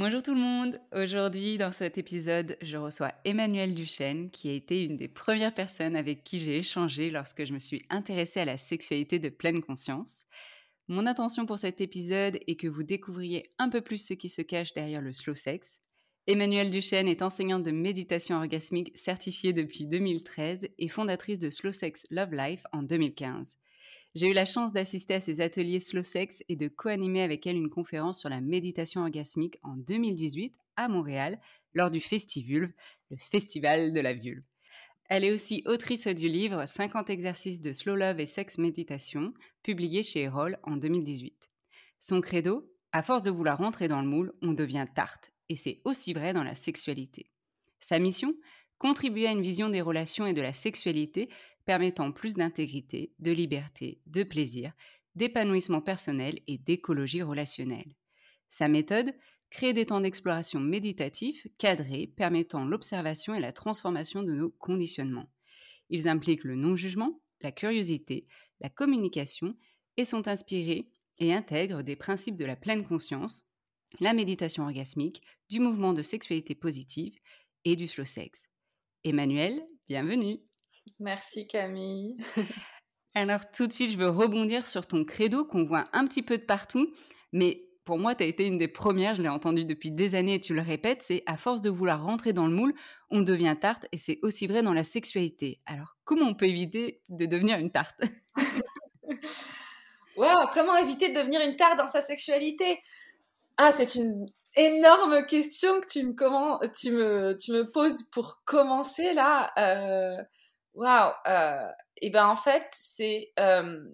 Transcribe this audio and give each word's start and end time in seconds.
Bonjour 0.00 0.22
tout 0.22 0.32
le 0.32 0.40
monde. 0.40 0.80
Aujourd'hui, 0.94 1.58
dans 1.58 1.72
cet 1.72 1.98
épisode, 1.98 2.56
je 2.62 2.78
reçois 2.78 3.12
Emmanuel 3.26 3.74
Duchesne, 3.74 4.30
qui 4.30 4.48
a 4.48 4.54
été 4.54 4.82
une 4.82 4.96
des 4.96 5.08
premières 5.08 5.52
personnes 5.52 5.94
avec 5.94 6.24
qui 6.24 6.38
j'ai 6.38 6.56
échangé 6.56 7.10
lorsque 7.10 7.44
je 7.44 7.52
me 7.52 7.58
suis 7.58 7.82
intéressée 7.90 8.40
à 8.40 8.46
la 8.46 8.56
sexualité 8.56 9.18
de 9.18 9.28
pleine 9.28 9.60
conscience. 9.60 10.24
Mon 10.88 11.06
intention 11.06 11.44
pour 11.44 11.58
cet 11.58 11.82
épisode 11.82 12.38
est 12.46 12.56
que 12.56 12.66
vous 12.66 12.82
découvriez 12.82 13.42
un 13.58 13.68
peu 13.68 13.82
plus 13.82 14.02
ce 14.02 14.14
qui 14.14 14.30
se 14.30 14.40
cache 14.40 14.72
derrière 14.72 15.02
le 15.02 15.12
slow 15.12 15.34
sex. 15.34 15.82
Emmanuel 16.26 16.70
Duchesne 16.70 17.06
est 17.06 17.20
enseignante 17.20 17.64
de 17.64 17.70
méditation 17.70 18.36
orgasmique 18.36 18.96
certifiée 18.96 19.52
depuis 19.52 19.84
2013 19.84 20.66
et 20.78 20.88
fondatrice 20.88 21.38
de 21.38 21.50
Slow 21.50 21.72
Sex 21.72 22.06
Love 22.08 22.32
Life 22.32 22.62
en 22.72 22.82
2015. 22.82 23.54
J'ai 24.16 24.28
eu 24.28 24.34
la 24.34 24.44
chance 24.44 24.72
d'assister 24.72 25.14
à 25.14 25.20
ses 25.20 25.40
ateliers 25.40 25.78
Slow 25.78 26.02
Sex 26.02 26.42
et 26.48 26.56
de 26.56 26.66
co-animer 26.66 27.22
avec 27.22 27.46
elle 27.46 27.56
une 27.56 27.70
conférence 27.70 28.18
sur 28.18 28.28
la 28.28 28.40
méditation 28.40 29.02
orgasmique 29.02 29.58
en 29.62 29.76
2018 29.76 30.52
à 30.74 30.88
Montréal 30.88 31.40
lors 31.74 31.90
du 31.90 32.00
festival 32.00 32.72
de 33.92 34.00
la 34.00 34.14
vulve. 34.14 34.42
Elle 35.08 35.24
est 35.24 35.32
aussi 35.32 35.62
autrice 35.64 36.08
du 36.08 36.28
livre 36.28 36.66
50 36.66 37.08
exercices 37.08 37.60
de 37.60 37.72
slow 37.72 37.94
love 37.94 38.18
et 38.18 38.26
sex 38.26 38.58
méditation, 38.58 39.32
publié 39.62 40.02
chez 40.02 40.22
Erol 40.22 40.58
en 40.64 40.76
2018. 40.76 41.48
Son 42.00 42.20
credo 42.20 42.68
À 42.90 43.04
force 43.04 43.22
de 43.22 43.30
vouloir 43.30 43.58
rentrer 43.58 43.86
dans 43.86 44.02
le 44.02 44.08
moule, 44.08 44.32
on 44.42 44.54
devient 44.54 44.86
tarte. 44.92 45.30
Et 45.48 45.56
c'est 45.56 45.80
aussi 45.84 46.14
vrai 46.14 46.32
dans 46.32 46.44
la 46.44 46.56
sexualité. 46.56 47.30
Sa 47.78 48.00
mission? 48.00 48.34
Contribuer 48.78 49.26
à 49.26 49.32
une 49.32 49.42
vision 49.42 49.68
des 49.68 49.82
relations 49.82 50.26
et 50.26 50.32
de 50.32 50.40
la 50.40 50.52
sexualité 50.54 51.28
permettant 51.70 52.10
plus 52.10 52.34
d'intégrité, 52.34 53.12
de 53.20 53.30
liberté, 53.30 54.00
de 54.06 54.24
plaisir, 54.24 54.72
d'épanouissement 55.14 55.80
personnel 55.80 56.40
et 56.48 56.58
d'écologie 56.58 57.22
relationnelle. 57.22 57.94
Sa 58.48 58.66
méthode 58.66 59.14
Créer 59.50 59.72
des 59.72 59.86
temps 59.86 60.00
d'exploration 60.00 60.58
méditatifs, 60.58 61.46
cadrés, 61.58 62.08
permettant 62.08 62.64
l'observation 62.64 63.36
et 63.36 63.40
la 63.40 63.52
transformation 63.52 64.24
de 64.24 64.32
nos 64.32 64.50
conditionnements. 64.50 65.30
Ils 65.90 66.08
impliquent 66.08 66.42
le 66.42 66.56
non-jugement, 66.56 67.20
la 67.40 67.52
curiosité, 67.52 68.26
la 68.60 68.68
communication 68.68 69.54
et 69.96 70.04
sont 70.04 70.26
inspirés 70.26 70.90
et 71.20 71.32
intègrent 71.32 71.82
des 71.82 71.94
principes 71.94 72.36
de 72.36 72.46
la 72.46 72.56
pleine 72.56 72.84
conscience, 72.84 73.44
la 74.00 74.12
méditation 74.12 74.64
orgasmique, 74.64 75.22
du 75.48 75.60
mouvement 75.60 75.92
de 75.92 76.02
sexualité 76.02 76.56
positive 76.56 77.14
et 77.64 77.76
du 77.76 77.86
slow 77.86 78.04
sex. 78.04 78.42
Emmanuel, 79.04 79.64
bienvenue. 79.88 80.40
Merci 80.98 81.46
Camille. 81.46 82.16
Alors 83.14 83.50
tout 83.50 83.66
de 83.66 83.72
suite, 83.72 83.90
je 83.90 83.96
veux 83.96 84.08
rebondir 84.08 84.66
sur 84.66 84.86
ton 84.86 85.04
credo 85.04 85.44
qu'on 85.44 85.64
voit 85.64 85.88
un 85.92 86.06
petit 86.06 86.22
peu 86.22 86.38
de 86.38 86.44
partout, 86.44 86.92
mais 87.32 87.66
pour 87.84 87.98
moi, 87.98 88.14
tu 88.14 88.22
as 88.22 88.26
été 88.26 88.44
une 88.44 88.58
des 88.58 88.68
premières, 88.68 89.16
je 89.16 89.22
l'ai 89.22 89.28
entendu 89.28 89.64
depuis 89.64 89.90
des 89.90 90.14
années 90.14 90.34
et 90.34 90.40
tu 90.40 90.54
le 90.54 90.60
répètes, 90.60 91.02
c'est 91.02 91.24
à 91.26 91.36
force 91.36 91.60
de 91.60 91.70
vouloir 91.70 92.04
rentrer 92.04 92.32
dans 92.32 92.46
le 92.46 92.54
moule, 92.54 92.74
on 93.10 93.20
devient 93.22 93.56
tarte 93.60 93.86
et 93.90 93.96
c'est 93.96 94.18
aussi 94.22 94.46
vrai 94.46 94.62
dans 94.62 94.72
la 94.72 94.84
sexualité. 94.84 95.58
Alors 95.66 95.96
comment 96.04 96.26
on 96.26 96.34
peut 96.34 96.46
éviter 96.46 97.02
de 97.08 97.26
devenir 97.26 97.58
une 97.58 97.72
tarte? 97.72 98.00
Wow, 100.16 100.48
comment 100.52 100.76
éviter 100.76 101.08
de 101.08 101.18
devenir 101.18 101.40
une 101.40 101.56
tarte 101.56 101.78
dans 101.78 101.86
sa 101.86 102.02
sexualité? 102.02 102.82
Ah, 103.56 103.72
c'est 103.74 103.94
une 103.94 104.26
énorme 104.54 105.24
question 105.24 105.80
que 105.80 105.86
tu 105.86 106.02
me, 106.02 106.12
comment, 106.12 106.60
tu 106.76 106.90
me, 106.90 107.36
tu 107.40 107.52
me 107.52 107.70
poses 107.70 108.02
pour 108.10 108.42
commencer 108.44 109.14
là. 109.14 109.50
Euh, 109.58 110.22
Waouh 110.74 111.12
euh, 111.26 111.70
Et 111.96 112.10
ben 112.10 112.26
en 112.26 112.36
fait, 112.36 112.66
c'est 112.72 113.32
euh, 113.38 113.88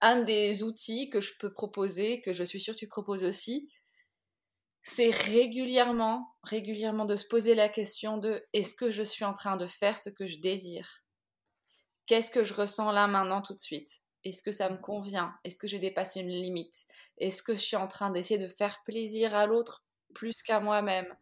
un 0.00 0.22
des 0.22 0.62
outils 0.62 1.10
que 1.10 1.20
je 1.20 1.36
peux 1.38 1.52
proposer, 1.52 2.20
que 2.22 2.32
je 2.32 2.44
suis 2.44 2.60
sûre 2.60 2.72
que 2.74 2.78
tu 2.80 2.88
proposes 2.88 3.24
aussi. 3.24 3.68
C'est 4.80 5.10
régulièrement, 5.10 6.34
régulièrement 6.42 7.04
de 7.04 7.16
se 7.16 7.26
poser 7.26 7.54
la 7.54 7.68
question 7.68 8.16
de 8.16 8.42
est-ce 8.54 8.74
que 8.74 8.90
je 8.90 9.02
suis 9.02 9.26
en 9.26 9.34
train 9.34 9.58
de 9.58 9.66
faire 9.66 9.98
ce 9.98 10.08
que 10.08 10.26
je 10.26 10.38
désire? 10.38 11.04
Qu'est-ce 12.06 12.30
que 12.30 12.44
je 12.44 12.54
ressens 12.54 12.92
là 12.92 13.06
maintenant 13.06 13.42
tout 13.42 13.54
de 13.54 13.58
suite? 13.58 14.00
Est-ce 14.24 14.42
que 14.42 14.52
ça 14.52 14.68
me 14.68 14.76
convient? 14.78 15.34
Est-ce 15.44 15.56
que 15.56 15.68
j'ai 15.68 15.78
dépassé 15.78 16.20
une 16.20 16.28
limite? 16.28 16.84
Est-ce 17.18 17.42
que 17.42 17.54
je 17.54 17.60
suis 17.60 17.76
en 17.76 17.88
train 17.88 18.10
d'essayer 18.10 18.38
de 18.40 18.48
faire 18.48 18.82
plaisir 18.84 19.34
à 19.34 19.46
l'autre 19.46 19.84
plus 20.14 20.42
qu'à 20.42 20.60
moi-même? 20.60 21.14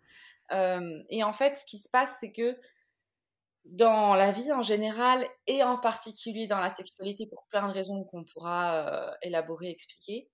Euh, 0.52 1.02
Et 1.10 1.24
en 1.24 1.32
fait, 1.32 1.56
ce 1.56 1.64
qui 1.66 1.78
se 1.78 1.90
passe, 1.90 2.18
c'est 2.20 2.32
que 2.32 2.56
dans 3.64 4.14
la 4.14 4.30
vie 4.30 4.52
en 4.52 4.62
général 4.62 5.26
et 5.46 5.62
en 5.62 5.78
particulier 5.78 6.46
dans 6.46 6.60
la 6.60 6.68
sexualité 6.68 7.26
pour 7.26 7.46
plein 7.50 7.68
de 7.68 7.72
raisons 7.74 8.04
qu'on 8.04 8.24
pourra 8.24 8.88
euh, 8.88 9.14
élaborer, 9.22 9.70
expliquer, 9.70 10.28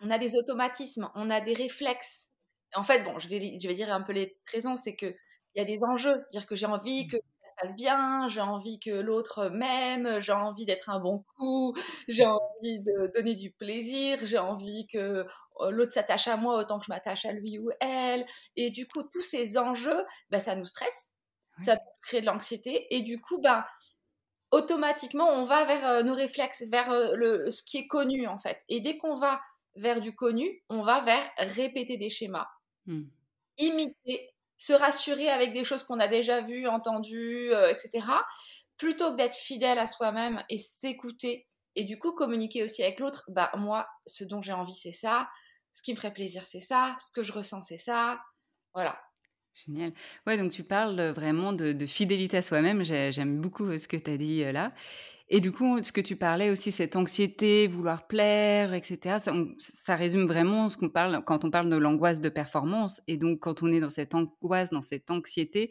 on 0.00 0.10
a 0.10 0.18
des 0.18 0.36
automatismes, 0.36 1.10
on 1.14 1.30
a 1.30 1.40
des 1.40 1.54
réflexes. 1.54 2.30
En 2.74 2.82
fait, 2.82 3.02
bon, 3.02 3.18
je 3.18 3.28
vais, 3.28 3.58
je 3.60 3.66
vais 3.66 3.74
dire 3.74 3.92
un 3.92 4.02
peu 4.02 4.12
les 4.12 4.26
petites 4.26 4.48
raisons, 4.50 4.76
c'est 4.76 4.94
que 4.94 5.14
il 5.54 5.58
y 5.58 5.62
a 5.62 5.64
des 5.64 5.82
enjeux, 5.82 6.22
dire 6.30 6.46
que 6.46 6.54
j'ai 6.54 6.66
envie 6.66 7.06
mmh. 7.06 7.10
que 7.10 7.16
ça 7.16 7.50
se 7.50 7.54
passe 7.60 7.76
bien, 7.76 8.28
j'ai 8.28 8.40
envie 8.40 8.78
que 8.78 8.90
l'autre 8.90 9.48
m'aime, 9.48 10.20
j'ai 10.20 10.32
envie 10.32 10.66
d'être 10.66 10.90
un 10.90 11.00
bon 11.00 11.24
coup, 11.36 11.74
j'ai 12.08 12.26
envie 12.26 12.80
de 12.80 13.10
donner 13.14 13.34
du 13.34 13.50
plaisir, 13.50 14.18
j'ai 14.22 14.38
envie 14.38 14.86
que 14.86 15.26
l'autre 15.70 15.92
s'attache 15.92 16.28
à 16.28 16.36
moi 16.36 16.58
autant 16.58 16.78
que 16.78 16.84
je 16.86 16.92
m'attache 16.92 17.24
à 17.24 17.32
lui 17.32 17.58
ou 17.58 17.70
elle. 17.80 18.24
Et 18.56 18.70
du 18.70 18.86
coup, 18.86 19.02
tous 19.02 19.22
ces 19.22 19.58
enjeux, 19.58 20.04
bah, 20.30 20.38
ça 20.38 20.54
nous 20.54 20.66
stresse, 20.66 21.12
ça 21.58 21.76
crée 22.02 22.20
de 22.20 22.26
l'anxiété. 22.26 22.86
Et 22.94 23.02
du 23.02 23.20
coup, 23.20 23.40
bah, 23.40 23.66
automatiquement, 24.50 25.28
on 25.28 25.44
va 25.44 25.64
vers 25.64 26.04
nos 26.04 26.14
réflexes, 26.14 26.64
vers 26.70 26.90
le, 27.14 27.50
ce 27.50 27.62
qui 27.62 27.78
est 27.78 27.86
connu 27.86 28.26
en 28.26 28.38
fait. 28.38 28.62
Et 28.68 28.80
dès 28.80 28.96
qu'on 28.96 29.16
va 29.16 29.40
vers 29.76 30.00
du 30.00 30.14
connu, 30.14 30.62
on 30.68 30.82
va 30.82 31.00
vers 31.00 31.22
répéter 31.38 31.96
des 31.96 32.10
schémas, 32.10 32.48
mmh. 32.86 33.02
imiter, 33.58 34.30
se 34.56 34.72
rassurer 34.72 35.28
avec 35.28 35.52
des 35.52 35.64
choses 35.64 35.84
qu'on 35.84 36.00
a 36.00 36.08
déjà 36.08 36.40
vues, 36.40 36.66
entendues, 36.66 37.52
etc. 37.70 38.06
Plutôt 38.76 39.12
que 39.12 39.16
d'être 39.16 39.36
fidèle 39.36 39.78
à 39.78 39.86
soi-même 39.86 40.42
et 40.48 40.58
s'écouter 40.58 41.48
et 41.76 41.84
du 41.84 41.98
coup 41.98 42.12
communiquer 42.12 42.64
aussi 42.64 42.82
avec 42.82 42.98
l'autre. 42.98 43.24
Bah 43.28 43.50
moi, 43.56 43.88
ce 44.06 44.24
dont 44.24 44.42
j'ai 44.42 44.52
envie, 44.52 44.74
c'est 44.74 44.92
ça. 44.92 45.28
Ce 45.72 45.80
qui 45.80 45.92
me 45.92 45.96
ferait 45.96 46.12
plaisir, 46.12 46.42
c'est 46.42 46.60
ça. 46.60 46.96
Ce 46.98 47.12
que 47.12 47.22
je 47.22 47.32
ressens, 47.32 47.62
c'est 47.62 47.76
ça. 47.76 48.20
Voilà. 48.74 49.00
Génial. 49.66 49.92
Ouais, 50.26 50.38
donc 50.38 50.52
tu 50.52 50.62
parles 50.62 51.00
vraiment 51.10 51.52
de, 51.52 51.86
fidélité 51.86 52.36
à 52.36 52.42
soi-même. 52.42 52.84
J'aime 52.84 53.40
beaucoup 53.40 53.76
ce 53.76 53.88
que 53.88 53.96
tu 53.96 54.10
as 54.10 54.16
dit 54.16 54.44
là. 54.52 54.72
Et 55.30 55.40
du 55.40 55.52
coup, 55.52 55.82
ce 55.82 55.92
que 55.92 56.00
tu 56.00 56.16
parlais 56.16 56.48
aussi, 56.48 56.72
cette 56.72 56.96
anxiété, 56.96 57.66
vouloir 57.66 58.06
plaire, 58.06 58.72
etc., 58.72 59.18
ça, 59.58 59.96
résume 59.96 60.26
vraiment 60.26 60.70
ce 60.70 60.78
qu'on 60.78 60.88
parle 60.88 61.22
quand 61.24 61.44
on 61.44 61.50
parle 61.50 61.68
de 61.68 61.76
l'angoisse 61.76 62.20
de 62.20 62.30
performance. 62.30 63.02
Et 63.08 63.18
donc, 63.18 63.40
quand 63.40 63.62
on 63.62 63.70
est 63.70 63.80
dans 63.80 63.90
cette 63.90 64.14
angoisse, 64.14 64.70
dans 64.70 64.80
cette 64.80 65.10
anxiété, 65.10 65.70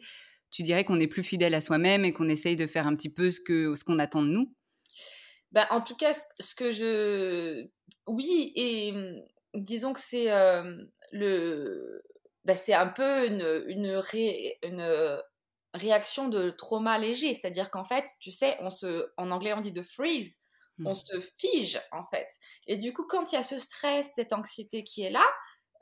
tu 0.50 0.62
dirais 0.62 0.84
qu'on 0.84 1.00
est 1.00 1.08
plus 1.08 1.24
fidèle 1.24 1.54
à 1.54 1.60
soi-même 1.60 2.04
et 2.04 2.12
qu'on 2.12 2.28
essaye 2.28 2.54
de 2.54 2.68
faire 2.68 2.86
un 2.86 2.94
petit 2.94 3.10
peu 3.10 3.32
ce 3.32 3.40
qu'on 3.40 3.74
ce 3.74 3.82
qu'on 3.82 3.98
attend 3.98 4.22
de 4.22 4.28
nous? 4.28 4.54
Ben, 5.50 5.66
En 5.70 5.80
tout 5.80 5.96
cas, 5.96 6.12
ce 6.38 6.54
que 6.54 6.70
je... 6.70 7.66
Oui, 8.06 8.52
et 8.54 8.92
mmh, 8.92 9.22
disons 9.54 9.92
que 9.92 10.00
c'est 10.00 10.28
le... 11.12 12.02
Ben, 12.48 12.56
c'est 12.56 12.72
un 12.72 12.86
peu 12.86 13.26
une, 13.26 13.62
une, 13.66 14.02
une 14.62 15.20
réaction 15.74 16.28
de 16.28 16.48
trauma 16.48 16.96
léger. 16.96 17.34
C'est-à-dire 17.34 17.70
qu'en 17.70 17.84
fait, 17.84 18.06
tu 18.20 18.32
sais, 18.32 18.56
on 18.60 18.70
se, 18.70 19.12
en 19.18 19.30
anglais 19.30 19.52
on 19.52 19.60
dit 19.60 19.70
de 19.70 19.82
freeze, 19.82 20.38
on 20.82 20.92
mmh. 20.92 20.94
se 20.94 21.20
fige 21.36 21.78
en 21.92 22.06
fait. 22.06 22.26
Et 22.66 22.78
du 22.78 22.94
coup, 22.94 23.04
quand 23.06 23.30
il 23.30 23.34
y 23.34 23.38
a 23.38 23.42
ce 23.42 23.58
stress, 23.58 24.14
cette 24.14 24.32
anxiété 24.32 24.82
qui 24.82 25.02
est 25.02 25.10
là, 25.10 25.26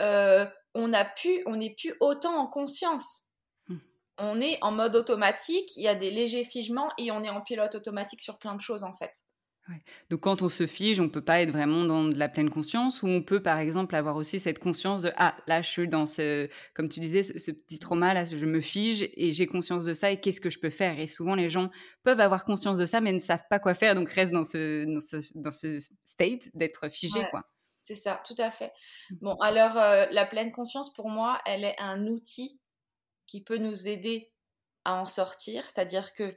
euh, 0.03 0.45
on 0.75 0.93
a 0.93 1.05
pu, 1.05 1.41
on 1.47 1.55
n'est 1.55 1.73
plus 1.73 1.95
autant 2.01 2.35
en 2.35 2.49
conscience. 2.49 3.29
Mmh. 3.69 3.77
On 4.19 4.41
est 4.41 4.59
en 4.61 4.73
mode 4.73 4.97
automatique, 4.97 5.71
il 5.77 5.85
y 5.85 5.89
a 5.89 5.95
des 5.95 6.11
légers 6.11 6.45
figements 6.45 6.91
et 6.99 7.13
on 7.13 7.23
est 7.23 7.31
en 7.31 7.43
pilote 7.43 7.77
automatique 7.77 8.23
sur 8.23 8.39
plein 8.39 8.57
de 8.57 8.61
choses 8.61 8.83
en 8.83 8.93
fait. 8.93 9.13
Donc 10.11 10.21
quand 10.21 10.43
on 10.43 10.49
se 10.49 10.67
fige, 10.67 11.01
on 11.01 11.09
peut 11.09 11.25
pas 11.25 11.41
être 11.41 11.51
vraiment 11.51 11.85
dans 11.85 12.05
de 12.05 12.17
la 12.17 12.29
pleine 12.29 12.51
conscience 12.51 13.03
ou 13.03 13.09
on 13.09 13.23
peut 13.23 13.43
par 13.43 13.59
exemple 13.59 13.95
avoir 13.95 14.17
aussi 14.17 14.39
cette 14.39 14.59
conscience 14.59 15.03
de 15.03 15.13
ah 15.17 15.37
là 15.47 15.63
je 15.63 15.69
suis 15.69 15.89
dans 15.89 16.07
ce 16.07 16.49
comme 16.75 16.89
tu 16.89 17.01
disais 17.01 17.23
ce, 17.23 17.51
petit 17.51 17.79
trauma 17.79 18.15
là 18.15 18.25
je 18.25 18.47
me 18.47 18.61
fige 18.61 19.09
et 19.15 19.33
j'ai 19.33 19.47
conscience 19.47 19.85
de 19.85 19.95
ça 19.95 20.11
et 20.11 20.21
qu'est-ce 20.21 20.41
que 20.41 20.51
je 20.51 20.59
peux 20.59 20.71
faire? 20.71 20.99
Et 21.01 21.07
souvent 21.07 21.35
les 21.35 21.51
gens 21.51 21.71
peuvent 22.05 22.21
avoir 22.21 22.45
conscience 22.45 22.79
de 22.79 22.87
ça 22.87 23.01
mais 23.01 23.13
ne 23.13 23.19
savent 23.19 23.47
pas 23.51 23.59
quoi 23.59 23.75
faire 23.75 23.95
donc 23.95 24.09
restent 24.09 24.33
dans 24.33 24.45
ce 24.45 24.85
dans 25.35 25.51
ce, 25.51 25.79
state 26.05 26.49
d'être 26.55 26.89
figé 26.89 27.21
quoi. 27.31 27.45
C'est 27.79 27.95
ça, 27.95 28.21
tout 28.27 28.35
à 28.39 28.51
fait. 28.51 28.73
Mmh. 29.11 29.15
Bon 29.21 29.35
alors 29.37 29.77
euh, 29.77 30.07
la 30.11 30.27
pleine 30.27 30.53
conscience 30.53 30.93
pour 30.93 31.09
moi 31.09 31.41
elle 31.45 31.65
est 31.65 31.77
un 31.79 32.07
outil 32.07 32.61
qui 33.27 33.43
peut 33.43 33.59
nous 33.59 33.89
aider 33.89 34.31
à 34.85 34.95
en 34.95 35.07
sortir, 35.07 35.65
c'est-à-dire 35.65 36.13
que 36.13 36.37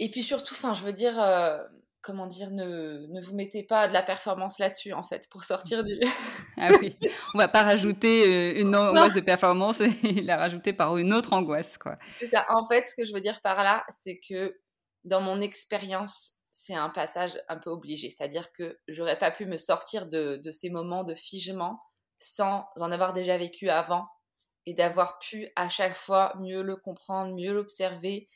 et 0.00 0.10
puis 0.10 0.22
surtout, 0.22 0.54
enfin, 0.54 0.74
je 0.74 0.82
veux 0.82 0.92
dire, 0.92 1.20
euh, 1.22 1.58
comment 2.04 2.26
dire, 2.26 2.50
ne, 2.50 3.06
ne, 3.08 3.20
vous 3.22 3.34
mettez 3.34 3.62
pas 3.62 3.88
de 3.88 3.92
la 3.92 4.02
performance 4.02 4.58
là-dessus, 4.58 4.92
en 4.92 5.02
fait, 5.02 5.28
pour 5.30 5.44
sortir 5.44 5.82
du... 5.82 5.98
ah 6.60 6.68
oui, 6.80 6.94
on 7.34 7.38
va 7.38 7.48
pas 7.48 7.62
rajouter 7.62 8.28
euh, 8.28 8.60
une 8.60 8.76
angoisse 8.76 9.14
de 9.14 9.20
performance 9.20 9.80
et 9.80 9.90
la 10.22 10.36
rajouter 10.36 10.72
par 10.72 10.96
une 10.98 11.14
autre 11.14 11.32
angoisse, 11.32 11.78
quoi. 11.78 11.98
C'est 12.08 12.26
ça. 12.26 12.46
En 12.50 12.66
fait, 12.68 12.84
ce 12.84 12.94
que 12.94 13.04
je 13.04 13.12
veux 13.12 13.20
dire 13.20 13.40
par 13.40 13.62
là, 13.64 13.84
c'est 13.88 14.20
que 14.20 14.60
dans 15.04 15.20
mon 15.20 15.40
expérience, 15.40 16.34
c'est 16.50 16.74
un 16.74 16.90
passage 16.90 17.40
un 17.48 17.56
peu 17.56 17.70
obligé. 17.70 18.10
C'est-à-dire 18.10 18.52
que 18.52 18.78
j'aurais 18.86 19.18
pas 19.18 19.30
pu 19.30 19.46
me 19.46 19.56
sortir 19.56 20.06
de, 20.06 20.36
de 20.36 20.50
ces 20.50 20.70
moments 20.70 21.04
de 21.04 21.14
figement 21.14 21.80
sans 22.18 22.66
en 22.76 22.92
avoir 22.92 23.12
déjà 23.12 23.36
vécu 23.36 23.70
avant 23.70 24.06
et 24.66 24.74
d'avoir 24.74 25.18
pu 25.18 25.48
à 25.56 25.68
chaque 25.68 25.96
fois 25.96 26.34
mieux 26.38 26.62
le 26.62 26.76
comprendre, 26.76 27.34
mieux 27.34 27.52
l'observer 27.52 28.28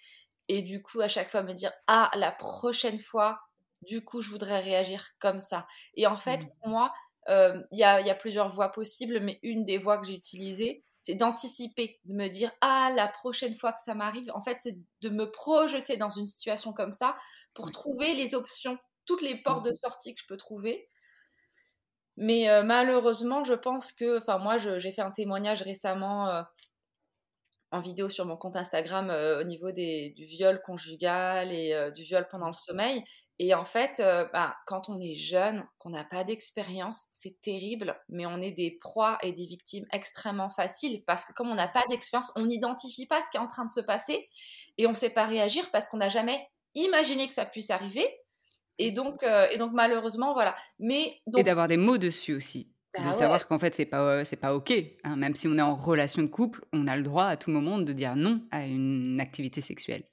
et 0.49 0.63
du 0.63 0.83
coup 0.83 1.01
à 1.01 1.09
chaque 1.09 1.31
fois 1.31 1.43
me 1.43 1.53
dire 1.53 1.73
ah 1.87 2.11
la 2.15 2.33
prochaine 2.33 2.99
fois 2.99 3.39
du 3.83 4.05
coup, 4.05 4.21
je 4.21 4.31
voudrais 4.31 4.61
réagir 4.61 5.05
comme 5.19 5.41
ça. 5.41 5.67
Et 5.95 6.07
en 6.07 6.17
fait, 6.17 6.45
mmh. 6.45 6.51
pour 6.61 6.69
moi, 6.69 6.93
euh, 7.29 7.63
il 7.73 7.79
y, 7.79 7.85
a, 7.85 8.15
plusieurs 8.15 8.49
voies 8.49 8.73
possibles, 8.73 9.21
mais 9.21 9.39
une 9.43 9.65
des 9.65 9.79
voies 9.79 9.99
que 9.99 10.07
j'ai 10.07 10.15
utilisées, 10.15 10.83
c'est 11.03 11.15
d'anticiper, 11.15 12.01
de 12.05 12.15
me 12.15 12.29
dire 12.29 12.51
ah 12.61 12.91
la 12.95 13.07
prochaine 13.07 13.55
fois 13.55 13.73
que 13.73 13.81
ça 13.81 13.95
m'arrive, 13.95 14.31
en 14.35 14.41
fait, 14.41 14.57
c'est 14.61 14.79
de 15.03 15.09
me 15.09 15.31
projeter 15.31 15.97
dans 15.97 16.11
une 16.11 16.27
situation 16.27 16.73
comme 16.73 16.93
ça 16.93 17.17
pour 17.55 17.71
trouver 17.71 18.15
les 18.15 18.35
options, 18.35 18.79
toutes 19.07 19.23
les 19.23 19.41
portes 19.43 19.65
de 19.65 19.71
mmh. 19.71 19.77
sortie 19.77 20.15
que 20.15 20.21
je 20.21 20.27
peux 20.27 20.37
trouver. 20.37 20.89
Mais 22.17 22.51
euh, 22.51 22.65
malheureusement, 22.65 23.45
je 23.45 23.55
pense 23.55 23.93
que, 23.93 24.19
enfin 24.19 24.39
moi, 24.39 24.59
j'ai 24.59 24.91
fait 24.91 25.03
un 25.03 25.13
témoignage 25.13 25.63
récemment 25.63 26.29
euh, 26.29 26.43
en 27.71 27.81
vidéo 27.81 28.09
sur 28.09 28.25
mon 28.25 28.37
compte 28.37 28.57
Instagram 28.57 29.11
au 29.11 29.45
niveau 29.45 29.73
des, 29.73 30.11
du 30.17 30.25
viol 30.25 30.61
conjugal 30.65 31.53
et 31.53 31.91
du 31.95 32.03
viol 32.03 32.27
pendant 32.31 32.47
le 32.47 32.55
sommeil. 32.55 33.05
Et 33.39 33.55
en 33.55 33.65
fait, 33.65 34.03
bah, 34.33 34.57
quand 34.67 34.89
on 34.89 34.99
est 35.01 35.15
jeune, 35.15 35.67
qu'on 35.79 35.91
n'a 35.91 36.05
pas 36.05 36.25
d'expérience, 36.25 37.09
c'est 37.13 37.41
terrible, 37.41 37.97
mais 38.09 38.27
on 38.27 38.41
est 38.41 38.53
des 38.53 38.79
proies 38.81 39.19
et 39.23 39.33
des 39.33 39.47
victimes 39.47 39.85
extrêmement 39.93 40.51
faciles 40.51 41.05
parce 41.07 41.25
que 41.25 41.33
comme 41.33 41.49
on 41.49 41.55
n'a 41.55 41.69
pas 41.69 41.85
d'expérience, 41.89 42.33
on 42.37 42.47
n'identifie 42.47 43.07
pas 43.07 43.21
ce 43.21 43.31
qui 43.31 43.37
est 43.37 43.41
en 43.41 43.47
train 43.47 43.65
de 43.65 43.71
se 43.71 43.81
passer 43.81 44.29
et 44.77 44.87
on 44.87 44.91
ne 44.91 44.97
sait 44.97 45.11
pas 45.11 45.27
réagir 45.27 45.71
parce 45.71 45.89
qu'on 45.89 45.99
n'a 45.99 46.09
jamais 46.09 46.49
imaginé 46.75 47.29
que 47.29 47.35
ça 47.35 47.45
puisse 47.45 47.71
arriver. 47.71 48.07
Et 48.79 48.93
donc, 48.93 49.25
et 49.51 49.59
donc 49.59 49.73
malheureusement, 49.73 50.33
voilà. 50.35 50.55
Mais 50.79 51.21
et 51.37 51.43
d'avoir 51.43 51.69
des 51.69 51.77
mots 51.77 51.99
dessus 51.99 52.35
aussi. 52.35 52.73
De 52.97 53.05
bah 53.05 53.13
savoir 53.13 53.47
qu'en 53.47 53.59
fait 53.59 53.75
c'est 53.75 53.85
pas 53.85 54.25
c'est 54.25 54.37
pas 54.37 54.55
ok 54.55 54.73
hein. 55.05 55.17
même 55.17 55.35
si 55.35 55.47
on 55.47 55.59
est 55.59 55.63
en 55.63 55.77
relation 55.77 56.23
de 56.23 56.27
couple 56.27 56.65
on 56.73 56.87
a 56.87 56.97
le 56.97 57.03
droit 57.03 57.25
à 57.25 57.37
tout 57.37 57.51
moment 57.51 57.79
de 57.79 57.93
dire 57.93 58.17
non 58.17 58.43
à 58.51 58.65
une 58.67 59.21
activité 59.21 59.61
sexuelle 59.61 60.05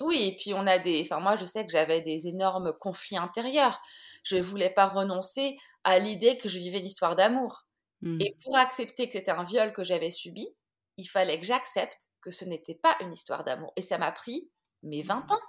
oui, 0.00 0.28
et 0.28 0.36
puis 0.36 0.54
on 0.54 0.66
a 0.66 0.78
des. 0.78 1.02
Enfin, 1.02 1.20
moi, 1.20 1.36
je 1.36 1.44
sais 1.44 1.64
que 1.64 1.70
j'avais 1.70 2.00
des 2.00 2.26
énormes 2.26 2.72
conflits 2.72 3.16
intérieurs. 3.16 3.80
Je 4.24 4.36
ne 4.36 4.42
voulais 4.42 4.70
pas 4.70 4.86
renoncer 4.86 5.56
à 5.84 5.98
l'idée 5.98 6.38
que 6.38 6.48
je 6.48 6.58
vivais 6.58 6.78
une 6.78 6.86
histoire 6.86 7.14
d'amour. 7.14 7.66
Mmh. 8.00 8.20
Et 8.20 8.36
pour 8.42 8.56
accepter 8.56 9.06
que 9.06 9.12
c'était 9.12 9.30
un 9.30 9.44
viol 9.44 9.72
que 9.72 9.84
j'avais 9.84 10.10
subi, 10.10 10.48
il 10.96 11.06
fallait 11.06 11.38
que 11.38 11.46
j'accepte 11.46 12.08
que 12.20 12.30
ce 12.30 12.44
n'était 12.44 12.74
pas 12.74 12.96
une 13.00 13.12
histoire 13.12 13.44
d'amour. 13.44 13.72
Et 13.76 13.82
ça 13.82 13.98
m'a 13.98 14.12
pris 14.12 14.50
mes 14.82 15.02
20 15.02 15.30
ans 15.30 15.40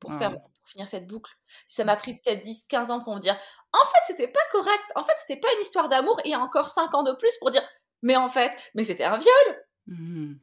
pour, 0.00 0.14
faire, 0.14 0.32
pour 0.32 0.68
finir 0.68 0.88
cette 0.88 1.06
boucle. 1.06 1.32
Ça 1.66 1.84
m'a 1.84 1.96
pris 1.96 2.14
peut-être 2.14 2.42
10, 2.42 2.64
15 2.64 2.90
ans 2.90 3.02
pour 3.02 3.14
me 3.14 3.20
dire 3.20 3.36
en 3.82 3.86
fait, 3.86 4.00
c'était 4.06 4.28
pas 4.28 4.40
correct. 4.52 4.84
En 4.94 5.04
fait, 5.04 5.14
c'était 5.20 5.40
pas 5.40 5.52
une 5.54 5.62
histoire 5.62 5.88
d'amour. 5.88 6.20
Et 6.24 6.34
encore 6.36 6.68
5 6.68 6.94
ans 6.94 7.02
de 7.02 7.12
plus 7.12 7.36
pour 7.38 7.50
dire 7.50 7.62
mais 8.04 8.16
en 8.16 8.28
fait, 8.28 8.52
mais 8.74 8.84
c'était 8.84 9.04
un 9.04 9.16
viol. 9.16 9.64
Mmh. 9.86 10.34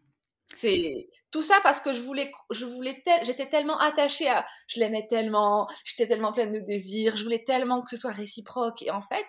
C'est 0.53 1.09
tout 1.31 1.43
ça 1.43 1.59
parce 1.63 1.79
que 1.79 1.93
je 1.93 2.01
voulais, 2.01 2.29
je 2.49 2.65
voulais 2.65 3.01
j'étais 3.21 3.47
tellement 3.47 3.77
attachée 3.77 4.27
à, 4.27 4.45
je 4.67 4.79
l'aimais 4.79 5.05
tellement, 5.07 5.69
j'étais 5.85 6.07
tellement 6.07 6.33
pleine 6.33 6.51
de 6.51 6.59
désir, 6.59 7.15
je 7.15 7.23
voulais 7.23 7.43
tellement 7.43 7.81
que 7.81 7.89
ce 7.91 7.97
soit 7.97 8.11
réciproque. 8.11 8.81
Et 8.81 8.89
en 8.89 9.03
fait, 9.03 9.25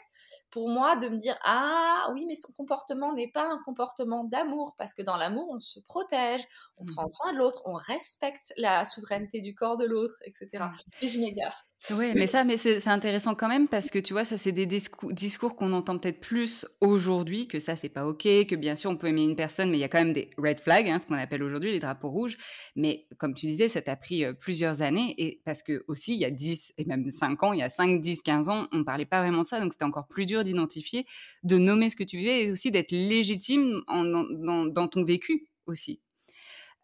pour 0.50 0.70
moi, 0.70 0.96
de 0.96 1.08
me 1.08 1.16
dire, 1.16 1.38
ah 1.44 2.08
oui, 2.14 2.24
mais 2.26 2.34
son 2.34 2.52
comportement 2.54 3.14
n'est 3.14 3.30
pas 3.30 3.46
un 3.46 3.60
comportement 3.64 4.24
d'amour, 4.24 4.74
parce 4.78 4.94
que 4.94 5.02
dans 5.02 5.16
l'amour, 5.16 5.48
on 5.50 5.60
se 5.60 5.78
protège, 5.80 6.42
on 6.78 6.86
prend 6.86 7.04
mmh. 7.04 7.10
soin 7.10 7.32
de 7.34 7.38
l'autre, 7.38 7.60
on 7.66 7.74
respecte 7.74 8.52
la 8.56 8.86
souveraineté 8.86 9.42
du 9.42 9.54
corps 9.54 9.76
de 9.76 9.84
l'autre, 9.84 10.16
etc. 10.24 10.64
Et 11.02 11.08
je 11.08 11.20
m'égare. 11.20 11.66
Oui, 11.90 12.12
mais 12.14 12.28
ça, 12.28 12.44
mais 12.44 12.56
c'est 12.56 12.86
intéressant 12.88 13.34
quand 13.34 13.48
même 13.48 13.66
parce 13.66 13.90
que 13.90 13.98
tu 13.98 14.12
vois, 14.12 14.24
ça, 14.24 14.36
c'est 14.36 14.52
des 14.52 14.66
discours, 14.66 15.56
qu'on 15.56 15.72
entend 15.72 15.98
peut-être 15.98 16.20
plus 16.20 16.64
aujourd'hui, 16.80 17.48
que 17.48 17.58
ça, 17.58 17.74
c'est 17.74 17.88
pas 17.88 18.06
OK, 18.06 18.22
que 18.22 18.54
bien 18.54 18.76
sûr, 18.76 18.90
on 18.90 18.96
peut 18.96 19.08
aimer 19.08 19.24
une 19.24 19.34
personne, 19.34 19.68
mais 19.68 19.78
il 19.78 19.80
y 19.80 19.84
a 19.84 19.88
quand 19.88 19.98
même 19.98 20.12
des 20.12 20.30
red 20.38 20.60
flags, 20.60 20.88
hein, 20.88 20.98
ce 21.00 21.06
qu'on 21.06 21.14
appelle 21.14 21.42
aujourd'hui 21.42 21.72
les 21.72 21.80
drapeaux 21.80 22.10
rouges. 22.10 22.38
Mais 22.76 23.06
comme 23.18 23.34
tu 23.34 23.46
disais, 23.46 23.68
ça 23.68 23.82
t'a 23.82 23.96
pris 23.96 24.24
plusieurs 24.34 24.80
années 24.80 25.14
et 25.18 25.42
parce 25.44 25.62
que 25.62 25.84
aussi, 25.88 26.14
il 26.14 26.20
y 26.20 26.24
a 26.24 26.30
10 26.30 26.72
et 26.78 26.84
même 26.84 27.10
5 27.10 27.42
ans, 27.42 27.52
il 27.52 27.58
y 27.58 27.64
a 27.64 27.68
5, 27.68 28.00
10, 28.00 28.22
15 28.22 28.48
ans, 28.48 28.68
on 28.70 28.78
ne 28.78 28.84
parlait 28.84 29.04
pas 29.04 29.20
vraiment 29.20 29.42
de 29.42 29.46
ça, 29.46 29.58
donc 29.60 29.72
c'était 29.72 29.84
encore 29.84 30.06
plus 30.06 30.26
dur 30.26 30.44
d'identifier, 30.44 31.04
de 31.42 31.58
nommer 31.58 31.90
ce 31.90 31.96
que 31.96 32.04
tu 32.04 32.18
vivais 32.18 32.44
et 32.44 32.50
aussi 32.52 32.70
d'être 32.70 32.92
légitime 32.92 33.82
dans, 33.88 34.88
ton 34.88 35.04
vécu 35.04 35.48
aussi. 35.66 36.00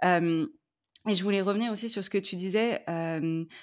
et 0.02 1.14
je 1.14 1.22
voulais 1.22 1.40
revenir 1.40 1.70
aussi 1.70 1.88
sur 1.88 2.02
ce 2.02 2.10
que 2.10 2.18
tu 2.18 2.34
disais, 2.34 2.82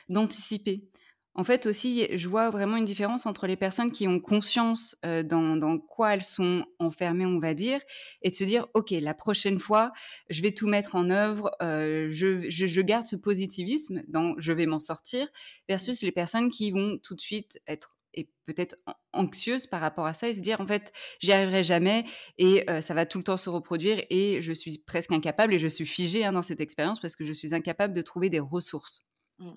d'anticiper. 0.08 0.90
En 1.38 1.44
fait, 1.44 1.66
aussi, 1.66 2.08
je 2.18 2.30
vois 2.30 2.50
vraiment 2.50 2.78
une 2.78 2.86
différence 2.86 3.26
entre 3.26 3.46
les 3.46 3.58
personnes 3.58 3.92
qui 3.92 4.08
ont 4.08 4.22
conscience 4.22 4.96
dans, 5.04 5.80
quoi 5.80 6.14
elles 6.14 6.24
sont 6.24 6.66
enfermées, 6.80 7.26
on 7.26 7.40
va 7.40 7.54
dire, 7.54 7.82
et 8.22 8.30
de 8.30 8.36
se 8.36 8.46
dire, 8.46 8.68
OK, 8.74 8.92
la 8.92 9.14
prochaine 9.14 9.60
fois, 9.60 9.92
je 10.30 10.42
vais 10.42 10.54
tout 10.54 10.68
mettre 10.68 10.96
en 10.96 11.10
œuvre, 11.10 11.52
je, 11.60 12.82
garde 12.82 13.06
ce 13.06 13.18
positivisme 13.18 14.04
dans 14.08 14.36
je 14.38 14.54
vais 14.54 14.66
m'en 14.66 14.80
sortir, 14.80 15.28
versus 15.68 16.02
les 16.04 16.14
personnes 16.14 16.50
qui 16.50 16.72
vont 16.72 16.98
tout 17.04 17.16
de 17.16 17.22
suite 17.22 17.60
être 17.68 17.98
est 18.14 18.30
peut-être 18.46 18.78
anxieuse 19.12 19.68
par 19.68 19.82
rapport 19.82 20.06
à 20.06 20.14
ça 20.14 20.30
et 20.30 20.34
se 20.34 20.40
dire 20.40 20.62
en 20.62 20.66
fait 20.66 20.94
j'y 21.20 21.34
arriverai 21.34 21.66
jamais 21.66 22.06
et 22.38 22.66
ça 22.82 22.94
va 22.94 23.06
tout 23.06 23.18
le 23.18 23.26
temps 23.26 23.36
se 23.36 23.50
reproduire 23.50 24.02
et 24.10 24.42
je 24.42 24.54
suis 24.54 24.78
presque 24.78 25.12
incapable 25.12 25.54
et 25.54 25.60
je 25.60 25.68
suis 25.68 25.86
figée 25.86 26.24
hein, 26.24 26.32
dans 26.32 26.42
cette 26.42 26.62
expérience 26.62 27.02
parce 27.02 27.18
que 27.18 27.26
je 27.26 27.34
suis 27.34 27.54
incapable 27.54 27.94
de 27.94 28.02
trouver 28.02 28.30
des 28.30 28.40
ressources. 28.40 29.04
Mmh. 29.40 29.52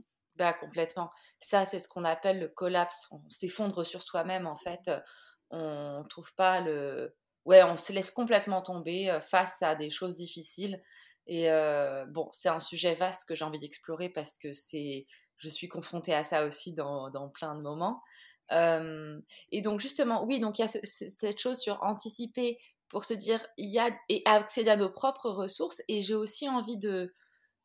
Complètement. 0.61 1.11
Ça 1.40 1.64
c'est 1.64 1.78
ce 1.78 1.88
qu'on 1.88 2.04
appelle 2.04 2.40
le 2.40 2.49
collapse. 2.49 3.09
On 3.11 3.21
s'effondre 3.28 3.85
sur 3.85 4.02
soi-même 4.02 4.47
en 4.47 4.57
fait. 4.57 4.90
On 5.50 6.04
trouve 6.09 6.35
pas 6.35 6.61
le 6.61 7.14
ouais 7.45 7.62
on 7.62 7.76
se 7.76 7.92
laisse 7.92 8.11
complètement 8.11 8.62
tomber 8.62 9.18
face 9.23 9.62
à 9.62 9.75
des 9.75 9.90
choses 9.90 10.16
difficiles 10.16 10.83
et 11.26 11.49
bon 12.09 12.28
c'est 12.33 12.50
un 12.50 12.61
sujet 12.61 12.95
vaste 12.95 13.26
que 13.26 13.35
j'ai 13.35 13.45
envie 13.45 13.59
d'explorer 13.59 14.11
parce 14.11 14.37
que 14.38 14.52
c'est 14.52 15.07
je 15.38 15.49
suis 15.49 15.68
confrontée 15.68 16.14
à 16.14 16.25
ça 16.25 16.45
aussi 16.45 16.75
dans, 16.75 17.11
dans 17.11 17.28
plein 17.28 17.54
de 17.54 17.62
moments. 17.62 18.02
et 18.50 19.62
donc 19.62 19.80
justement, 19.80 20.25
oui, 20.25 20.40
donc 20.40 20.59
il 20.59 20.62
y 20.62 20.64
a 20.64 20.68
cette 20.68 21.38
chose 21.38 21.59
sur 21.59 21.83
anticiper 21.83 22.59
pour 22.88 23.04
se 23.04 23.14
dire, 23.14 23.47
il 23.57 23.68
y 23.68 23.78
a 23.78 23.90
et 24.09 24.23
accéder 24.25 24.71
à 24.71 24.76
nos 24.76 24.90
propres 24.90 25.30
ressources. 25.30 25.83
Et 25.88 26.02
j'ai 26.02 26.14
aussi 26.14 26.49
envie 26.49 26.78
de, 26.78 27.14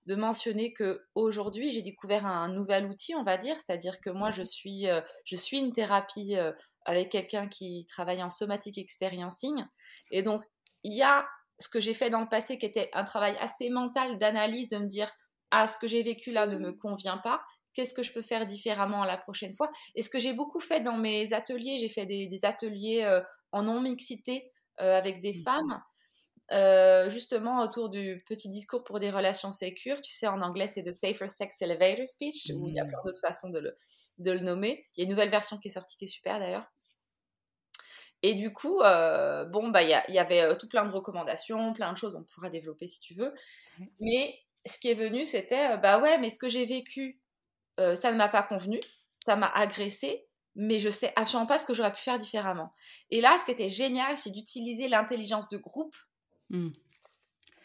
de 0.05 0.15
mentionner 0.15 0.73
que 0.73 1.01
aujourd'hui 1.15 1.71
j'ai 1.71 1.81
découvert 1.81 2.25
un 2.25 2.49
nouvel 2.49 2.85
outil, 2.85 3.15
on 3.15 3.23
va 3.23 3.37
dire, 3.37 3.55
c'est-à-dire 3.55 3.99
que 4.01 4.09
moi 4.09 4.31
je 4.31 4.41
mmh 4.41 4.45
suis, 4.45 4.85
je 5.25 5.35
suis 5.35 5.57
une 5.57 5.71
thérapie 5.71 6.35
avec 6.85 7.09
quelqu'un 7.09 7.47
qui 7.47 7.85
travaille 7.89 8.21
en 8.21 8.29
somatic 8.29 8.77
experiencing, 8.77 9.63
et 10.11 10.21
donc 10.21 10.43
il 10.83 10.93
y 10.93 11.03
a 11.03 11.25
ce 11.59 11.69
que 11.69 11.79
j'ai 11.79 11.93
fait 11.93 12.09
dans 12.09 12.21
le 12.21 12.27
passé 12.27 12.57
qui 12.57 12.65
était 12.65 12.89
un 12.93 13.05
travail 13.05 13.35
assez 13.39 13.69
mental 13.69 14.17
d'analyse, 14.17 14.67
de 14.67 14.77
me 14.77 14.87
dire 14.87 15.09
ah 15.51 15.67
ce 15.67 15.77
que 15.77 15.87
j'ai 15.87 16.03
vécu 16.03 16.31
là 16.31 16.47
ne 16.47 16.57
me 16.57 16.71
mmh 16.71 16.77
convient 16.79 17.17
pas, 17.17 17.41
qu'est-ce 17.73 17.93
que 17.93 18.03
je 18.03 18.13
peux 18.13 18.21
faire 18.21 18.45
différemment 18.45 19.03
la 19.03 19.17
prochaine 19.17 19.53
fois? 19.53 19.71
Et 19.95 20.01
ce 20.01 20.09
que 20.09 20.19
j'ai 20.19 20.33
beaucoup 20.33 20.59
fait 20.59 20.81
dans 20.81 20.97
mes 20.97 21.33
ateliers, 21.33 21.77
j'ai 21.77 21.89
fait 21.89 22.05
des, 22.05 22.45
ateliers 22.45 23.03
euh, 23.03 23.21
en 23.51 23.63
non-mixité 23.63 24.51
euh, 24.81 24.97
avec 24.97 25.21
des 25.21 25.33
femmes, 25.33 25.81
euh, 26.51 27.09
justement 27.09 27.61
autour 27.61 27.89
du 27.89 28.23
petit 28.27 28.49
discours 28.49 28.83
pour 28.83 28.99
des 28.99 29.09
relations 29.09 29.51
sécures. 29.51 30.01
Tu 30.01 30.13
sais, 30.13 30.27
en 30.27 30.41
anglais, 30.41 30.67
c'est 30.67 30.83
The 30.83 30.91
Safer 30.91 31.29
Sex 31.29 31.61
Elevator 31.61 32.07
Speech, 32.07 32.51
où 32.55 32.67
il 32.67 32.75
y 32.75 32.79
a 32.79 32.85
plein 32.85 32.99
mmh. 32.99 33.05
d'autres 33.05 33.21
façons 33.21 33.49
de 33.49 33.59
le, 33.59 33.77
de 34.17 34.31
le 34.31 34.39
nommer. 34.39 34.85
Il 34.95 35.01
y 35.01 35.03
a 35.03 35.05
une 35.05 35.11
nouvelle 35.11 35.29
version 35.29 35.57
qui 35.57 35.67
est 35.67 35.71
sortie 35.71 35.97
qui 35.97 36.05
est 36.05 36.07
super 36.07 36.39
d'ailleurs. 36.39 36.65
Et 38.25 38.35
du 38.35 38.53
coup, 38.53 38.77
bon, 38.77 39.69
bah, 39.69 39.83
il 39.83 39.89
y, 39.89 40.13
y, 40.13 40.19
avait 40.19 40.57
tout 40.57 40.69
plein 40.69 40.85
de 40.85 40.91
recommandations, 40.91 41.73
plein 41.73 41.91
de 41.91 41.97
choses, 41.97 42.15
on 42.15 42.23
pourra 42.23 42.49
développer 42.49 42.87
si 42.87 43.01
tu 43.01 43.13
veux. 43.15 43.33
Mais 43.99 44.39
ce 44.65 44.79
qui 44.79 44.89
est 44.89 44.93
venu, 44.93 45.25
c'était, 45.25 45.77
bah 45.77 45.99
ouais, 45.99 46.17
mais 46.19 46.29
ce 46.29 46.39
que 46.39 46.47
j'ai 46.47 46.65
vécu 46.65 47.19
euh, 47.79 47.95
ça 47.95 48.11
ne 48.11 48.17
m'a 48.17 48.29
pas 48.29 48.43
convenu, 48.43 48.79
ça 49.25 49.35
m'a 49.35 49.47
agressé, 49.47 50.27
mais 50.55 50.79
je 50.79 50.89
sais 50.89 51.11
absolument 51.15 51.47
pas 51.47 51.57
ce 51.57 51.65
que 51.65 51.73
j'aurais 51.73 51.93
pu 51.93 52.01
faire 52.01 52.17
différemment. 52.17 52.73
Et 53.09 53.21
là, 53.21 53.35
ce 53.39 53.45
qui 53.45 53.51
était 53.51 53.69
génial, 53.69 54.17
c'est 54.17 54.29
d'utiliser 54.29 54.87
l'intelligence 54.87 55.49
de 55.49 55.57
groupe 55.57 55.95
mmh. 56.53 56.69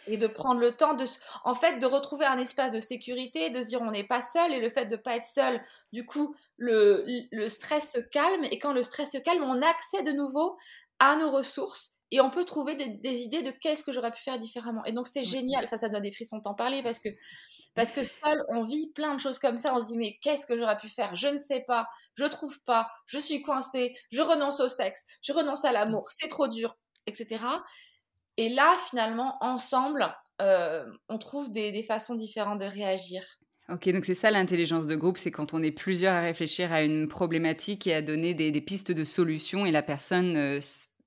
et 0.09 0.17
de 0.17 0.27
prendre 0.27 0.61
le 0.61 0.73
temps 0.73 0.95
de, 0.95 1.05
en 1.45 1.55
fait, 1.55 1.79
de 1.79 1.87
retrouver 1.87 2.27
un 2.27 2.39
espace 2.39 2.73
de 2.73 2.81
sécurité, 2.81 3.51
de 3.51 3.63
se 3.63 3.69
dire 3.69 3.81
on 3.83 3.93
n'est 3.93 4.07
pas 4.07 4.23
seul 4.23 4.53
et 4.53 4.61
le 4.61 4.69
fait 4.69 4.87
de 4.87 4.97
ne 4.97 5.01
pas 5.01 5.15
être 5.15 5.27
seul, 5.27 5.63
du 5.93 6.05
coup, 6.05 6.35
le, 6.57 7.05
le 7.31 7.49
stress 7.49 7.93
se 7.93 8.01
calme 8.01 8.45
et 8.45 8.59
quand 8.59 8.73
le 8.73 8.83
stress 8.83 9.13
se 9.13 9.19
calme, 9.19 9.45
on 9.45 9.63
accède 9.63 10.07
de 10.07 10.13
nouveau 10.13 10.57
à 10.99 11.15
nos 11.15 11.31
ressources 11.31 11.99
et 12.11 12.21
on 12.21 12.31
peut 12.31 12.45
trouver 12.45 12.75
des, 12.75 13.19
idées 13.21 13.43
de 13.43 13.51
qu'est-ce 13.51 13.85
que 13.85 13.93
j'aurais 13.93 14.13
pu 14.13 14.23
faire 14.23 14.39
différemment. 14.39 14.85
Et 14.85 14.93
donc 14.93 15.07
c'était 15.07 15.25
génial, 15.25 15.65
enfin 15.65 15.77
ça 15.77 15.89
donne 15.89 16.03
des 16.03 16.11
frissons 16.11 16.39
de 16.39 16.43
t'en 16.43 16.55
parler 16.55 16.83
parce 16.83 16.99
que 16.99 17.09
parce 17.75 17.93
que 17.93 18.03
seul 18.03 18.43
on 18.49 18.65
vit 18.65 18.91
plein 18.93 19.15
de 19.15 19.21
choses 19.21 19.39
comme 19.39 19.59
ça, 19.59 19.75
on 19.75 19.79
se 19.79 19.89
dit 19.89 19.99
mais 19.99 20.19
qu'est-ce 20.23 20.47
que 20.47 20.57
j'aurais 20.57 20.77
pu 20.77 20.89
faire? 20.89 21.15
Je 21.15 21.29
ne 21.29 21.37
sais 21.37 21.65
pas, 21.67 21.87
je 22.15 22.25
trouve 22.25 22.59
pas, 22.65 22.89
je 23.07 23.19
suis 23.19 23.43
coincée, 23.43 23.95
je 24.11 24.23
renonce 24.23 24.61
au 24.61 24.69
sexe, 24.69 25.05
je 25.23 25.33
renonce 25.33 25.65
à 25.65 25.73
l'amour, 25.73 26.11
c'est 26.11 26.29
trop 26.29 26.49
dur, 26.49 26.77
etc. 27.07 27.45
Et 28.39 28.49
là 28.49 28.75
finalement 28.89 29.37
ensemble, 29.41 30.09
euh, 30.41 30.87
on 31.11 31.19
trouve 31.19 31.51
des, 31.51 31.83
façons 31.83 32.15
différentes 32.15 32.61
de 32.61 32.65
réagir. 32.65 33.23
Ok, 33.69 33.87
donc 33.91 34.07
c'est 34.07 34.15
ça 34.15 34.31
l'intelligence 34.31 34.87
de 34.87 34.97
groupe, 34.97 35.19
c'est 35.19 35.31
quand 35.31 35.53
on 35.53 35.63
est 35.63 35.73
plusieurs 35.73 36.15
à 36.15 36.23
réfléchir 36.23 36.73
à 36.73 36.83
une 36.83 37.07
problématique 37.07 37.87
et 37.87 37.93
à 37.93 38.01
donner 38.01 38.33
des, 38.33 38.61
pistes 38.63 38.93
de 38.93 39.05
solutions 39.05 39.67
et 39.67 39.71
la 39.71 39.83
personne 39.83 40.37
euh, 40.37 40.61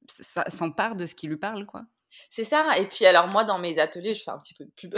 s'empare 0.08 0.96
de 0.96 1.08
ce 1.08 1.16
qui 1.16 1.28
lui 1.28 1.38
parle, 1.38 1.66
quoi. 1.66 1.86
C'est 2.30 2.44
ça. 2.44 2.78
Et 2.78 2.86
puis 2.88 3.06
alors 3.06 3.28
moi 3.28 3.44
dans 3.44 3.58
mes 3.58 3.80
ateliers, 3.80 4.14
je 4.14 4.24
fais 4.24 4.32
un 4.32 4.38
petit 4.38 4.54
peu 4.54 4.66
de 4.66 4.72
pub. 4.72 4.94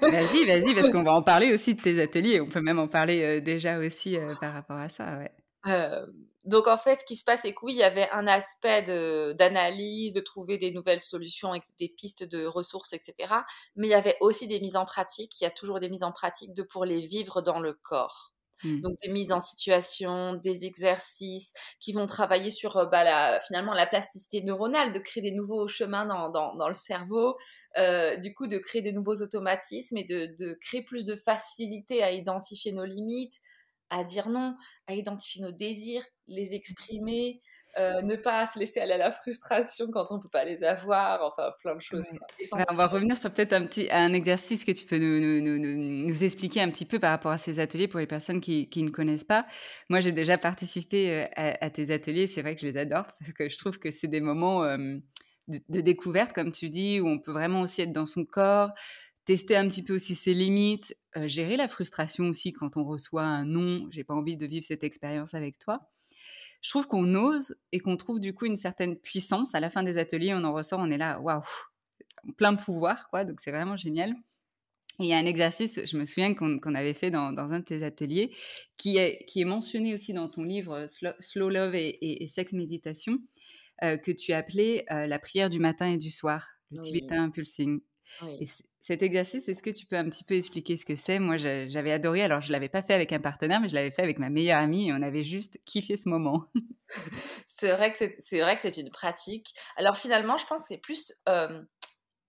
vas-y, 0.00 0.44
vas-y, 0.46 0.74
parce 0.76 0.90
qu'on 0.90 1.02
va 1.02 1.12
en 1.12 1.22
parler 1.22 1.52
aussi 1.52 1.74
de 1.74 1.82
tes 1.82 2.00
ateliers. 2.00 2.40
On 2.40 2.48
peut 2.48 2.60
même 2.60 2.78
en 2.78 2.88
parler 2.88 3.22
euh, 3.22 3.40
déjà 3.40 3.78
aussi 3.78 4.16
euh, 4.16 4.28
par 4.40 4.52
rapport 4.52 4.76
à 4.76 4.88
ça, 4.88 5.18
ouais. 5.18 5.32
Euh, 5.66 6.06
donc 6.44 6.66
en 6.66 6.76
fait, 6.76 7.00
ce 7.00 7.04
qui 7.04 7.16
se 7.16 7.24
passe, 7.24 7.40
c'est 7.42 7.54
que 7.54 7.60
oui, 7.62 7.72
il 7.72 7.78
y 7.78 7.82
avait 7.82 8.08
un 8.10 8.26
aspect 8.26 8.82
d'analyse, 9.34 10.12
de, 10.12 10.20
trouver 10.20 10.58
des 10.58 10.72
nouvelles 10.72 11.00
solutions, 11.00 11.52
des 11.78 11.88
pistes 11.88 12.24
de 12.24 12.44
ressources, 12.46 12.92
etc. 12.92 13.14
Mais 13.76 13.88
il 13.88 13.90
y 13.90 13.94
avait 13.94 14.16
aussi 14.20 14.46
des 14.46 14.60
mises 14.60 14.76
en 14.76 14.84
pratique. 14.84 15.40
Il 15.40 15.44
y 15.44 15.46
a 15.46 15.50
toujours 15.50 15.80
des 15.80 15.88
mises 15.88 16.02
en 16.02 16.12
pratique 16.12 16.52
de 16.54 16.62
pour 16.62 16.84
les 16.84 17.00
vivre 17.06 17.40
dans 17.40 17.60
le 17.60 17.72
corps. 17.72 18.34
Mmh. 18.62 18.80
Donc 18.82 18.96
des 19.02 19.10
mises 19.10 19.32
en 19.32 19.40
situation, 19.40 20.34
des 20.34 20.64
exercices 20.64 21.52
qui 21.80 21.92
vont 21.92 22.06
travailler 22.06 22.50
sur 22.50 22.76
euh, 22.76 22.86
bah, 22.86 23.04
la, 23.04 23.40
finalement 23.40 23.72
la 23.72 23.86
plasticité 23.86 24.42
neuronale, 24.42 24.92
de 24.92 24.98
créer 24.98 25.22
des 25.22 25.32
nouveaux 25.32 25.66
chemins 25.66 26.06
dans, 26.06 26.28
dans, 26.28 26.54
dans 26.54 26.68
le 26.68 26.74
cerveau, 26.74 27.36
euh, 27.78 28.16
du 28.16 28.32
coup 28.32 28.46
de 28.46 28.58
créer 28.58 28.82
des 28.82 28.92
nouveaux 28.92 29.16
automatismes 29.16 29.96
et 29.96 30.04
de, 30.04 30.26
de 30.38 30.56
créer 30.60 30.82
plus 30.82 31.04
de 31.04 31.16
facilité 31.16 32.02
à 32.02 32.12
identifier 32.12 32.72
nos 32.72 32.84
limites, 32.84 33.40
à 33.94 34.04
dire 34.04 34.28
non, 34.28 34.56
à 34.86 34.94
identifier 34.94 35.42
nos 35.42 35.52
désirs, 35.52 36.04
les 36.26 36.54
exprimer, 36.54 37.40
euh, 37.78 38.02
ne 38.02 38.14
pas 38.16 38.46
se 38.46 38.58
laisser 38.58 38.80
aller 38.80 38.92
à 38.92 38.98
la 38.98 39.10
frustration 39.10 39.86
quand 39.90 40.06
on 40.10 40.16
ne 40.16 40.22
peut 40.22 40.28
pas 40.28 40.44
les 40.44 40.62
avoir, 40.62 41.22
enfin 41.24 41.52
plein 41.60 41.74
de 41.74 41.80
choses. 41.80 42.06
on 42.52 42.74
va 42.74 42.86
revenir 42.86 43.16
sur 43.16 43.32
peut-être 43.32 43.52
un 43.52 43.66
petit 43.66 43.88
un 43.90 44.12
exercice 44.12 44.64
que 44.64 44.72
tu 44.72 44.84
peux 44.84 44.98
nous, 44.98 45.40
nous, 45.40 45.58
nous, 45.58 46.24
expliquer 46.24 46.60
un 46.60 46.70
petit 46.70 46.84
peu 46.84 47.00
par 47.00 47.10
rapport 47.10 47.32
à 47.32 47.38
ces 47.38 47.58
ateliers 47.58 47.88
pour 47.88 47.98
les 47.98 48.06
personnes 48.06 48.40
qui, 48.40 48.68
qui 48.68 48.82
ne 48.82 48.90
connaissent 48.90 49.24
pas. 49.24 49.46
Moi, 49.88 50.00
j'ai 50.00 50.12
déjà 50.12 50.38
participé 50.38 51.24
euh, 51.24 51.52
à, 51.60 51.70
tes 51.70 51.90
ateliers, 51.92 52.26
c'est 52.26 52.42
vrai 52.42 52.54
que 52.54 52.62
je 52.62 52.68
les 52.68 52.76
adore 52.76 53.06
parce 53.18 53.32
que 53.32 53.48
je 53.48 53.58
trouve 53.58 53.78
que 53.78 53.90
c'est 53.90 54.08
des 54.08 54.20
moments 54.20 54.62
euh, 54.62 54.98
de, 55.48 55.80
découverte, 55.80 56.32
comme 56.32 56.52
tu 56.52 56.70
dis, 56.70 57.00
où 57.00 57.08
on 57.08 57.18
peut 57.18 57.32
vraiment 57.32 57.62
aussi 57.62 57.82
être 57.82 57.92
dans 57.92 58.06
son 58.06 58.24
corps, 58.24 58.70
tester 59.24 59.56
un 59.56 59.68
petit 59.68 59.82
peu 59.82 59.94
aussi 59.94 60.14
ses 60.14 60.34
limites, 60.34 60.96
gérer 61.24 61.56
la 61.56 61.68
frustration 61.68 62.28
aussi 62.28 62.52
quand 62.52 62.76
on 62.76 62.84
reçoit 62.84 63.24
un 63.24 63.44
non, 63.44 63.88
j'ai 63.90 64.04
pas 64.04 64.14
envie 64.14 64.36
de 64.36 64.46
vivre 64.46 64.64
cette 64.64 64.84
expérience 64.84 65.34
avec 65.34 65.58
toi 65.58 65.88
je 66.64 66.70
trouve 66.70 66.88
qu'on 66.88 67.14
ose 67.14 67.54
et 67.72 67.78
qu'on 67.78 67.98
trouve 67.98 68.18
du 68.20 68.32
coup 68.32 68.46
une 68.46 68.56
certaine 68.56 68.96
puissance. 68.96 69.54
À 69.54 69.60
la 69.60 69.68
fin 69.68 69.82
des 69.82 69.98
ateliers, 69.98 70.32
on 70.32 70.44
en 70.44 70.54
ressort, 70.54 70.80
on 70.80 70.90
est 70.90 70.96
là, 70.96 71.20
waouh, 71.20 71.42
plein 72.38 72.54
pouvoir, 72.54 73.10
quoi. 73.10 73.24
Donc 73.24 73.40
c'est 73.40 73.50
vraiment 73.50 73.76
génial. 73.76 74.14
Et 74.98 75.04
il 75.04 75.06
y 75.08 75.12
a 75.12 75.18
un 75.18 75.26
exercice, 75.26 75.80
je 75.84 75.96
me 75.98 76.06
souviens 76.06 76.34
qu'on 76.34 76.74
avait 76.74 76.94
fait 76.94 77.10
dans, 77.10 77.36
un 77.36 77.58
de 77.58 77.64
tes 77.64 77.84
ateliers, 77.84 78.34
qui 78.78 78.96
est, 78.96 79.26
qui 79.26 79.42
est 79.42 79.44
mentionné 79.44 79.92
aussi 79.92 80.14
dans 80.14 80.30
ton 80.30 80.42
livre 80.42 80.86
Slow, 80.86 81.50
Love 81.50 81.74
et, 81.74 82.26
Sex 82.28 82.54
Méditation, 82.54 83.18
euh, 83.82 83.98
que 83.98 84.12
tu 84.12 84.32
appelais 84.32 84.86
euh, 84.90 85.06
la 85.06 85.18
prière 85.18 85.50
du 85.50 85.58
matin 85.58 85.90
et 85.90 85.98
du 85.98 86.10
soir, 86.10 86.48
le 86.70 86.80
tibétain 86.80 87.28
Et 88.40 88.46
cet 88.80 89.02
exercice, 89.02 89.48
est-ce 89.48 89.62
que 89.62 89.70
tu 89.70 89.86
peux 89.86 89.96
un 89.96 90.08
petit 90.08 90.24
peu 90.24 90.34
expliquer 90.34 90.76
ce 90.76 90.84
que 90.84 90.94
c'est? 90.94 91.18
Moi, 91.18 91.36
j'avais 91.36 91.92
adoré. 91.92 92.22
Alors, 92.22 92.40
je 92.40 92.48
ne 92.48 92.52
l'avais 92.52 92.68
pas 92.68 92.82
fait 92.82 92.94
avec 92.94 93.12
un 93.12 93.20
partenaire, 93.20 93.60
mais 93.60 93.68
je 93.68 93.74
l'avais 93.74 93.90
fait 93.90 94.02
avec 94.02 94.18
ma 94.18 94.30
meilleure 94.30 94.60
amie 94.60 94.88
et 94.88 94.92
on 94.92 95.02
avait 95.02 95.24
juste 95.24 95.58
kiffé 95.64 95.96
ce 95.96 96.08
moment. 96.08 96.44
c'est 97.46 97.72
vrai 97.72 97.92
que 97.92 98.04
c'est 98.18 98.40
vrai 98.40 98.56
que 98.56 98.62
c'est 98.62 98.80
une 98.80 98.90
pratique. 98.90 99.54
Alors, 99.76 99.96
finalement, 99.96 100.36
je 100.36 100.46
pense 100.46 100.62
que 100.62 100.66
c'est 100.68 100.78
plus. 100.78 101.12
Euh, 101.28 101.62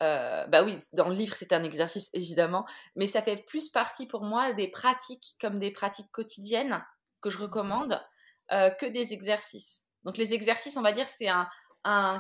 euh, 0.04 0.46
bah 0.48 0.64
oui, 0.64 0.78
dans 0.94 1.10
le 1.10 1.16
livre, 1.16 1.36
c'est 1.38 1.54
un 1.54 1.64
exercice 1.64 2.10
évidemment, 2.14 2.66
mais 2.96 3.08
ça 3.08 3.22
fait 3.22 3.44
plus 3.48 3.70
partie 3.70 4.08
pour 4.08 4.24
moi 4.24 4.52
des 4.52 4.68
pratiques 4.70 5.36
comme 5.40 5.58
des 5.58 5.72
pratiques 5.72 6.12
quotidiennes 6.12 6.84
que 7.22 7.30
je 7.30 7.38
recommande 7.38 8.02
euh, 8.52 8.70
que 8.72 8.86
des 8.86 9.14
exercices. 9.14 9.86
Donc 10.04 10.18
les 10.18 10.34
exercices, 10.34 10.78
on 10.78 10.82
va 10.82 10.92
dire, 10.92 11.08
c'est 11.08 11.30
un, 11.30 11.48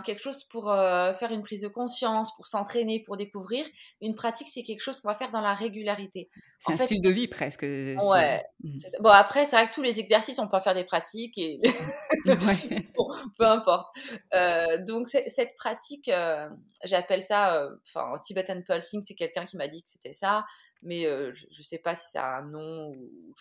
quelque 0.03 0.21
chose 0.21 0.43
pour 0.43 0.69
euh, 0.69 1.13
faire 1.13 1.31
une 1.31 1.41
prise 1.41 1.61
de 1.61 1.67
conscience, 1.67 2.35
pour 2.35 2.45
s'entraîner, 2.45 2.99
pour 3.03 3.17
découvrir. 3.17 3.65
Une 3.99 4.13
pratique, 4.13 4.47
c'est 4.47 4.63
quelque 4.63 4.81
chose 4.81 5.01
qu'on 5.01 5.09
va 5.09 5.15
faire 5.15 5.31
dans 5.31 5.41
la 5.41 5.55
régularité. 5.55 6.29
C'est 6.59 6.73
un 6.73 6.85
style 6.85 7.01
de 7.01 7.09
vie 7.09 7.27
presque. 7.27 7.63
Ouais. 7.63 8.43
Mmh. 8.63 8.77
Bon, 8.99 9.09
après, 9.09 9.45
c'est 9.45 9.55
vrai 9.55 9.67
que 9.67 9.73
tous 9.73 9.81
les 9.81 9.99
exercices, 9.99 10.37
on 10.37 10.47
peut 10.47 10.57
en 10.57 10.61
faire 10.61 10.75
des 10.75 10.83
pratiques 10.83 11.37
et 11.37 11.59
bon, 12.95 13.07
peu 13.37 13.45
importe. 13.45 13.95
Euh, 14.33 14.77
donc, 14.85 15.09
cette 15.09 15.55
pratique, 15.55 16.09
euh, 16.09 16.47
j'appelle 16.83 17.23
ça, 17.23 17.67
enfin, 17.87 18.19
Tibetan 18.23 18.61
Pulsing, 18.61 19.01
c'est 19.03 19.15
quelqu'un 19.15 19.45
qui 19.45 19.57
m'a 19.57 19.67
dit 19.67 19.81
que 19.81 19.89
c'était 19.89 20.13
ça, 20.13 20.45
mais 20.83 21.03
je 21.03 21.45
ne 21.47 21.63
sais 21.63 21.79
pas 21.79 21.95
si 21.95 22.11
ça 22.11 22.23
a 22.23 22.39
un 22.39 22.45
nom. 22.45 22.93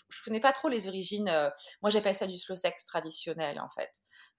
Je 0.09 0.21
ne 0.21 0.25
connais 0.25 0.41
pas 0.41 0.53
trop 0.53 0.69
les 0.69 0.89
origines. 0.89 1.31
moi, 1.83 1.91
j'appelle 1.91 2.15
ça 2.15 2.27
du 2.27 2.39
slow 2.39 2.57
sex 2.57 2.87
traditionnel, 2.87 3.61
en 3.61 3.69
fait. 3.69 3.91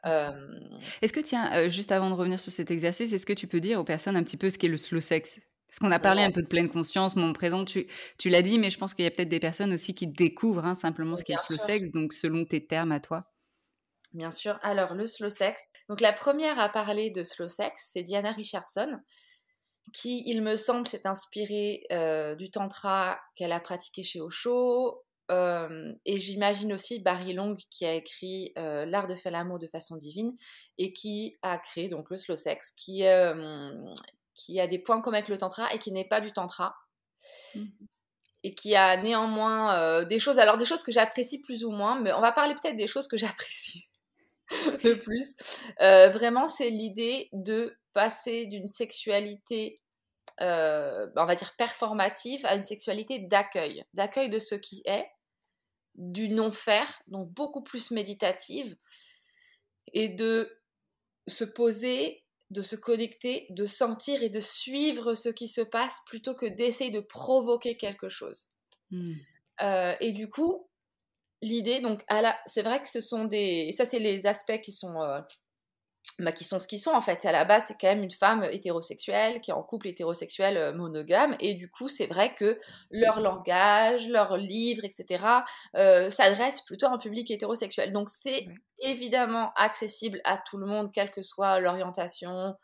Est-ce 0.05 1.13
que, 1.13 1.19
tiens, 1.19 1.67
juste 1.67 1.91
avant 1.91 2.09
de 2.09 2.15
revenir 2.15 2.39
sur 2.39 2.51
cet 2.51 2.71
exercice, 2.71 3.12
est-ce 3.12 3.25
que 3.25 3.33
tu 3.33 3.47
peux 3.47 3.59
dire 3.59 3.79
aux 3.79 3.83
personnes 3.83 4.15
un 4.15 4.24
petit 4.24 4.38
peu 4.38 4.50
ce 4.50 4.57
qu'est 4.57 4.67
le 4.67 4.77
slow 4.77 5.00
sex? 5.00 5.39
Parce 5.67 5.79
qu'on 5.79 5.91
a 5.91 6.00
parlé 6.00 6.24
un 6.24 6.31
peu 6.31 6.41
de 6.41 6.47
pleine 6.47 6.69
conscience, 6.69 7.17
mon 7.17 7.33
présent, 7.33 7.65
tu, 7.65 7.88
tu 8.17 8.29
l'as 8.29 8.41
dit, 8.41 8.59
mais 8.59 8.69
je 8.69 8.77
pense 8.77 8.93
qu'il 8.93 9.03
y 9.03 9.07
a 9.07 9.12
peut-être 9.12 9.29
des 9.29 9.41
personnes 9.41 9.74
aussi 9.74 9.93
qui 9.93 10.07
découvrent 10.07 10.63
hein, 10.63 10.75
simplement 10.75 11.17
ce 11.17 11.24
qu'est 11.25 11.33
le 11.33 11.55
slow 11.55 11.57
sex, 11.57 11.91
donc 11.91 12.13
selon 12.13 12.45
tes 12.45 12.65
termes 12.65 12.93
à 12.93 13.01
toi. 13.01 13.25
Bien 14.13 14.31
sûr. 14.31 14.57
Alors, 14.62 14.93
le 14.93 15.05
slow 15.05 15.27
sex. 15.27 15.74
Donc, 15.89 16.00
la 16.00 16.13
première 16.13 16.59
à 16.59 16.69
parler 16.69 17.09
de 17.09 17.25
slow 17.25 17.50
sex, 17.50 17.89
c'est 17.91 18.03
Diana 18.03 18.31
Richardson, 18.31 19.01
qui, 19.91 20.24
il 20.25 20.41
me 20.41 20.55
semble, 20.55 20.88
s'est 20.88 21.05
inspirée 21.05 21.81
euh, 21.91 22.35
du 22.35 22.50
tantra 22.51 23.19
qu'elle 23.35 23.51
a 23.51 23.59
pratiqué 23.59 24.03
chez 24.03 24.21
Osho. 24.21 25.03
Euh, 25.32 25.94
et 26.05 26.20
j'imagine 26.20 26.74
aussi 26.74 27.00
Barry 27.00 27.34
Long 27.34 27.55
qui 27.72 27.86
a 27.86 27.94
écrit 27.94 28.53
euh, 28.58 28.86
L'art 28.86 29.08
de 29.08 29.15
faire 29.15 29.32
l'amour 29.32 29.58
de 29.58 29.67
façon 29.67 29.96
divine 29.96 30.36
et 30.77 30.94
qui 30.94 31.38
a 31.41 31.58
créé 31.58 31.89
donc 31.89 32.12
le 32.12 32.17
slow 32.17 32.36
sex, 32.36 32.72
qui, 32.72 33.03
qui 34.34 34.60
a 34.60 34.67
des 34.67 34.79
points 34.79 35.01
communs 35.01 35.17
avec 35.17 35.29
le 35.29 35.38
tantra 35.38 35.74
et 35.74 35.79
qui 35.79 35.91
n'est 35.91 36.08
pas 36.08 36.22
du 36.22 36.32
tantra. 36.32 36.75
Mmh. 37.55 37.65
Et 38.44 38.53
qui 38.53 38.75
a 38.75 38.96
néanmoins 38.98 40.05
des 40.05 40.20
choses, 40.20 40.38
alors 40.38 40.58
des 40.58 40.65
choses 40.65 40.84
que 40.84 40.91
j'apprécie 40.91 41.41
plus 41.41 41.65
ou 41.65 41.72
moins, 41.72 42.00
mais 42.00 42.13
on 42.13 42.22
va 42.22 42.32
parler 42.32 42.53
peut-être 42.53 42.75
des 42.75 42.86
choses 42.86 43.08
que 43.08 43.17
j'apprécie 43.17 43.88
le 44.84 45.00
plus. 45.00 45.36
vraiment, 45.79 46.48
c'est 46.48 46.70
l'idée 46.70 47.29
de 47.34 47.75
passer 47.96 48.46
d'une 48.46 48.67
sexualité, 48.67 49.82
euh, 50.41 51.08
on 51.15 51.25
va 51.25 51.34
dire 51.34 51.55
performative, 51.58 52.46
à 52.46 52.55
une 52.55 52.63
sexualité 52.63 53.20
d'accueil, 53.20 53.84
d'accueil 53.94 54.29
de 54.29 54.38
ce 54.38 54.53
qui 54.53 54.84
est, 54.86 55.08
du 55.95 56.29
non-faire, 56.29 57.01
donc 57.07 57.29
beaucoup 57.31 57.63
plus 57.63 57.91
méditative, 57.91 58.75
et 59.93 60.09
de 60.09 60.61
se 61.27 61.43
poser, 61.43 62.23
de 62.51 62.61
se 62.61 62.75
connecter, 62.75 63.47
de 63.49 63.65
sentir 63.65 64.21
et 64.21 64.29
de 64.29 64.39
suivre 64.39 65.15
ce 65.15 65.29
qui 65.29 65.47
se 65.47 65.61
passe 65.61 66.01
plutôt 66.05 66.35
que 66.35 66.45
d'essayer 66.45 66.91
de 66.91 66.99
provoquer 66.99 67.77
quelque 67.77 68.09
chose. 68.09 68.49
Hmm. 68.91 69.13
Euh, 69.61 69.95
et 69.99 70.11
du 70.11 70.29
coup, 70.29 70.69
l'idée, 71.41 71.79
donc, 71.79 72.03
c'est 72.45 72.61
vrai 72.61 72.81
que 72.81 72.89
ce 72.89 73.01
sont 73.01 73.25
des, 73.25 73.71
ça 73.71 73.85
c'est 73.85 73.99
les 73.99 74.25
aspects 74.25 74.61
qui 74.61 74.71
sont 74.71 75.01
euh, 75.01 75.21
bah, 76.19 76.31
qui 76.31 76.45
sont 76.45 76.62
ce 76.62 76.67
qu'ils 76.67 76.79
sont 76.79 76.91
en 76.91 77.01
fait. 77.01 77.25
À 77.25 77.33
la 77.33 77.43
base, 77.43 77.65
c'est 77.67 77.75
quand 77.79 77.88
même 77.88 78.03
une 78.03 78.12
femme 78.12 78.43
hétérosexuelle 78.50 79.41
qui 79.41 79.51
est 79.51 79.53
en 79.53 79.63
couple 79.63 79.89
hétérosexuel 79.89 80.55
euh, 80.55 80.74
monogame 80.74 81.35
et 81.41 81.55
du 81.55 81.69
coup, 81.69 81.89
c'est 81.89 82.07
vrai 82.07 82.33
que 82.33 82.57
leur 82.89 83.19
langage, 83.19 84.07
leurs 84.07 84.38
livres, 84.38 84.85
etc. 84.85 85.25
Euh, 85.75 86.09
s'adressent 86.09 86.62
plutôt 86.62 86.85
à 86.85 86.91
un 86.91 86.97
public 86.97 87.29
hétérosexuel. 87.31 87.91
Donc 87.91 88.09
c'est 88.09 88.47
évidemment 88.79 89.51
accessible 89.57 90.21
à 90.24 90.38
tout 90.38 90.57
le 90.57 90.65
monde, 90.65 90.91
quelle 90.93 91.12
que 91.12 91.21
soit 91.21 91.59
l'orientation, 91.59 92.55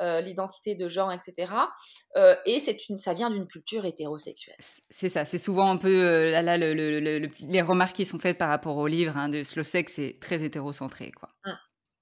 euh, 0.00 0.20
l'identité 0.20 0.76
de 0.76 0.88
genre, 0.88 1.12
etc. 1.12 1.52
et 2.44 2.60
c'est 2.60 2.88
une, 2.88 2.98
ça 2.98 3.14
vient 3.14 3.30
d'une 3.30 3.46
culture 3.46 3.86
hétérosexuelle. 3.86 4.56
C'est 4.90 5.08
ça. 5.08 5.24
C'est 5.24 5.38
souvent 5.38 5.68
un 5.68 5.76
peu 5.76 6.30
là, 6.30 6.56
les 6.56 7.62
remarques 7.62 7.96
qui 7.96 8.04
sont 8.04 8.20
faites 8.20 8.38
par 8.38 8.48
rapport 8.48 8.76
au 8.76 8.86
livre 8.86 9.16
hein, 9.16 9.28
de 9.28 9.42
Slow 9.42 9.64
Sex, 9.64 9.92
c'est 9.94 10.16
très 10.20 10.42
hétérocentré, 10.44 11.10
quoi. 11.12 11.30
Mmh. 11.44 11.52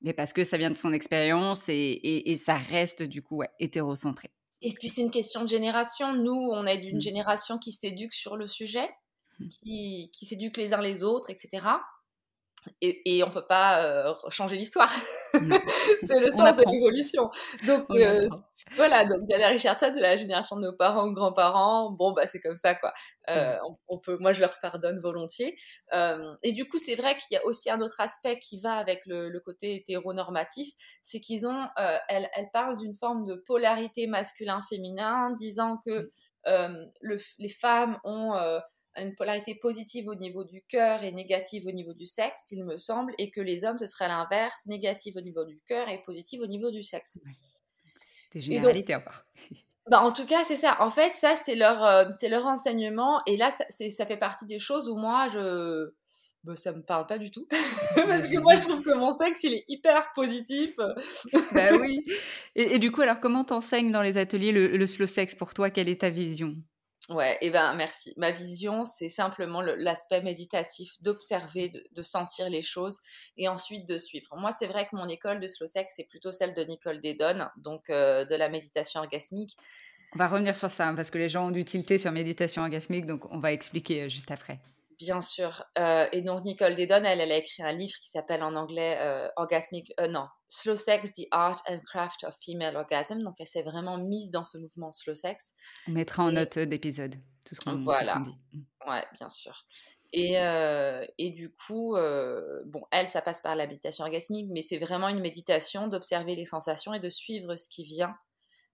Mais 0.02 0.12
parce 0.12 0.32
que 0.32 0.44
ça 0.44 0.56
vient 0.58 0.70
de 0.70 0.76
son 0.76 0.92
expérience 0.92 1.62
et, 1.68 2.36
ça 2.36 2.56
reste 2.56 3.02
du 3.02 3.22
coup 3.22 3.42
hétérocentré. 3.58 4.30
Et 4.62 4.72
puis 4.72 4.88
c'est 4.88 5.02
une 5.02 5.10
question 5.10 5.42
de 5.42 5.48
génération. 5.48 6.12
Nous, 6.14 6.48
on 6.52 6.66
est 6.66 6.78
d'une 6.78 6.98
mmh. 6.98 7.02
génération 7.02 7.58
qui 7.58 7.72
s'éduque 7.72 8.12
sur 8.12 8.36
le 8.36 8.46
sujet, 8.46 8.88
mmh. 9.38 9.48
qui, 9.48 10.10
qui 10.12 10.26
s'éduque 10.26 10.56
les 10.56 10.74
uns 10.74 10.80
les 10.80 11.02
autres, 11.02 11.30
etc 11.30 11.60
et, 12.80 13.16
et, 13.16 13.24
on 13.24 13.30
peut 13.30 13.46
pas 13.46 13.84
euh, 13.84 14.14
changer 14.30 14.56
l'histoire. 14.56 14.92
c'est 15.32 16.20
le 16.20 16.30
sens 16.30 16.56
de 16.56 16.70
l'évolution. 16.70 17.30
Donc 17.66 17.86
euh, 17.90 18.28
voilà, 18.76 19.04
donc 19.04 19.24
Diana 19.24 19.48
Richardson 19.48 19.92
de 19.94 20.00
la 20.00 20.16
génération 20.16 20.56
de 20.56 20.62
nos 20.62 20.72
parents 20.72 21.10
grands-parents, 21.10 21.90
bon 21.90 22.12
bah 22.12 22.26
c'est 22.26 22.40
comme 22.40 22.56
ça 22.56 22.74
quoi. 22.74 22.92
Euh, 23.30 23.56
on, 23.88 23.98
peut, 23.98 24.16
moi 24.20 24.32
je 24.32 24.40
leur 24.40 24.58
pardonne 24.60 25.00
volontiers. 25.00 25.56
et 26.42 26.52
du 26.52 26.68
coup 26.68 26.78
c'est 26.78 26.94
vrai 26.94 27.16
qu'il 27.16 27.34
y 27.34 27.36
a 27.36 27.44
aussi 27.44 27.70
un 27.70 27.80
autre 27.80 28.00
aspect 28.00 28.38
qui 28.38 28.60
va 28.60 28.74
avec 28.74 29.02
le, 29.06 29.28
le 29.28 29.40
côté 29.40 29.74
hétéronormatif, 29.74 30.68
c'est 31.02 31.20
qu'ils 31.20 31.46
ont, 31.46 31.68
elle, 32.08 32.28
elle 32.34 32.50
parle 32.52 32.76
d'une 32.76 32.94
forme 32.94 33.24
de 33.24 33.34
polarité 33.34 34.06
masculin-féminin, 34.06 35.36
disant 35.38 35.80
que 35.86 36.10
le, 36.44 37.18
les 37.38 37.48
femmes 37.48 37.98
ont 38.04 38.34
une 39.02 39.14
polarité 39.14 39.54
positive 39.54 40.08
au 40.08 40.14
niveau 40.14 40.44
du 40.44 40.62
cœur 40.62 41.04
et 41.04 41.12
négative 41.12 41.66
au 41.66 41.70
niveau 41.70 41.92
du 41.92 42.06
sexe, 42.06 42.50
il 42.52 42.64
me 42.64 42.76
semble, 42.76 43.14
et 43.18 43.30
que 43.30 43.40
les 43.40 43.64
hommes, 43.64 43.78
ce 43.78 43.86
serait 43.86 44.08
l'inverse, 44.08 44.66
négative 44.66 45.16
au 45.16 45.20
niveau 45.20 45.44
du 45.44 45.60
cœur 45.66 45.88
et 45.88 46.02
positive 46.02 46.40
au 46.40 46.46
niveau 46.46 46.70
du 46.70 46.82
sexe. 46.82 47.18
Des 48.32 48.40
généralités 48.40 48.94
encore. 48.94 49.24
Bah, 49.90 50.02
en 50.02 50.12
tout 50.12 50.26
cas, 50.26 50.44
c'est 50.44 50.56
ça. 50.56 50.76
En 50.80 50.90
fait, 50.90 51.14
ça, 51.14 51.34
c'est 51.34 51.54
leur, 51.54 51.82
euh, 51.82 52.04
c'est 52.18 52.28
leur 52.28 52.44
enseignement. 52.46 53.22
Et 53.26 53.38
là, 53.38 53.50
ça, 53.50 53.64
ça, 53.88 54.04
fait 54.04 54.18
partie 54.18 54.44
des 54.44 54.58
choses 54.58 54.86
où 54.86 54.96
moi, 54.96 55.28
je... 55.28 55.90
Bah, 56.44 56.56
ça 56.56 56.72
me 56.72 56.82
parle 56.82 57.06
pas 57.06 57.16
du 57.16 57.30
tout. 57.30 57.46
Parce 57.96 58.28
que 58.28 58.38
moi, 58.38 58.54
je 58.54 58.60
trouve 58.60 58.82
que 58.82 58.92
mon 58.94 59.12
sexe, 59.12 59.44
il 59.44 59.54
est 59.54 59.64
hyper 59.66 60.12
positif. 60.14 60.76
bah 61.54 61.68
oui. 61.80 62.04
Et, 62.54 62.78
du 62.78 62.92
coup, 62.92 63.00
alors, 63.00 63.18
comment 63.20 63.44
t'enseignes 63.44 63.90
dans 63.90 64.02
les 64.02 64.18
ateliers 64.18 64.52
le, 64.52 64.76
le 64.76 64.86
slow 64.86 65.06
sex 65.06 65.34
pour 65.34 65.54
toi? 65.54 65.70
Quelle 65.70 65.88
est 65.88 66.02
ta 66.02 66.10
vision? 66.10 66.54
Ouais, 67.10 67.34
et 67.40 67.46
eh 67.46 67.50
ben 67.50 67.72
merci. 67.74 68.12
Ma 68.18 68.30
vision, 68.30 68.84
c'est 68.84 69.08
simplement 69.08 69.62
l'aspect 69.62 70.20
méditatif, 70.20 70.92
d'observer, 71.00 71.72
de, 71.92 72.02
sentir 72.02 72.50
les 72.50 72.60
choses 72.60 73.00
et 73.38 73.48
ensuite 73.48 73.88
de 73.88 73.96
suivre. 73.96 74.36
Moi, 74.36 74.52
c'est 74.52 74.66
vrai 74.66 74.86
que 74.86 74.94
mon 74.94 75.08
école 75.08 75.40
de 75.40 75.46
slow 75.46 75.66
sex, 75.66 75.92
c'est 75.96 76.04
plutôt 76.04 76.32
celle 76.32 76.54
de 76.54 76.62
Nicole 76.64 77.00
Dedon, 77.00 77.48
donc 77.56 77.88
euh, 77.88 78.26
de 78.26 78.34
la 78.34 78.50
méditation 78.50 79.00
orgasmique. 79.00 79.56
On 80.14 80.18
va 80.18 80.28
revenir 80.28 80.54
sur 80.56 80.70
ça 80.70 80.88
hein, 80.88 80.94
parce 80.94 81.10
que 81.10 81.18
les 81.18 81.28
gens 81.28 81.48
ont 81.48 81.50
du 81.50 81.64
tilté 81.64 81.96
sur 81.96 82.12
méditation 82.12 82.62
orgasmique, 82.62 83.06
donc 83.06 83.24
on 83.30 83.38
va 83.38 83.52
expliquer 83.52 84.02
euh, 84.02 84.08
juste 84.08 84.30
après. 84.30 84.60
Bien 84.98 85.20
sûr. 85.20 85.64
Euh, 85.78 86.08
et 86.10 86.22
donc 86.22 86.44
Nicole 86.44 86.74
Dedon, 86.74 87.04
elle, 87.04 87.20
elle 87.20 87.30
a 87.30 87.36
écrit 87.36 87.62
un 87.62 87.72
livre 87.72 87.94
qui 88.00 88.08
s'appelle 88.08 88.42
en 88.42 88.56
anglais 88.56 88.98
euh, 89.00 89.28
Orgasmic, 89.36 89.92
euh, 90.00 90.08
non, 90.08 90.26
Slow 90.48 90.76
Sex, 90.76 91.12
The 91.12 91.28
Art 91.30 91.62
and 91.68 91.78
Craft 91.86 92.24
of 92.24 92.36
Female 92.44 92.76
Orgasm. 92.76 93.22
Donc 93.22 93.36
elle 93.38 93.46
s'est 93.46 93.62
vraiment 93.62 93.96
mise 93.98 94.30
dans 94.30 94.42
ce 94.42 94.58
mouvement 94.58 94.92
Slow 94.92 95.14
Sex. 95.14 95.54
On 95.86 95.92
mettra 95.92 96.24
en 96.24 96.32
note 96.32 96.58
d'épisode 96.58 97.14
tout 97.44 97.54
ce 97.54 97.60
qu'on 97.60 97.82
voilà. 97.84 98.20
dit. 98.24 98.36
Mm. 98.52 98.90
Ouais, 98.90 99.04
bien 99.14 99.28
sûr. 99.28 99.64
Et, 100.12 100.36
et 101.18 101.30
du 101.30 101.54
coup, 101.54 101.94
bon, 102.64 102.82
elle, 102.90 103.08
ça 103.08 103.20
passe 103.20 103.42
par 103.42 103.54
la 103.54 103.66
méditation 103.66 104.04
orgasmique, 104.04 104.48
mais 104.50 104.62
c'est 104.62 104.78
vraiment 104.78 105.08
une 105.08 105.20
méditation 105.20 105.86
d'observer 105.86 106.34
les 106.34 106.46
sensations 106.46 106.94
et 106.94 107.00
de 107.00 107.10
suivre 107.10 107.56
ce 107.56 107.68
qui 107.68 107.84
vient, 107.84 108.16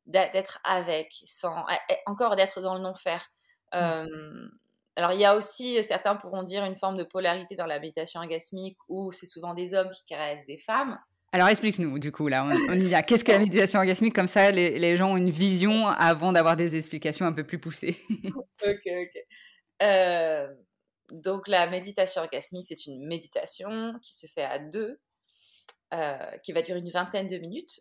d'être 0.07 0.61
avec, 0.63 1.13
sans, 1.25 1.67
encore 2.07 2.37
d'être 2.37 2.61
dans 2.61 2.75
le 2.75 2.81
non-faire. 2.81 3.33
Mm. 3.73 4.49
Alors, 4.97 5.13
il 5.13 5.21
y 5.21 5.25
a 5.25 5.35
aussi, 5.35 5.83
certains 5.83 6.15
pourront 6.15 6.45
dire, 6.45 6.65
une 6.65 6.77
forme 6.77 6.97
de 6.97 7.03
polarité 7.03 7.57
dans 7.57 7.67
la 7.67 7.81
méditation 7.81 8.21
orgasmique 8.21 8.79
où 8.89 9.11
c'est 9.11 9.27
souvent 9.27 9.55
des 9.55 9.75
hommes 9.75 9.91
qui 9.91 10.05
caressent 10.07 10.47
des 10.47 10.59
femmes. 10.59 10.99
Alors, 11.33 11.49
explique-nous, 11.49 11.99
du 11.99 12.13
coup, 12.13 12.29
là, 12.29 12.47
on, 12.47 12.51
y. 12.75 13.05
Qu'est-ce 13.05 13.25
que 13.25 13.33
la 13.33 13.41
méditation 13.41 13.81
orgasmique? 13.81 14.15
Comme 14.15 14.29
ça, 14.29 14.53
les, 14.53 14.97
gens 14.97 15.13
ont 15.13 15.17
une 15.17 15.31
vision 15.31 15.89
avant 15.89 16.33
d'avoir 16.33 16.57
des 16.57 16.77
explications 16.77 17.27
un 17.27 17.33
peu 17.33 17.45
plus 17.45 17.59
poussées. 17.59 17.99
ok, 18.65 18.87
ok. 18.87 19.25
Euh, 19.83 20.47
donc, 21.11 21.49
la 21.49 21.67
méditation 21.67 22.23
orgasmique, 22.23 22.67
c'est 22.69 22.87
une 22.87 23.05
méditation 23.05 23.99
qui 24.01 24.15
se 24.17 24.29
fait 24.29 24.45
à 24.45 24.61
deux, 24.61 25.01
euh, 25.93 26.39
qui 26.45 26.53
va 26.53 26.63
durer 26.63 26.79
une 26.79 26.91
vingtaine 26.91 27.27
de 27.27 27.39
minutes 27.39 27.81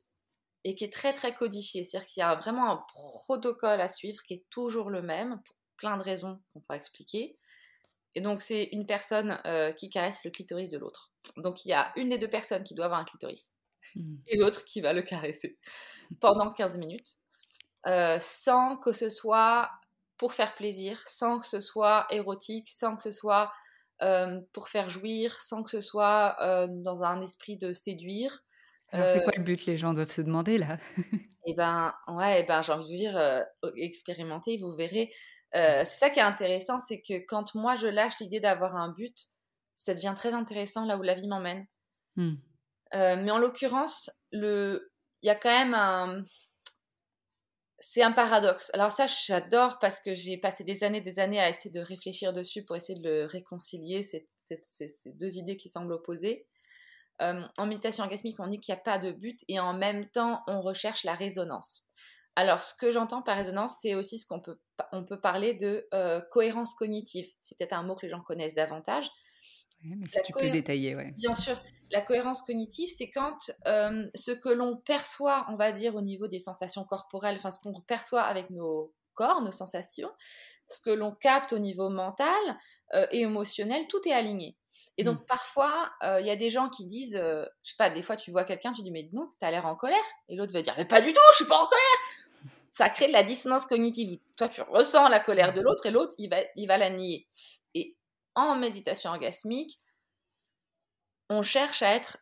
et 0.63 0.73
qui 0.73 0.83
est 0.85 0.91
très, 0.91 1.13
très 1.13 1.35
codifiée. 1.35 1.83
C'est-à-dire 1.83 2.07
qu'il 2.07 2.21
y 2.21 2.23
a 2.23 2.33
vraiment 2.33 2.71
un 2.71 2.83
protocole 2.87 3.81
à 3.81 3.87
suivre 3.87 4.23
qui 4.23 4.33
est 4.33 4.45
toujours 4.49 4.89
le 4.89 5.03
même 5.03 5.39
pour 5.45 5.55
plein 5.77 5.97
de 5.97 6.03
raisons 6.03 6.41
qu'on 6.53 6.61
pourra 6.61 6.77
expliquer. 6.77 7.37
Et 8.15 8.21
donc, 8.21 8.41
c'est 8.41 8.69
une 8.71 8.85
personne 8.85 9.39
euh, 9.45 9.71
qui 9.71 9.89
caresse 9.89 10.23
le 10.23 10.31
clitoris 10.31 10.69
de 10.69 10.77
l'autre. 10.77 11.11
Donc, 11.37 11.65
il 11.65 11.69
y 11.69 11.73
a 11.73 11.91
une 11.95 12.09
des 12.09 12.17
deux 12.17 12.29
personnes 12.29 12.63
qui 12.63 12.75
doit 12.75 12.85
avoir 12.85 12.99
un 12.99 13.05
clitoris 13.05 13.53
hmm. 13.95 14.17
et 14.27 14.37
l'autre 14.37 14.65
qui 14.65 14.81
va 14.81 14.93
le 14.93 15.01
caresser 15.01 15.57
pendant 16.19 16.51
15 16.51 16.77
minutes, 16.77 17.13
euh, 17.87 18.17
sans 18.21 18.77
que 18.77 18.93
ce 18.93 19.09
soit 19.09 19.71
pour 20.17 20.33
faire 20.33 20.53
plaisir, 20.55 21.01
sans 21.07 21.39
que 21.39 21.47
ce 21.47 21.59
soit 21.59 22.05
érotique, 22.11 22.69
sans 22.69 22.95
que 22.95 23.01
ce 23.01 23.11
soit 23.11 23.51
euh, 24.03 24.39
pour 24.53 24.69
faire 24.69 24.89
jouir, 24.89 25.39
sans 25.41 25.63
que 25.63 25.71
ce 25.71 25.81
soit 25.81 26.37
dans 26.69 27.03
un 27.03 27.21
esprit 27.21 27.57
de 27.57 27.73
séduire. 27.73 28.43
Alors, 28.91 29.09
c'est 29.09 29.23
quoi 29.23 29.33
le 29.35 29.43
but? 29.43 29.65
Les 29.65 29.77
gens 29.77 29.93
doivent 29.93 30.11
se 30.11 30.21
demander 30.21 30.57
là. 30.57 30.77
Eh 31.45 31.55
ben, 31.55 31.93
ouais, 32.07 32.39
eh 32.39 32.47
ben, 32.47 32.61
j'ai 32.61 32.71
envie 32.71 32.85
de 32.85 32.89
vous 32.89 32.95
dire, 32.95 33.43
expérimentez, 33.75 34.55
vous 34.55 34.71
verrez. 34.71 35.11
Euh, 35.55 35.83
c'est 35.85 35.99
ça 35.99 36.09
qui 36.09 36.19
est 36.19 36.23
intéressant, 36.23 36.79
c'est 36.79 37.01
que 37.01 37.25
quand 37.25 37.53
moi 37.55 37.75
je 37.75 37.87
lâche 37.87 38.17
l'idée 38.19 38.39
d'avoir 38.39 38.75
un 38.75 38.89
but, 38.89 39.27
ça 39.75 39.93
devient 39.93 40.13
très 40.15 40.33
intéressant 40.33 40.85
là 40.85 40.97
où 40.97 41.01
la 41.01 41.13
vie 41.13 41.27
m'emmène. 41.27 41.67
Hmm. 42.15 42.35
Euh, 42.95 43.15
mais 43.17 43.31
en 43.31 43.37
l'occurrence, 43.37 44.09
le... 44.31 44.91
il 45.21 45.27
y 45.27 45.29
a 45.29 45.35
quand 45.35 45.49
même 45.49 45.73
un... 45.73 46.23
C'est 47.79 48.01
un 48.01 48.13
paradoxe. 48.13 48.71
Alors 48.73 48.91
ça, 48.91 49.07
j'adore 49.07 49.77
parce 49.79 49.99
que 49.99 50.13
j'ai 50.13 50.37
passé 50.37 50.63
des 50.63 50.85
années 50.85 51.01
des 51.01 51.19
années 51.19 51.39
à 51.39 51.49
essayer 51.49 51.69
de 51.69 51.81
réfléchir 51.81 52.31
dessus 52.31 52.63
pour 52.63 52.77
essayer 52.77 52.97
de 52.97 53.07
le 53.07 53.25
réconcilier, 53.25 54.03
ces, 54.03 54.25
deux 55.05 55.37
idées 55.37 55.57
qui 55.57 55.67
semblent 55.67 55.91
opposées. 55.91 56.47
Euh, 57.21 57.45
en 57.57 57.67
méditation 57.67 58.05
orgasmique, 58.05 58.39
on 58.39 58.47
dit 58.47 58.59
qu'il 58.59 58.73
n'y 58.73 58.79
a 58.79 58.83
pas 58.83 58.99
de 58.99 59.11
but 59.11 59.39
et 59.49 59.59
en 59.59 59.73
même 59.73 60.09
temps, 60.09 60.43
on 60.47 60.61
recherche 60.61 61.03
la 61.03 61.13
résonance. 61.13 61.89
Alors, 62.35 62.61
ce 62.61 62.73
que 62.73 62.91
j'entends 62.91 63.21
par 63.21 63.37
résonance, 63.37 63.77
c'est 63.81 63.93
aussi 63.95 64.17
ce 64.17 64.25
qu'on 64.25 64.39
peut, 64.39 64.57
on 64.91 65.03
peut 65.03 65.19
parler 65.19 65.53
de 65.53 65.87
euh, 65.93 66.21
cohérence 66.31 66.73
cognitive. 66.73 67.27
C'est 67.41 67.57
peut-être 67.57 67.73
un 67.73 67.83
mot 67.83 67.95
que 67.95 68.05
les 68.05 68.09
gens 68.09 68.21
connaissent 68.21 68.55
davantage. 68.55 69.09
mais 69.83 70.07
si 70.07 70.19
tu 70.23 70.33
peux 70.33 70.49
détailler, 70.49 70.95
ouais. 70.95 71.11
Bien 71.17 71.35
sûr, 71.35 71.61
la 71.91 72.01
cohérence 72.01 72.41
cognitive, 72.41 72.89
c'est 72.89 73.11
quand 73.11 73.51
euh, 73.67 74.07
ce 74.15 74.31
que 74.31 74.49
l'on 74.49 74.77
perçoit, 74.77 75.45
on 75.49 75.55
va 75.55 75.71
dire, 75.71 75.95
au 75.95 76.01
niveau 76.01 76.27
des 76.27 76.39
sensations 76.39 76.85
corporelles, 76.85 77.35
enfin 77.35 77.51
ce 77.51 77.59
qu'on 77.59 77.79
perçoit 77.81 78.23
avec 78.23 78.49
nos 78.49 78.91
corps, 79.13 79.41
nos 79.41 79.51
sensations, 79.51 80.11
ce 80.67 80.81
que 80.81 80.89
l'on 80.89 81.13
capte 81.13 81.53
au 81.53 81.59
niveau 81.59 81.89
mental 81.89 82.27
euh, 82.95 83.05
et 83.11 83.21
émotionnel, 83.21 83.87
tout 83.87 84.01
est 84.07 84.13
aligné. 84.13 84.57
Et 84.97 85.03
donc, 85.03 85.21
mmh. 85.21 85.25
parfois, 85.25 85.91
euh, 86.03 86.19
il 86.19 86.27
y 86.27 86.31
a 86.31 86.35
des 86.35 86.49
gens 86.49 86.69
qui 86.69 86.85
disent, 86.85 87.15
je 87.15 87.69
sais 87.69 87.75
pas, 87.77 87.89
des 87.89 88.01
fois, 88.01 88.17
tu 88.17 88.31
vois 88.31 88.43
quelqu'un, 88.43 88.71
tu 88.71 88.81
dis, 88.81 88.91
mais 88.91 89.09
non, 89.13 89.29
tu 89.39 89.45
as 89.45 89.51
l'air 89.51 89.65
en 89.65 89.75
colère? 89.75 90.03
Et 90.29 90.35
l'autre 90.35 90.53
va 90.53 90.61
dire, 90.61 90.73
mais 90.77 90.85
pas 90.85 91.01
du 91.01 91.13
tout, 91.13 91.21
je 91.31 91.37
suis 91.37 91.45
pas 91.45 91.57
en 91.57 91.65
colère. 91.65 92.51
Ça 92.71 92.89
crée 92.89 93.07
de 93.07 93.13
la 93.13 93.23
dissonance 93.23 93.65
cognitive. 93.65 94.19
Toi, 94.35 94.49
tu 94.49 94.61
ressens 94.61 95.07
la 95.09 95.19
colère 95.19 95.53
de 95.53 95.61
l'autre 95.61 95.85
et 95.85 95.91
l'autre, 95.91 96.13
il 96.17 96.29
va, 96.29 96.37
il 96.55 96.67
va 96.67 96.77
la 96.77 96.89
nier. 96.89 97.27
Et 97.75 97.95
en 98.35 98.55
méditation 98.55 99.11
orgasmique, 99.11 99.79
on 101.29 101.43
cherche 101.43 101.81
à 101.83 101.93
être 101.93 102.17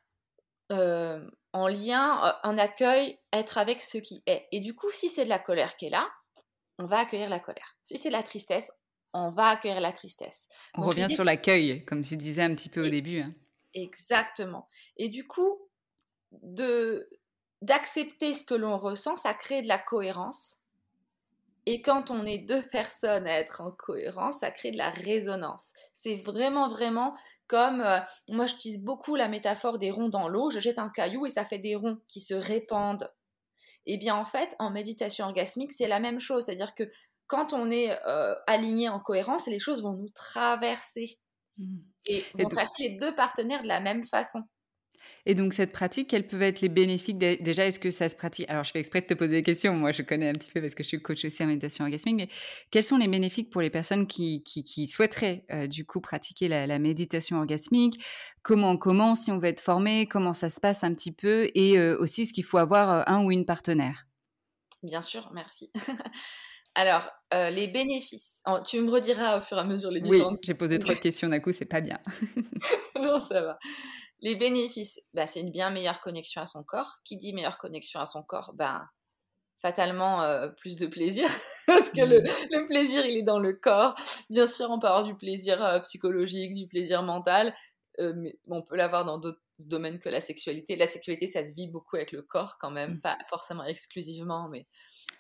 euh, 0.72 1.26
en 1.54 1.68
lien, 1.68 2.26
euh, 2.26 2.32
en 2.44 2.58
accueil, 2.58 3.20
être 3.34 3.58
avec 3.58 3.82
ce 3.82 3.98
qui 3.98 4.24
est. 4.26 4.48
Et 4.52 4.60
du 4.60 4.76
coup, 4.76 4.90
si 4.90 5.10
c'est 5.10 5.26
de 5.26 5.30
la 5.30 5.40
colère 5.40 5.76
qui 5.76 5.88
est 5.88 5.90
là, 5.90 6.10
on 6.80 6.86
va 6.86 7.00
accueillir 7.00 7.30
la 7.30 7.40
colère. 7.40 7.76
Si 7.84 7.98
c'est 7.98 8.10
de 8.10 8.14
la 8.14 8.24
tristesse, 8.24 8.72
on 9.14 9.32
va 9.32 9.50
accueillir 9.50 9.82
la 9.82 9.92
tristesse. 9.92 10.48
On 10.76 10.82
revient 10.82 11.08
sur 11.10 11.24
l'accueil, 11.24 11.84
comme 11.86 12.02
tu 12.02 12.18
disais 12.18 12.44
un 12.44 12.56
petit 12.56 12.70
peu 12.70 12.86
au 12.86 12.90
début. 12.90 13.22
Hein. 13.22 13.34
Exactement. 13.74 14.68
Et 14.98 15.10
du 15.10 15.28
coup, 15.28 15.60
de 16.32 17.10
d'accepter 17.62 18.34
ce 18.34 18.44
que 18.44 18.56
l'on 18.56 18.80
ressent, 18.80 19.16
ça 19.18 19.36
crée 19.36 19.62
de 19.62 19.68
la 19.68 19.78
cohérence 19.78 20.62
et 21.68 21.82
quand 21.82 22.10
on 22.10 22.26
est 22.26 22.40
deux 22.40 22.64
personnes 22.64 23.28
à 23.28 23.40
être 23.40 23.62
en 23.62 23.72
cohérence, 23.72 24.40
ça 24.40 24.50
crée 24.50 24.72
de 24.72 24.78
la 24.78 24.90
résonance. 24.90 25.74
C'est 25.94 26.16
vraiment, 26.16 26.68
vraiment 26.70 27.14
comme, 27.48 27.82
euh, 27.82 28.00
moi 28.30 28.48
j'utilise 28.48 28.80
beaucoup 28.80 29.16
la 29.16 29.28
métaphore 29.28 29.78
des 29.78 29.92
ronds 29.92 30.10
dans 30.10 30.28
l'eau, 30.28 30.50
je 30.50 30.60
jette 30.60 30.80
un 30.80 30.90
caillou 30.90 31.26
et 31.26 31.30
ça 31.30 31.46
fait 31.46 31.60
des 31.60 31.76
ronds 31.76 32.00
qui 32.08 32.20
se 32.20 32.34
répandent. 32.34 33.12
Et 33.86 33.94
eh 33.94 33.98
bien 33.98 34.16
en 34.16 34.26
fait, 34.26 34.56
en 34.60 34.72
méditation 34.72 35.26
orgasmique, 35.26 35.72
c'est 35.72 35.88
la 35.88 36.00
même 36.00 36.20
chose, 36.20 36.46
c'est-à-dire 36.46 36.76
que 36.76 36.84
quand 37.32 37.54
on 37.54 37.72
est 37.72 37.98
euh, 38.06 38.36
aligné 38.46 38.90
en 38.90 39.00
cohérence, 39.00 39.48
les 39.48 39.58
choses 39.58 39.82
vont 39.82 39.94
nous 39.94 40.10
traverser. 40.10 41.18
Mmh. 41.58 41.78
Et 42.08 42.26
vont 42.34 42.50
traverser 42.50 42.90
les 42.90 42.98
deux 42.98 43.16
partenaires 43.16 43.64
de 43.64 43.70
la 43.70 43.80
même 43.80 44.04
façon. 44.04 44.44
Et 45.26 45.34
donc, 45.34 45.54
cette 45.54 45.72
pratique, 45.72 46.10
quels 46.10 46.28
peuvent 46.28 46.42
être 46.42 46.60
les 46.60 46.68
bénéfices 46.68 47.16
Déjà, 47.16 47.66
est-ce 47.66 47.80
que 47.80 47.90
ça 47.90 48.10
se 48.10 48.16
pratique? 48.16 48.50
Alors, 48.50 48.64
je 48.64 48.72
fais 48.72 48.80
exprès 48.80 49.00
de 49.00 49.06
te 49.06 49.14
poser 49.14 49.36
des 49.36 49.42
questions. 49.44 49.74
Moi, 49.74 49.92
je 49.92 50.02
connais 50.02 50.28
un 50.28 50.34
petit 50.34 50.52
peu 50.52 50.60
parce 50.60 50.76
que 50.76 50.84
je 50.84 50.90
suis 50.90 51.02
coach 51.02 51.24
aussi 51.24 51.42
en 51.42 51.48
méditation 51.48 51.86
orgasmique. 51.86 52.16
Mais 52.18 52.28
quels 52.70 52.84
sont 52.84 52.98
les 52.98 53.08
bénéfices 53.08 53.48
pour 53.50 53.62
les 53.62 53.70
personnes 53.70 54.08
qui, 54.08 54.44
qui, 54.44 54.88
souhaiteraient, 54.88 55.46
euh, 55.52 55.68
du 55.68 55.86
coup, 55.86 56.02
pratiquer 56.02 56.50
la, 56.50 56.80
méditation 56.80 57.38
orgasmique? 57.38 58.04
Comment 58.44 58.72
on 58.72 58.78
commence 58.78 59.22
Si 59.22 59.32
on 59.32 59.38
veut 59.38 59.48
être 59.48 59.62
formé 59.62 60.06
Comment 60.06 60.34
ça 60.34 60.50
se 60.50 60.60
passe 60.60 60.84
un 60.84 60.94
petit 60.94 61.14
peu? 61.14 61.50
Et 61.56 61.80
euh, 61.80 61.98
aussi, 61.98 62.26
ce 62.26 62.34
qu'il 62.34 62.44
faut 62.44 62.58
avoir 62.58 62.92
euh, 62.92 63.04
un 63.08 63.24
ou 63.24 63.32
une 63.32 63.46
partenaire 63.46 64.08
Bien 64.84 65.02
sûr, 65.02 65.30
merci. 65.34 65.72
Alors, 66.76 67.10
les 67.32 67.68
bénéfices. 67.68 68.42
tu 68.66 68.82
me 68.82 68.92
rediras 68.92 69.38
au 69.38 69.42
fur 69.42 69.58
et 69.58 69.62
à 69.62 69.64
mesure 69.64 69.92
les 69.92 70.02
différentes. 70.02 70.34
Oui, 70.34 70.40
j'ai 70.44 70.54
posé 70.54 70.80
trop 70.80 70.94
de 70.94 71.00
questions 71.00 71.28
d'un 71.30 71.40
coup, 71.40 71.52
c'est 71.52 71.66
pas 71.66 71.82
bien. 71.82 72.00
non, 72.96 73.20
ça 73.20 73.42
va. 73.42 73.56
Les 74.22 74.36
bénéfices, 74.36 75.00
bah, 75.14 75.28
c'est 75.28 75.42
une 75.42 75.52
bien 75.52 75.70
meilleure 75.70 76.00
connexion 76.00 76.42
à 76.42 76.46
son 76.46 76.64
corps. 76.64 77.00
Qui 77.04 77.18
dit 77.18 77.34
meilleure 77.34 77.58
connexion 77.58 78.00
à 78.00 78.06
son 78.06 78.24
corps 78.24 78.54
Ben, 78.54 78.88
fatalement 79.62 80.24
euh, 80.24 80.48
plus 80.48 80.76
de 80.76 80.88
plaisir 80.88 81.28
parce 81.68 81.90
que 81.90 82.02
le, 82.02 82.22
mmh. 82.22 82.66
plaisir 82.68 83.06
il 83.06 83.18
est 83.18 83.24
dans 83.24 83.40
le 83.40 83.54
corps 83.54 83.96
bien 84.30 84.48
sûr 84.48 84.72
on 84.72 84.80
peut 84.80 84.88
avoir 84.88 85.04
du 85.04 85.16
plaisir 85.16 85.64
euh, 85.64 85.80
psychologique 85.80 86.56
du 86.56 86.68
plaisir 86.68 87.04
mental 87.04 87.54
euh, 88.00 88.14
mais 88.16 88.38
on 88.48 88.62
peut 88.62 88.76
l'avoir 88.76 89.06
dans 89.06 89.18
d'autres 89.18 89.42
domaines 89.60 90.00
que 90.00 90.10
la 90.10 90.22
sexualité 90.22 90.76
la 90.76 90.88
sexualité 90.88 91.28
ça 91.28 91.44
se 91.44 91.54
vit 91.54 91.68
beaucoup 91.68 91.98
avec 91.98 92.12
le 92.12 92.22
corps 92.22 92.58
quand 92.60 92.72
même 92.72 92.96
mmh. 92.96 93.02
pas 93.02 93.18
forcément 93.30 93.64
exclusivement 93.66 94.50
mais 94.50 94.66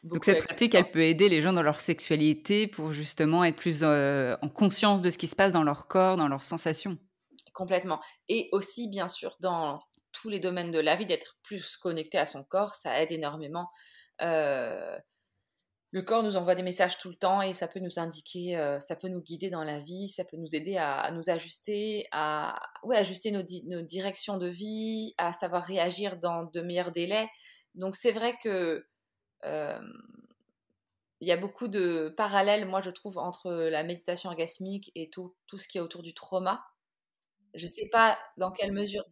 donc 0.03 0.25
cette 0.25 0.43
pratique 0.43 0.73
elle 0.73 0.89
peut 0.89 1.03
aider 1.03 1.29
les 1.29 1.41
gens 1.41 1.53
dans 1.53 1.61
leur 1.61 1.79
sexualité 1.79 2.67
pour 2.67 2.91
justement 2.91 3.43
être 3.43 3.57
plus 3.57 3.83
en 3.83 4.49
conscience 4.49 5.01
de 5.01 5.09
ce 5.09 5.17
qui 5.17 5.27
se 5.27 5.35
passe 5.35 5.53
dans 5.53 5.63
leur 5.63 5.87
corps 5.87 6.17
dans 6.17 6.27
leurs 6.27 6.43
sensations 6.43 6.97
complètement. 7.53 7.99
Et 8.27 8.49
aussi, 8.51 8.87
bien 8.87 9.07
sûr, 9.07 9.35
dans 9.39 9.81
tous 10.11 10.29
les 10.29 10.39
domaines 10.39 10.71
de 10.71 10.79
la 10.79 10.95
vie, 10.95 11.05
d'être 11.05 11.37
plus 11.43 11.77
connecté 11.77 12.17
à 12.17 12.25
son 12.25 12.43
corps, 12.43 12.75
ça 12.75 13.01
aide 13.01 13.11
énormément. 13.11 13.69
Euh, 14.21 14.97
le 15.91 16.01
corps 16.01 16.23
nous 16.23 16.37
envoie 16.37 16.55
des 16.55 16.63
messages 16.63 16.97
tout 16.97 17.09
le 17.09 17.15
temps 17.15 17.41
et 17.41 17.53
ça 17.53 17.67
peut 17.67 17.81
nous 17.81 17.99
indiquer, 17.99 18.57
euh, 18.57 18.79
ça 18.79 18.95
peut 18.95 19.09
nous 19.09 19.21
guider 19.21 19.49
dans 19.49 19.63
la 19.63 19.81
vie, 19.81 20.07
ça 20.07 20.23
peut 20.23 20.37
nous 20.37 20.55
aider 20.55 20.77
à, 20.77 21.11
nous 21.11 21.29
ajuster, 21.29 22.07
à 22.11 22.57
ajuster 22.93 23.31
nos, 23.31 23.81
directions 23.81 24.37
de 24.37 24.47
vie, 24.47 25.13
à 25.17 25.33
savoir 25.33 25.63
réagir 25.63 26.17
dans 26.17 26.45
de 26.45 26.61
meilleurs 26.61 26.93
délais. 26.93 27.27
Donc 27.75 27.95
c'est 27.95 28.13
vrai 28.13 28.37
que 28.41 28.87
euh, 29.43 29.79
il 31.19 31.27
y 31.27 31.31
a 31.33 31.37
beaucoup 31.37 31.67
de 31.67 32.13
parallèles, 32.15 32.65
moi 32.65 32.79
je 32.79 32.89
trouve, 32.89 33.17
entre 33.17 33.51
la 33.51 33.83
méditation 33.83 34.29
orgasmique 34.29 34.91
et 34.95 35.09
tout, 35.09 35.35
ce 35.53 35.67
qui 35.67 35.77
est 35.77 35.81
autour 35.81 36.03
du 36.03 36.13
trauma. 36.13 36.63
Je 37.53 37.65
ne 37.65 37.69
sais 37.69 37.89
pas 37.91 38.17
dans 38.37 38.51
quelle 38.51 38.71
mesure 38.71 39.03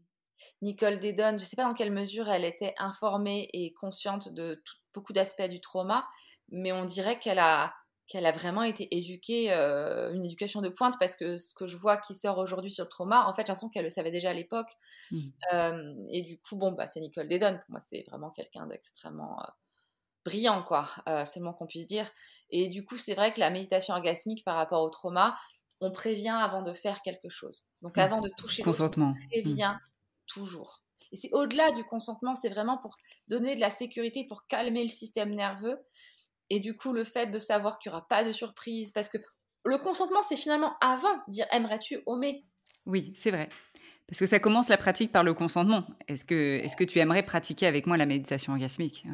Nicole 0.62 1.00
Dedon, 1.00 1.32
je 1.32 1.34
ne 1.34 1.38
sais 1.39 1.58
pas 1.58 1.65
dans 1.65 1.74
quelle 1.74 1.92
mesure 1.92 2.30
elle 2.30 2.46
était 2.46 2.74
informée 2.78 3.50
et 3.52 3.74
consciente 3.74 4.34
de 4.34 4.63
beaucoup 4.94 5.12
d'aspects 5.12 5.50
du 5.50 5.60
trauma, 5.60 6.08
mais 6.51 6.71
on 6.71 6.85
dirait 6.85 7.19
qu'elle 7.19 7.39
a, 7.39 7.73
qu'elle 8.07 8.25
a 8.25 8.31
vraiment 8.31 8.63
été 8.63 8.88
éduquée, 8.95 9.53
euh, 9.53 10.12
une 10.13 10.25
éducation 10.25 10.62
de 10.62 10.69
pointe, 10.69 10.95
parce 10.99 11.15
que 11.15 11.38
ce 11.38 11.53
que 11.53 11.67
je 11.67 11.77
vois 11.77 11.97
qui 11.97 12.15
sort 12.15 12.39
aujourd'hui 12.39 12.71
sur 12.71 12.83
le 12.83 12.89
trauma, 12.89 13.25
en 13.27 13.33
fait, 13.33 13.43
j'ai 13.43 13.49
l'impression 13.49 13.69
qu'elle 13.69 13.83
le 13.83 13.89
savait 13.89 14.12
déjà 14.12 14.31
à 14.31 14.33
l'époque. 14.33 14.71
Mmh. 15.12 15.17
Euh, 15.53 15.93
et 16.12 16.23
du 16.23 16.39
coup, 16.39 16.55
bon, 16.55 16.71
bah, 16.71 16.88
c'est 16.88 16.99
Nicole 16.99 17.27
Dedon. 17.27 17.53
Pour 17.53 17.69
moi, 17.69 17.79
c'est 17.79 18.03
vraiment 18.09 18.31
quelqu'un 18.31 18.65
d'extrêmement 18.65 19.39
euh, 19.39 19.51
brillant, 20.25 20.63
quoi, 20.63 20.89
c'est 21.25 21.39
le 21.39 21.43
moins 21.45 21.53
qu'on 21.53 21.67
puisse 21.67 21.85
dire. 21.85 22.09
Et 22.49 22.67
du 22.67 22.83
coup, 22.83 22.97
c'est 22.97 23.13
vrai 23.13 23.33
que 23.33 23.39
la 23.39 23.49
méditation 23.49 23.93
orgasmique 23.93 24.43
par 24.43 24.55
rapport 24.55 24.81
au 24.83 24.89
trauma, 24.89 25.38
on 25.79 25.91
prévient 25.91 26.38
avant 26.38 26.62
de 26.62 26.73
faire 26.73 27.01
quelque 27.01 27.29
chose. 27.29 27.67
Donc 27.81 27.97
mmh. 27.97 28.01
avant 28.01 28.21
de 28.21 28.29
toucher 28.38 28.63
consentement, 28.63 29.15
on 29.15 29.27
prévient 29.29 29.75
mmh. 29.75 29.79
toujours. 30.27 30.83
Et 31.12 31.15
c'est 31.15 31.29
au-delà 31.31 31.71
du 31.71 31.83
consentement, 31.85 32.35
c'est 32.35 32.49
vraiment 32.49 32.77
pour 32.77 32.95
donner 33.27 33.55
de 33.55 33.62
la 33.62 33.69
sécurité, 33.69 34.25
pour 34.27 34.45
calmer 34.47 34.83
le 34.83 34.89
système 34.89 35.33
nerveux. 35.33 35.79
Et 36.49 36.59
du 36.59 36.75
coup, 36.75 36.93
le 36.93 37.03
fait 37.03 37.27
de 37.27 37.39
savoir 37.39 37.79
qu'il 37.79 37.91
n'y 37.91 37.95
aura 37.95 38.07
pas 38.07 38.23
de 38.23 38.31
surprise, 38.31 38.91
parce 38.91 39.09
que 39.09 39.17
le 39.65 39.77
consentement, 39.77 40.21
c'est 40.21 40.35
finalement 40.35 40.73
avant 40.81 41.17
dire 41.27 41.45
aimerais-tu 41.51 42.01
omer 42.05 42.35
Oui, 42.85 43.13
c'est 43.15 43.31
vrai. 43.31 43.49
Parce 44.07 44.19
que 44.19 44.25
ça 44.25 44.39
commence 44.39 44.69
la 44.69 44.77
pratique 44.77 45.12
par 45.12 45.23
le 45.23 45.33
consentement. 45.33 45.85
Est-ce 46.07 46.25
que, 46.25 46.59
est 46.63 46.75
que 46.75 46.83
tu 46.83 46.97
aimerais 46.99 47.23
pratiquer 47.23 47.67
avec 47.67 47.85
moi 47.85 47.97
la 47.97 48.07
méditation 48.07 48.53
orgasmique? 48.53 49.05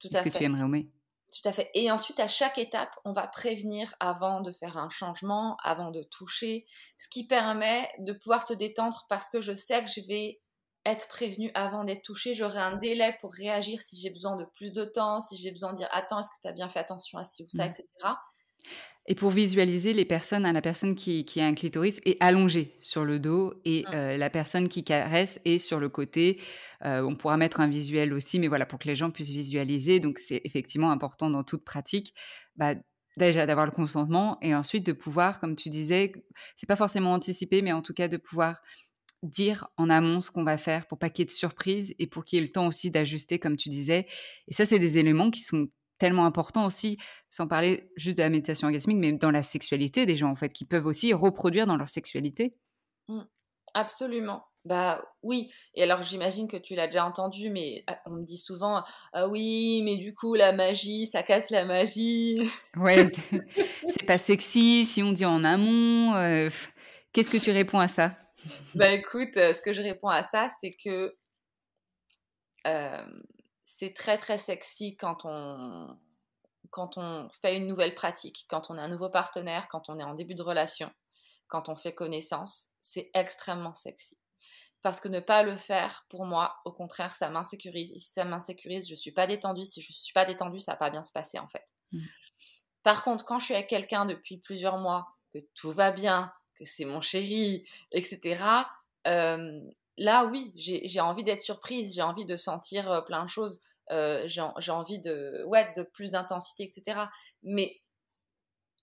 Tout 0.00 0.08
à 0.12 0.18
fait. 0.22 0.28
Est-ce 0.28 0.34
que 0.34 0.38
tu 0.38 0.44
aimerais 0.44 0.62
omer 0.62 0.86
tout 1.32 1.48
à 1.48 1.52
fait. 1.52 1.70
Et 1.72 1.90
ensuite, 1.90 2.20
à 2.20 2.28
chaque 2.28 2.58
étape, 2.58 2.94
on 3.06 3.12
va 3.12 3.26
prévenir 3.26 3.94
avant 4.00 4.42
de 4.42 4.52
faire 4.52 4.76
un 4.76 4.90
changement, 4.90 5.56
avant 5.62 5.90
de 5.90 6.02
toucher, 6.02 6.66
ce 6.98 7.08
qui 7.08 7.26
permet 7.26 7.88
de 8.00 8.12
pouvoir 8.12 8.46
se 8.46 8.52
détendre 8.52 9.06
parce 9.08 9.30
que 9.30 9.40
je 9.40 9.54
sais 9.54 9.82
que 9.82 9.90
je 9.90 10.06
vais 10.06 10.41
être 10.84 11.08
prévenu 11.08 11.50
avant 11.54 11.84
d'être 11.84 12.02
touché. 12.02 12.34
J'aurai 12.34 12.58
un 12.58 12.76
délai 12.76 13.16
pour 13.20 13.32
réagir 13.32 13.80
si 13.80 13.96
j'ai 13.96 14.10
besoin 14.10 14.36
de 14.36 14.44
plus 14.56 14.72
de 14.72 14.84
temps, 14.84 15.20
si 15.20 15.36
j'ai 15.36 15.50
besoin 15.50 15.72
de 15.72 15.78
dire 15.78 15.88
attends, 15.92 16.20
est-ce 16.20 16.28
que 16.30 16.40
tu 16.42 16.48
as 16.48 16.52
bien 16.52 16.68
fait 16.68 16.80
attention 16.80 17.18
à 17.18 17.24
ci 17.24 17.42
ou 17.42 17.46
ça, 17.48 17.66
mmh. 17.66 17.70
etc. 17.70 17.86
Et 19.08 19.16
pour 19.16 19.30
visualiser 19.30 19.92
les 19.92 20.04
personnes, 20.04 20.46
hein, 20.46 20.52
la 20.52 20.62
personne 20.62 20.94
qui, 20.94 21.26
a 21.36 21.44
un 21.44 21.54
clitoris 21.54 22.00
est 22.04 22.16
allongée 22.20 22.76
sur 22.82 23.04
le 23.04 23.18
dos 23.18 23.54
et 23.64 23.82
mmh. 23.82 23.94
euh, 23.94 24.16
la 24.16 24.30
personne 24.30 24.68
qui 24.68 24.84
caresse 24.84 25.40
est 25.44 25.58
sur 25.58 25.80
le 25.80 25.88
côté. 25.88 26.40
Euh, 26.84 27.02
on 27.02 27.16
pourra 27.16 27.36
mettre 27.36 27.60
un 27.60 27.68
visuel 27.68 28.12
aussi, 28.12 28.38
mais 28.38 28.46
voilà, 28.46 28.64
pour 28.64 28.78
que 28.78 28.86
les 28.86 28.94
gens 28.94 29.10
puissent 29.10 29.30
visualiser. 29.30 29.98
Donc, 29.98 30.18
c'est 30.18 30.40
effectivement 30.44 30.92
important 30.92 31.30
dans 31.30 31.42
toute 31.42 31.64
pratique, 31.64 32.14
bah, 32.54 32.74
déjà 33.16 33.44
d'avoir 33.44 33.66
le 33.66 33.72
consentement 33.72 34.38
et 34.40 34.54
ensuite 34.54 34.86
de 34.86 34.92
pouvoir, 34.92 35.40
comme 35.40 35.56
tu 35.56 35.68
disais, 35.68 36.12
c'est 36.56 36.66
pas 36.66 36.76
forcément 36.76 37.12
anticiper, 37.12 37.60
mais 37.60 37.72
en 37.72 37.82
tout 37.82 37.94
cas 37.94 38.08
de 38.08 38.16
pouvoir 38.16 38.56
dire 39.22 39.68
en 39.76 39.88
amont 39.88 40.20
ce 40.20 40.30
qu'on 40.30 40.44
va 40.44 40.58
faire 40.58 40.86
pour 40.86 40.98
pas 40.98 41.10
qu'il 41.10 41.22
y 41.22 41.24
ait 41.24 41.26
de 41.26 41.30
surprise 41.30 41.94
et 41.98 42.06
pour 42.06 42.24
qu'il 42.24 42.38
y 42.38 42.42
ait 42.42 42.44
le 42.44 42.50
temps 42.50 42.66
aussi 42.66 42.90
d'ajuster, 42.90 43.38
comme 43.38 43.56
tu 43.56 43.68
disais. 43.68 44.06
Et 44.48 44.54
ça, 44.54 44.66
c'est 44.66 44.78
des 44.78 44.98
éléments 44.98 45.30
qui 45.30 45.42
sont 45.42 45.68
tellement 45.98 46.26
important 46.26 46.66
aussi, 46.66 46.98
sans 47.30 47.46
parler 47.46 47.88
juste 47.96 48.18
de 48.18 48.22
la 48.22 48.28
méditation 48.28 48.66
orgasmique, 48.66 48.98
mais 48.98 49.12
dans 49.12 49.30
la 49.30 49.44
sexualité 49.44 50.04
des 50.04 50.16
gens, 50.16 50.30
en 50.30 50.34
fait, 50.34 50.52
qui 50.52 50.64
peuvent 50.64 50.86
aussi 50.86 51.12
reproduire 51.12 51.66
dans 51.66 51.76
leur 51.76 51.88
sexualité. 51.88 52.56
Mmh. 53.08 53.22
absolument. 53.74 54.44
Bah 54.64 55.02
oui, 55.24 55.50
et 55.74 55.82
alors 55.82 56.04
j'imagine 56.04 56.46
que 56.46 56.56
tu 56.56 56.76
l'as 56.76 56.86
déjà 56.86 57.04
entendu, 57.04 57.50
mais 57.50 57.82
ah, 57.88 58.00
on 58.06 58.10
me 58.12 58.24
dit 58.24 58.38
souvent 58.38 58.84
ah 59.12 59.26
oui, 59.26 59.82
mais 59.84 59.96
du 59.96 60.14
coup 60.14 60.34
la 60.34 60.52
magie, 60.52 61.08
ça 61.08 61.24
casse 61.24 61.50
la 61.50 61.64
magie. 61.64 62.38
Ouais, 62.76 63.10
c'est 63.88 64.06
pas 64.06 64.18
sexy 64.18 64.84
si 64.84 65.02
on 65.02 65.10
dit 65.10 65.24
en 65.24 65.42
amont. 65.42 66.14
Euh, 66.14 66.48
qu'est-ce 67.12 67.30
que 67.30 67.42
tu 67.42 67.50
réponds 67.50 67.80
à 67.80 67.88
ça? 67.88 68.14
Bah 68.74 68.90
écoute, 68.90 69.36
euh, 69.36 69.52
ce 69.52 69.62
que 69.62 69.72
je 69.72 69.82
réponds 69.82 70.08
à 70.08 70.22
ça, 70.22 70.48
c'est 70.60 70.72
que 70.72 71.16
euh, 72.66 73.20
c'est 73.62 73.94
très 73.94 74.18
très 74.18 74.38
sexy 74.38 74.96
quand 74.96 75.24
on, 75.24 75.98
quand 76.70 76.96
on 76.96 77.28
fait 77.40 77.56
une 77.56 77.66
nouvelle 77.66 77.94
pratique, 77.94 78.46
quand 78.48 78.70
on 78.70 78.78
a 78.78 78.82
un 78.82 78.88
nouveau 78.88 79.10
partenaire, 79.10 79.68
quand 79.68 79.88
on 79.88 79.98
est 79.98 80.04
en 80.04 80.14
début 80.14 80.34
de 80.34 80.42
relation, 80.42 80.90
quand 81.48 81.68
on 81.68 81.76
fait 81.76 81.94
connaissance, 81.94 82.68
c'est 82.80 83.10
extrêmement 83.14 83.74
sexy. 83.74 84.16
Parce 84.82 85.00
que 85.00 85.08
ne 85.08 85.20
pas 85.20 85.44
le 85.44 85.56
faire, 85.56 86.06
pour 86.08 86.26
moi, 86.26 86.56
au 86.64 86.72
contraire, 86.72 87.14
ça 87.14 87.30
m'insécurise. 87.30 87.92
Et 87.92 87.98
si 87.98 88.10
ça 88.12 88.24
m'insécurise, 88.24 88.88
je 88.88 88.94
ne 88.94 88.98
suis 88.98 89.12
pas 89.12 89.28
détendue. 89.28 89.64
Si 89.64 89.80
je 89.80 89.92
ne 89.92 89.94
suis 89.94 90.12
pas 90.12 90.24
détendue, 90.24 90.58
ça 90.58 90.72
va 90.72 90.76
pas 90.76 90.90
bien 90.90 91.04
se 91.04 91.12
passer, 91.12 91.38
en 91.38 91.46
fait. 91.46 91.64
Mmh. 91.92 92.00
Par 92.82 93.04
contre, 93.04 93.24
quand 93.24 93.38
je 93.38 93.44
suis 93.44 93.54
avec 93.54 93.68
quelqu'un 93.68 94.06
depuis 94.06 94.38
plusieurs 94.38 94.78
mois, 94.78 95.06
que 95.32 95.38
tout 95.54 95.72
va 95.72 95.92
bien, 95.92 96.32
que 96.62 96.68
c'est 96.68 96.84
mon 96.84 97.00
chéri, 97.00 97.64
etc., 97.92 98.42
là, 99.98 100.24
oui, 100.24 100.52
j'ai 100.56 101.00
envie 101.00 101.24
d'être 101.24 101.40
surprise, 101.40 101.94
j'ai 101.94 102.02
envie 102.02 102.26
de 102.26 102.36
sentir 102.36 103.04
plein 103.04 103.24
de 103.24 103.30
choses, 103.30 103.60
j'ai 103.90 104.70
envie 104.70 105.00
de, 105.00 105.44
ouais, 105.46 105.70
de 105.76 105.82
plus 105.82 106.10
d'intensité, 106.10 106.64
etc. 106.64 107.00
Mais 107.42 107.82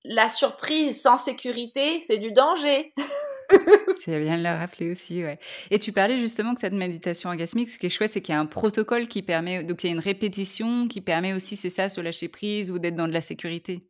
la 0.03 0.29
surprise 0.29 1.01
sans 1.01 1.17
sécurité, 1.17 2.01
c'est 2.07 2.17
du 2.17 2.31
danger. 2.31 2.93
c'est 3.99 4.19
bien 4.19 4.37
de 4.37 4.43
le 4.43 4.49
rappeler 4.49 4.91
aussi, 4.91 5.23
ouais. 5.23 5.39
Et 5.71 5.79
tu 5.79 5.91
parlais 5.91 6.19
justement 6.19 6.53
que 6.53 6.61
cette 6.61 6.73
méditation 6.73 7.29
orgasmique, 7.29 7.69
ce 7.69 7.77
qui 7.77 7.87
est 7.87 7.89
chouette, 7.89 8.11
c'est 8.11 8.21
qu'il 8.21 8.33
y 8.33 8.37
a 8.37 8.39
un 8.39 8.45
protocole 8.45 9.07
qui 9.07 9.21
permet, 9.21 9.63
donc 9.63 9.83
il 9.83 9.87
y 9.87 9.89
a 9.89 9.93
une 9.93 9.99
répétition 9.99 10.87
qui 10.87 11.01
permet 11.01 11.33
aussi, 11.33 11.55
c'est 11.55 11.69
ça, 11.69 11.89
se 11.89 11.99
lâcher 11.99 12.29
prise 12.29 12.71
ou 12.71 12.79
d'être 12.79 12.95
dans 12.95 13.07
de 13.07 13.13
la 13.13 13.21
sécurité. 13.21 13.85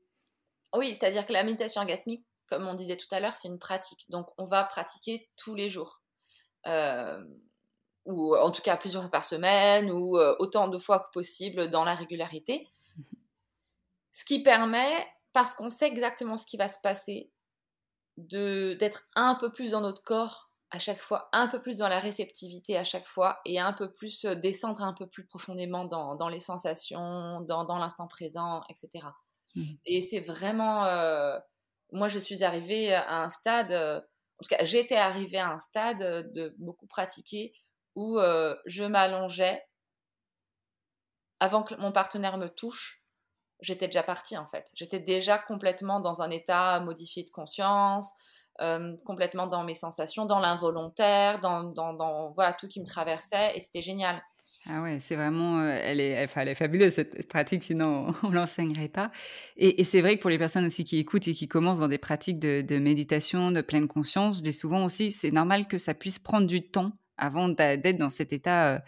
Oui, 0.76 0.96
c'est-à-dire 1.00 1.26
que 1.26 1.34
la 1.34 1.44
méditation 1.44 1.82
orgasmique, 1.82 2.26
comme 2.50 2.68
on 2.68 2.74
disait 2.74 2.98
tout 2.98 3.08
à 3.12 3.20
l'heure, 3.20 3.34
c'est 3.34 3.48
une 3.48 3.60
pratique. 3.60 4.06
Donc 4.10 4.30
on 4.38 4.46
va 4.46 4.64
pratiquer 4.64 5.30
tous 5.38 5.56
les 5.56 5.70
jours. 5.70 6.02
Euh, 6.68 7.24
ou 8.06 8.36
en 8.36 8.52
tout 8.52 8.62
cas 8.62 8.76
plusieurs 8.76 9.04
fois 9.04 9.12
par 9.12 9.24
semaine, 9.24 9.92
ou 9.92 10.18
euh, 10.18 10.36
autant 10.40 10.68
de 10.68 10.80
fois 10.80 11.00
que 11.00 11.12
possible 11.12 11.70
dans 11.70 11.84
la 11.84 11.96
régularité. 11.96 12.68
Ce 14.12 14.26
qui 14.26 14.42
permet 14.42 15.08
parce 15.34 15.54
qu'on 15.54 15.70
sait 15.70 15.88
exactement 15.88 16.38
ce 16.38 16.46
qui 16.46 16.58
va 16.58 16.68
se 16.68 16.80
passer, 16.82 17.32
d'être 18.18 19.08
un 19.16 19.36
peu 19.36 19.54
plus 19.54 19.72
dans 19.72 19.82
notre 19.82 20.04
corps 20.04 20.50
à 20.72 20.80
chaque 20.80 21.02
fois, 21.02 21.30
un 21.34 21.48
peu 21.48 21.62
plus 21.62 21.78
dans 21.78 21.88
la 21.88 22.00
réceptivité 22.00 22.78
à 22.78 22.84
chaque 22.84 23.08
fois, 23.08 23.40
et 23.46 23.60
un 23.60 23.74
peu 23.74 23.92
plus 23.92 24.26
euh, 24.26 24.36
descendre 24.36 24.84
un 24.84 24.94
peu 24.94 25.08
plus 25.08 25.26
profondément 25.26 25.86
dans, 25.86 26.30
les 26.30 26.40
sensations, 26.40 27.42
dans, 27.42 27.78
l'instant 27.78 28.08
présent, 28.08 28.62
etc. 28.70 29.08
Mmh. 29.56 29.62
Et 29.86 30.02
c'est 30.02 30.20
vraiment... 30.20 30.86
Euh, 30.86 31.40
moi, 31.92 32.10
je 32.10 32.20
suis 32.20 32.44
arrivée 32.44 32.94
à 32.94 33.22
un 33.22 33.30
stade, 33.30 33.72
euh, 33.72 34.00
en 34.00 34.44
tout 34.44 34.56
cas, 34.56 34.64
j'étais 34.64 34.96
arrivée 34.96 35.40
à 35.40 35.50
un 35.52 35.60
stade 35.60 36.32
de 36.34 36.56
beaucoup 36.58 36.88
pratiquer 36.88 37.54
où 37.96 38.18
je 38.66 38.84
m'allongeais 38.86 39.62
avant 41.42 41.64
que 41.64 41.76
mon 41.76 41.92
partenaire 41.92 42.38
me 42.38 42.48
touche 42.48 43.00
j'étais 43.62 43.88
déjà 43.88 44.04
partie 44.04 44.38
en 44.38 44.48
fait. 44.48 44.70
J'étais 44.76 45.00
déjà 45.00 45.38
complètement 45.38 46.00
dans 46.00 46.22
un 46.22 46.30
état 46.30 46.80
modifié 46.80 47.24
de 47.24 47.30
conscience, 47.30 48.12
euh, 48.62 48.96
complètement 49.06 49.48
dans 49.48 49.64
mes 49.64 49.76
sensations, 49.76 50.26
dans 50.26 50.40
l'involontaire, 50.40 51.40
dans, 51.40 51.64
dans, 51.64 52.32
voilà 52.32 52.54
tout 52.54 52.68
qui 52.68 52.80
me 52.80 52.86
traversait 52.86 53.56
et 53.56 53.60
c'était 53.60 53.82
génial. 53.82 54.22
Ah 54.72 54.84
ouais, 54.84 55.00
c'est 55.00 55.16
vraiment, 55.16 55.60
euh, 55.60 55.80
elle 55.82 56.00
est, 56.00 56.28
elle 56.36 56.48
est 56.48 56.56
fabuleuse 56.56 56.94
cette 56.94 57.28
pratique, 57.28 57.64
sinon 57.64 58.14
on 58.24 58.30
l'enseignerait 58.30 58.90
pas. 58.90 59.12
Et, 59.58 59.84
c'est 59.84 60.02
vrai 60.02 60.18
que 60.18 60.22
pour 60.22 60.30
les 60.30 60.38
personnes 60.38 60.66
aussi 60.66 60.84
qui 60.84 60.98
écoutent 60.98 61.28
et 61.28 61.34
qui 61.34 61.48
commencent 61.48 61.80
dans 61.80 61.88
des 61.88 61.98
pratiques 61.98 62.40
de, 62.40 62.78
méditation, 62.78 63.52
de 63.52 63.62
pleine 63.62 63.88
conscience, 63.88 64.38
je 64.38 64.44
dis 64.44 64.54
souvent 64.54 64.86
aussi, 64.86 65.12
c'est 65.12 65.32
normal 65.32 65.68
que 65.68 65.78
ça 65.78 65.94
puisse 65.94 66.20
prendre 66.20 66.46
du 66.46 66.70
temps 66.70 66.92
avant 67.18 67.50
d'être 67.50 67.98
dans 67.98 68.10
cet 68.10 68.32
état 68.32 68.82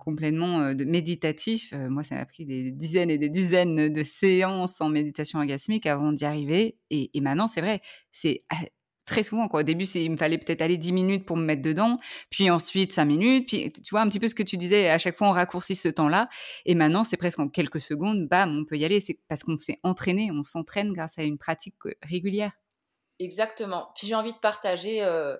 complètement 0.00 0.74
de 0.74 0.84
méditatif. 0.84 1.72
moi, 1.72 2.02
ça 2.02 2.16
m'a 2.16 2.26
pris 2.26 2.44
des 2.44 2.72
dizaines 2.72 3.10
et 3.10 3.18
des 3.18 3.28
dizaines 3.28 3.92
de 3.92 4.02
séances 4.02 4.80
en 4.80 4.88
méditation 4.88 5.38
orgasmique 5.38 5.86
avant 5.86 6.10
d'y 6.10 6.24
arriver. 6.24 6.78
Et, 6.90 7.10
maintenant, 7.20 7.46
c'est 7.46 7.60
vrai, 7.60 7.80
c'est 8.10 8.40
ah, 8.50 8.56
très 9.10 9.22
souvent. 9.24 9.48
Au 9.52 9.62
début, 9.62 9.84
il 9.84 10.12
me 10.12 10.16
fallait 10.16 10.38
peut-être 10.38 10.62
aller 10.62 10.78
10 10.78 10.92
minutes 10.92 11.26
pour 11.26 11.36
me 11.36 11.44
mettre 11.44 11.62
dedans, 11.62 11.98
puis 12.30 12.48
ensuite 12.48 12.92
5 12.92 13.04
minutes, 13.04 13.48
puis 13.48 13.72
tu 13.72 13.90
vois 13.90 14.00
un 14.00 14.08
petit 14.08 14.20
peu 14.20 14.28
ce 14.28 14.34
que 14.34 14.42
tu 14.42 14.56
disais, 14.56 14.88
à 14.88 14.98
chaque 14.98 15.16
fois 15.16 15.28
on 15.28 15.32
raccourcit 15.32 15.74
ce 15.74 15.88
temps-là, 15.88 16.28
et 16.64 16.74
maintenant 16.74 17.04
c'est 17.04 17.16
presque 17.16 17.40
en 17.40 17.48
quelques 17.48 17.80
secondes, 17.80 18.28
bam, 18.28 18.56
on 18.56 18.64
peut 18.64 18.76
y 18.76 18.84
aller, 18.84 19.00
c'est 19.00 19.18
parce 19.28 19.42
qu'on 19.42 19.58
s'est 19.58 19.80
entraîné, 19.82 20.30
on 20.32 20.44
s'entraîne 20.44 20.92
grâce 20.92 21.18
à 21.18 21.24
une 21.24 21.38
pratique 21.38 21.74
régulière. 22.02 22.52
Exactement. 23.18 23.90
Puis 23.96 24.06
j'ai 24.06 24.14
envie 24.14 24.32
de 24.32 24.38
partager 24.38 25.02
euh, 25.02 25.36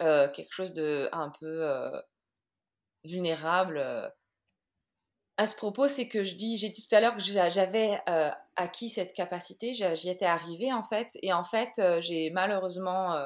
quelque 0.00 0.52
chose 0.52 0.72
de 0.72 1.08
un 1.12 1.30
peu 1.38 1.46
euh, 1.46 2.00
vulnérable. 3.04 3.78
Euh. 5.40 5.42
À 5.42 5.46
ce 5.46 5.56
propos, 5.56 5.88
c'est 5.88 6.06
que 6.06 6.22
je 6.22 6.34
dis, 6.34 6.58
j'ai 6.58 6.68
dit 6.68 6.86
tout 6.86 6.94
à 6.94 7.00
l'heure 7.00 7.16
que 7.16 7.22
j'avais 7.22 8.00
acquis 8.56 8.90
cette 8.90 9.14
capacité, 9.14 9.72
j'y 9.74 10.10
étais 10.10 10.26
arrivée 10.26 10.72
en 10.72 10.82
fait, 10.82 11.16
et 11.22 11.32
en 11.32 11.44
fait, 11.44 11.80
j'ai 12.00 12.30
malheureusement 12.30 13.16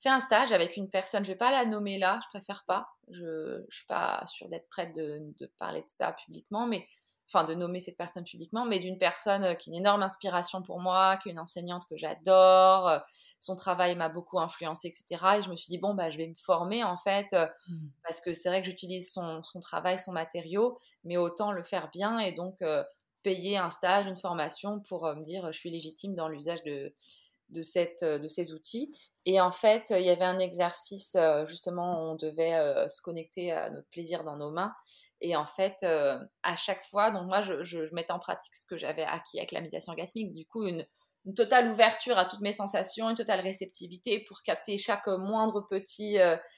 fait 0.00 0.08
un 0.08 0.20
stage 0.20 0.52
avec 0.52 0.76
une 0.78 0.88
personne, 0.88 1.24
je 1.24 1.32
vais 1.32 1.38
pas 1.38 1.50
la 1.50 1.66
nommer 1.66 1.98
là, 1.98 2.18
je 2.22 2.28
préfère 2.28 2.64
pas, 2.66 2.88
je, 3.10 3.58
ne 3.58 3.70
suis 3.70 3.86
pas 3.86 4.22
sûre 4.26 4.48
d'être 4.48 4.68
prête 4.70 4.94
de, 4.94 5.50
parler 5.58 5.80
de 5.80 5.88
ça 5.88 6.12
publiquement, 6.12 6.66
mais 6.66 6.86
enfin 7.32 7.44
de 7.44 7.54
nommer 7.54 7.80
cette 7.80 7.96
personne 7.96 8.24
publiquement, 8.24 8.66
mais 8.66 8.80
d'une 8.80 8.98
personne 8.98 9.44
euh, 9.44 9.54
qui 9.54 9.70
est 9.70 9.72
une 9.72 9.78
énorme 9.78 10.02
inspiration 10.02 10.62
pour 10.62 10.80
moi, 10.80 11.16
qui 11.16 11.28
est 11.28 11.32
une 11.32 11.38
enseignante 11.38 11.86
que 11.88 11.96
j'adore, 11.96 12.88
euh, 12.88 12.98
son 13.38 13.54
travail 13.54 13.94
m'a 13.94 14.08
beaucoup 14.08 14.40
influencé, 14.40 14.88
etc. 14.88 15.38
Et 15.38 15.42
je 15.42 15.50
me 15.50 15.56
suis 15.56 15.68
dit, 15.68 15.78
bon, 15.78 15.94
bah, 15.94 16.10
je 16.10 16.18
vais 16.18 16.26
me 16.26 16.34
former 16.36 16.82
en 16.82 16.96
fait, 16.96 17.32
euh, 17.32 17.46
mmh. 17.68 17.74
parce 18.02 18.20
que 18.20 18.32
c'est 18.32 18.48
vrai 18.48 18.62
que 18.62 18.66
j'utilise 18.68 19.12
son, 19.12 19.42
son, 19.42 19.60
travail, 19.60 20.00
son 20.00 20.12
matériau, 20.12 20.78
mais 21.04 21.16
autant 21.16 21.52
le 21.52 21.62
faire 21.62 21.90
bien 21.90 22.18
et 22.18 22.32
donc 22.32 22.62
payer 23.22 23.58
un 23.58 23.70
stage, 23.70 24.06
une 24.06 24.16
formation 24.16 24.80
pour 24.80 25.06
me 25.14 25.22
dire, 25.22 25.52
je 25.52 25.58
suis 25.58 25.70
légitime 25.70 26.14
dans 26.14 26.28
l'usage 26.28 26.62
de, 26.64 26.94
de, 27.50 27.62
cette, 27.62 28.04
de 28.04 28.28
ces 28.28 28.52
outils. 28.52 28.92
Et 29.26 29.40
en 29.40 29.50
fait, 29.50 29.90
il 29.90 30.04
y 30.04 30.10
avait 30.10 30.24
un 30.24 30.38
exercice, 30.38 31.14
euh, 31.14 31.44
justement, 31.44 32.10
on 32.10 32.14
devait 32.14 32.54
euh, 32.54 32.88
se 32.88 33.02
connecter 33.02 33.52
à 33.52 33.68
notre 33.68 33.88
plaisir 33.90 34.24
dans 34.24 34.36
nos 34.36 34.50
mains. 34.50 34.72
Et 35.20 35.36
en 35.36 35.44
fait, 35.44 35.76
euh, 35.82 36.18
à 36.42 36.56
chaque 36.56 36.82
fois, 36.84 37.10
donc 37.10 37.26
moi, 37.26 37.42
je, 37.42 37.94
mettais 37.94 38.12
en 38.12 38.18
pratique 38.18 38.54
ce 38.54 38.64
que 38.66 38.78
j'avais 38.78 39.04
acquis 39.04 39.38
avec 39.38 39.52
la 39.52 39.60
méditation 39.60 39.92
orgasmique, 39.92 40.32
du 40.32 40.46
coup, 40.46 40.66
une, 40.66 40.86
une, 41.26 41.34
totale 41.34 41.70
ouverture 41.70 42.16
à 42.16 42.24
toutes 42.24 42.40
mes 42.40 42.52
sensations, 42.52 43.10
une 43.10 43.16
totale 43.16 43.40
réceptivité 43.40 44.24
pour 44.26 44.42
capter 44.42 44.78
chaque 44.78 45.06
moindre 45.06 45.66
petit... 45.68 46.16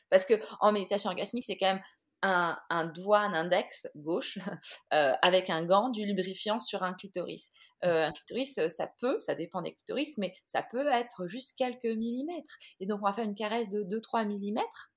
parce 0.08 0.24
que 0.24 0.34
en 0.60 0.70
méditation 0.70 1.10
orgasmique, 1.10 1.44
c'est 1.44 1.56
quand 1.56 1.74
même 1.74 1.82
un, 2.22 2.86
doigt, 2.86 3.20
un 3.20 3.34
index 3.34 3.88
gauche, 3.96 4.38
euh, 4.94 5.12
avec 5.22 5.50
un 5.50 5.64
gant, 5.64 5.88
du 5.90 6.06
lubrifiant 6.06 6.58
sur 6.58 6.82
un 6.82 6.94
clitoris. 6.94 7.50
Euh, 7.84 8.06
un 8.06 8.12
clitoris, 8.12 8.58
euh, 8.58 8.68
ça 8.68 8.88
peut, 9.00 9.18
ça 9.20 9.34
dépend 9.34 9.62
des 9.62 9.74
clitoris, 9.74 10.18
mais 10.18 10.32
ça 10.46 10.62
peut 10.62 10.86
être 10.88 11.26
juste 11.26 11.56
quelques 11.58 11.84
millimètres. 11.84 12.56
Et 12.80 12.86
donc, 12.86 13.00
on 13.02 13.06
va 13.06 13.12
faire 13.12 13.24
une 13.24 13.34
caresse 13.34 13.70
de 13.70 13.82
2-3 13.82 14.26
millimètres, 14.26 14.92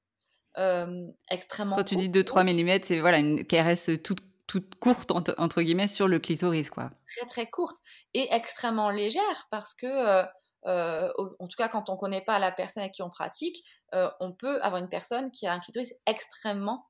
extrêmement. 1.30 1.76
Quand 1.76 1.84
tu 1.84 1.96
dis 1.96 2.10
2-3 2.10 2.46
millimètres, 2.46 2.88
c'est 2.88 3.00
voilà, 3.00 3.18
une 3.18 3.46
caresse 3.46 3.90
toute 4.04 4.22
toute 4.48 4.76
courte 4.76 5.10
entre, 5.10 5.64
guillemets 5.64 5.88
sur 5.88 6.08
le 6.08 6.20
clitoris 6.20 6.70
quoi. 6.70 6.92
Très 7.08 7.26
très 7.26 7.50
courte 7.50 7.78
et 8.14 8.28
extrêmement 8.32 8.92
légère 8.92 9.48
parce 9.50 9.74
que 9.74 10.22
en 10.64 11.48
tout 11.48 11.58
cas 11.58 11.68
quand 11.68 11.90
on 11.90 11.98
connaît 11.98 12.22
pas 12.22 12.38
la 12.38 12.52
personne 12.52 12.84
avec 12.84 12.94
qui 12.94 13.02
on 13.02 13.10
pratique, 13.10 13.58
on 13.92 14.34
peut 14.34 14.62
avoir 14.62 14.80
une 14.80 14.88
personne 14.88 15.32
qui 15.32 15.48
a 15.48 15.54
un 15.54 15.60
clitoris 15.60 15.96
extrêmement 16.06 16.86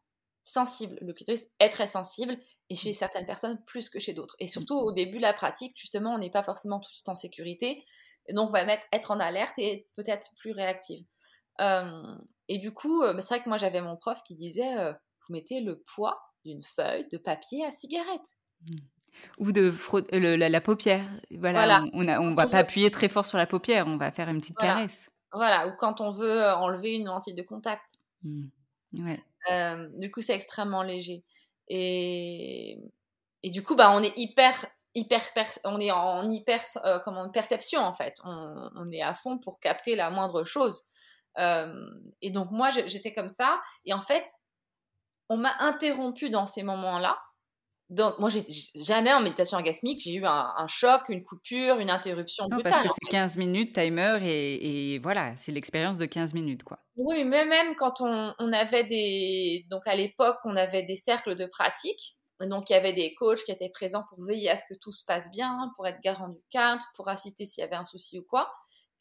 sensible. 0.46 0.98
Le 1.02 1.12
clitoris 1.12 1.48
est 1.60 1.70
très 1.70 1.88
sensible 1.88 2.38
et 2.70 2.76
chez 2.76 2.92
mmh. 2.92 2.94
certaines 2.94 3.26
personnes 3.26 3.62
plus 3.66 3.90
que 3.90 4.00
chez 4.00 4.14
d'autres. 4.14 4.36
Et 4.40 4.48
surtout 4.48 4.76
au 4.76 4.92
début 4.92 5.18
de 5.18 5.24
la 5.24 5.34
pratique, 5.34 5.74
justement, 5.76 6.14
on 6.14 6.20
n'est 6.20 6.30
pas 6.30 6.44
forcément 6.44 6.80
tout 6.80 6.92
le 6.94 7.04
temps 7.04 7.12
en 7.12 7.16
sécurité. 7.16 7.84
Et 8.28 8.34
donc, 8.34 8.50
on 8.50 8.54
va 8.54 8.64
mettre, 8.64 8.84
être 8.94 9.12
en 9.12 9.20
alerte 9.20 9.58
et 9.58 9.88
peut-être 9.96 10.30
plus 10.40 10.52
réactive. 10.52 11.04
et 11.60 12.58
du 12.60 12.74
coup, 12.74 13.02
bah, 13.02 13.20
c'est 13.20 13.36
vrai 13.36 13.44
que 13.44 13.50
moi, 13.50 13.58
j'avais 13.58 13.82
mon 13.82 13.98
prof 13.98 14.22
qui 14.24 14.36
disait 14.36 14.92
vous 15.28 15.34
mettez 15.34 15.62
le 15.62 15.80
poids 15.96 16.22
d'une 16.46 16.64
feuille 16.64 17.08
de 17.12 17.18
papier 17.18 17.66
à 17.66 17.72
cigarette. 17.72 18.38
Mmh. 18.62 18.76
Ou 19.40 19.52
de 19.52 19.74
la, 20.48 20.62
paupière. 20.62 21.10
Voilà, 21.32 21.84
on 21.94 22.04
ne 22.04 22.36
va 22.36 22.48
pas 22.48 22.58
appuyer 22.58 22.92
très 22.92 23.10
fort 23.10 23.26
sur 23.26 23.38
la 23.38 23.48
paupière, 23.48 23.88
on 23.88 23.98
va 23.98 24.12
faire 24.12 24.30
une 24.30 24.42
petite 24.42 24.58
caresse. 24.58 25.10
Voilà, 25.32 25.68
ou 25.68 25.72
quand 25.80 26.02
on 26.02 26.12
veut 26.12 26.44
enlever 26.44 26.94
une 26.94 27.06
lentille 27.06 27.34
de 27.34 27.42
contact. 27.42 28.00
Ouais. 28.94 29.24
Euh, 29.52 29.90
du 29.94 30.12
coup, 30.12 30.22
c'est 30.22 30.36
extrêmement 30.36 30.84
léger. 30.84 31.24
Et, 31.68 32.80
et 33.44 33.50
du 33.50 33.64
coup, 33.64 33.76
bah, 33.76 33.92
on 33.94 34.04
est 34.04 34.18
hyper, 34.18 34.54
hyper, 34.96 35.22
on 35.64 35.80
est 35.80 35.92
en 35.92 36.30
hyper, 36.30 36.62
euh, 36.86 37.00
comment, 37.00 37.30
perception 37.30 37.82
en 37.82 37.94
fait. 37.94 38.16
On, 38.24 38.92
est 38.92 39.02
à 39.02 39.14
fond 39.14 39.38
pour 39.38 39.60
capter 39.60 39.96
la 39.96 40.10
moindre 40.10 40.44
chose. 40.46 40.86
Euh, 41.40 41.90
et 42.22 42.32
donc 42.32 42.52
moi, 42.52 42.70
j'étais 42.72 43.14
comme 43.14 43.30
ça. 43.30 43.62
Et 43.86 43.94
en 43.94 44.02
fait, 44.02 44.26
on 45.30 45.38
m'a 45.38 45.56
interrompu 45.60 46.30
dans 46.30 46.46
ces 46.46 46.64
moments-là 46.64 47.18
donc, 47.90 48.18
moi, 48.18 48.30
jamais 48.74 49.14
en 49.14 49.22
méditation 49.22 49.58
orgasmique, 49.58 50.02
j'ai 50.02 50.16
eu 50.16 50.26
un, 50.26 50.68
choc, 50.68 51.04
une 51.10 51.24
coupure, 51.24 51.78
une 51.78 51.92
interruption 51.92 52.48
non, 52.50 52.58
Parce 52.64 52.82
que 52.82 52.90
c'est 52.90 53.12
15 53.12 53.38
minutes 53.38 53.76
timer 53.76 54.18
et, 54.24 55.00
voilà, 55.04 55.38
c'est 55.38 55.52
l'expérience 55.52 56.00
de 56.00 56.08
15 56.08 56.34
minutes, 56.34 56.64
quoi. 56.64 56.80
Oui, 56.96 57.24
mais 57.24 57.46
même 57.46 57.76
quand 57.76 58.02
on, 58.02 58.54
avait 58.54 58.86
des, 58.86 59.68
donc 59.70 59.88
à 59.88 59.96
l'époque, 59.96 60.38
on 60.46 60.56
avait 60.56 60.82
des 60.82 60.96
cercles 60.96 61.36
de 61.36 61.46
pratique. 61.46 62.18
Donc, 62.42 62.70
il 62.70 62.74
y 62.74 62.76
avait 62.76 62.92
des 62.92 63.14
coachs 63.14 63.44
qui 63.44 63.52
étaient 63.52 63.70
présents 63.70 64.04
pour 64.10 64.26
veiller 64.26 64.50
à 64.50 64.58
ce 64.58 64.64
que 64.68 64.78
tout 64.82 64.92
se 64.92 65.06
passe 65.06 65.30
bien, 65.32 65.72
pour 65.76 65.88
être 65.88 66.02
garant 66.02 66.30
du 66.30 66.42
cadre, 66.50 66.84
pour 66.96 67.08
assister 67.08 67.46
s'il 67.46 67.62
y 67.62 67.66
avait 67.66 67.76
un 67.76 67.86
souci 67.86 68.18
ou 68.18 68.24
quoi. 68.24 68.52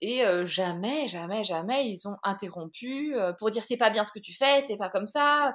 Et 0.03 0.23
jamais, 0.45 1.09
jamais, 1.09 1.45
jamais, 1.45 1.89
ils 1.89 2.07
ont 2.07 2.17
interrompu 2.23 3.17
pour 3.39 3.49
dire 3.49 3.63
c'est 3.63 3.79
pas 3.79 3.89
bien 3.89 4.05
ce 4.05 4.13
que 4.13 4.19
tu 4.19 4.35
fais, 4.35 4.61
c'est 4.61 4.77
pas 4.77 4.91
comme 4.91 5.07
ça. 5.07 5.55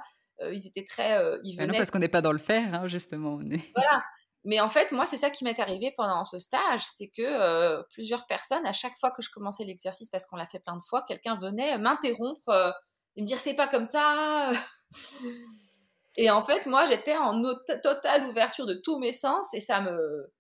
Ils 0.51 0.67
étaient 0.67 0.85
très. 0.85 1.21
ils 1.43 1.55
venaient... 1.55 1.73
non, 1.73 1.77
parce 1.77 1.91
qu'on 1.91 1.99
n'est 1.99 2.07
pas 2.07 2.21
dans 2.21 2.31
le 2.31 2.39
faire, 2.39 2.73
hein, 2.73 2.87
justement. 2.87 3.39
Voilà. 3.75 4.03
Mais 4.45 4.61
en 4.61 4.69
fait, 4.69 4.91
moi, 4.93 5.05
c'est 5.05 5.17
ça 5.17 5.29
qui 5.29 5.43
m'est 5.43 5.59
arrivé 5.59 5.93
pendant 5.97 6.23
ce 6.23 6.39
stage, 6.39 6.85
c'est 6.85 7.09
que 7.09 7.81
plusieurs 7.91 8.25
personnes, 8.25 8.65
à 8.65 8.71
chaque 8.71 8.97
fois 8.97 9.11
que 9.11 9.21
je 9.21 9.29
commençais 9.29 9.65
l'exercice, 9.65 10.09
parce 10.09 10.25
qu'on 10.25 10.37
l'a 10.37 10.47
fait 10.47 10.59
plein 10.59 10.77
de 10.77 10.83
fois, 10.87 11.03
quelqu'un 11.07 11.37
venait 11.37 11.77
m'interrompre 11.77 12.73
et 13.15 13.21
me 13.21 13.25
dire 13.25 13.37
c'est 13.37 13.55
pas 13.55 13.67
comme 13.67 13.85
ça. 13.85 14.51
et 16.15 16.29
en 16.29 16.41
fait, 16.41 16.67
moi, 16.67 16.85
j'étais 16.85 17.17
en 17.17 17.41
totale 17.83 18.25
ouverture 18.27 18.65
de 18.65 18.75
tous 18.75 18.97
mes 18.97 19.11
sens 19.11 19.53
et 19.53 19.59
ça 19.59 19.81
me, 19.81 20.31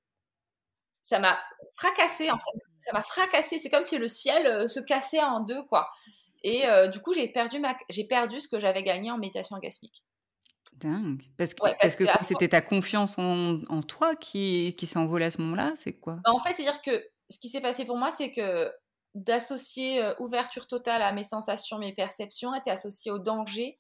ça 1.01 1.19
m'a 1.19 1.37
fracassé 1.75 2.29
en 2.31 2.37
fait. 2.37 2.68
Ça 2.79 2.93
m'a 2.93 3.03
fracassé. 3.03 3.57
C'est 3.57 3.69
comme 3.69 3.83
si 3.83 3.97
le 3.97 4.07
ciel 4.07 4.69
se 4.69 4.79
cassait 4.79 5.21
en 5.21 5.41
deux, 5.41 5.63
quoi. 5.63 5.89
Et 6.43 6.63
du 6.91 6.99
coup, 6.99 7.13
j'ai 7.13 7.27
perdu 7.27 7.59
ma, 7.59 7.75
j'ai 7.89 8.05
perdu 8.05 8.39
ce 8.39 8.47
que 8.47 8.59
j'avais 8.59 8.83
gagné 8.83 9.11
en 9.11 9.17
méditation 9.17 9.55
orgasmique. 9.55 10.03
Dingue. 10.77 11.23
Parce 11.37 11.53
que, 11.53 11.61
parce, 11.81 11.95
que, 11.95 12.05
c'était 12.21 12.47
ta 12.47 12.61
confiance 12.61 13.17
en, 13.17 13.61
en 13.67 13.81
toi 13.81 14.15
qui, 14.15 14.75
qui 14.77 14.87
s'envolait 14.87 15.25
à 15.25 15.31
ce 15.31 15.41
moment-là 15.41 15.73
C'est 15.75 15.93
quoi? 15.93 16.19
Bah, 16.23 16.31
En 16.31 16.39
fait, 16.39 16.53
c'est-à-dire 16.53 16.81
que 16.81 17.05
ce 17.29 17.37
qui 17.37 17.49
s'est 17.49 17.61
passé 17.61 17.85
pour 17.85 17.97
moi, 17.97 18.09
c'est 18.11 18.31
que 18.31 18.71
d'associer 19.15 20.01
ouverture 20.19 20.67
totale 20.67 21.01
à 21.01 21.11
mes 21.11 21.23
sensations, 21.23 21.77
mes 21.77 21.93
perceptions, 21.93 22.53
était 22.55 22.71
associé 22.71 23.11
au 23.11 23.19
danger 23.19 23.79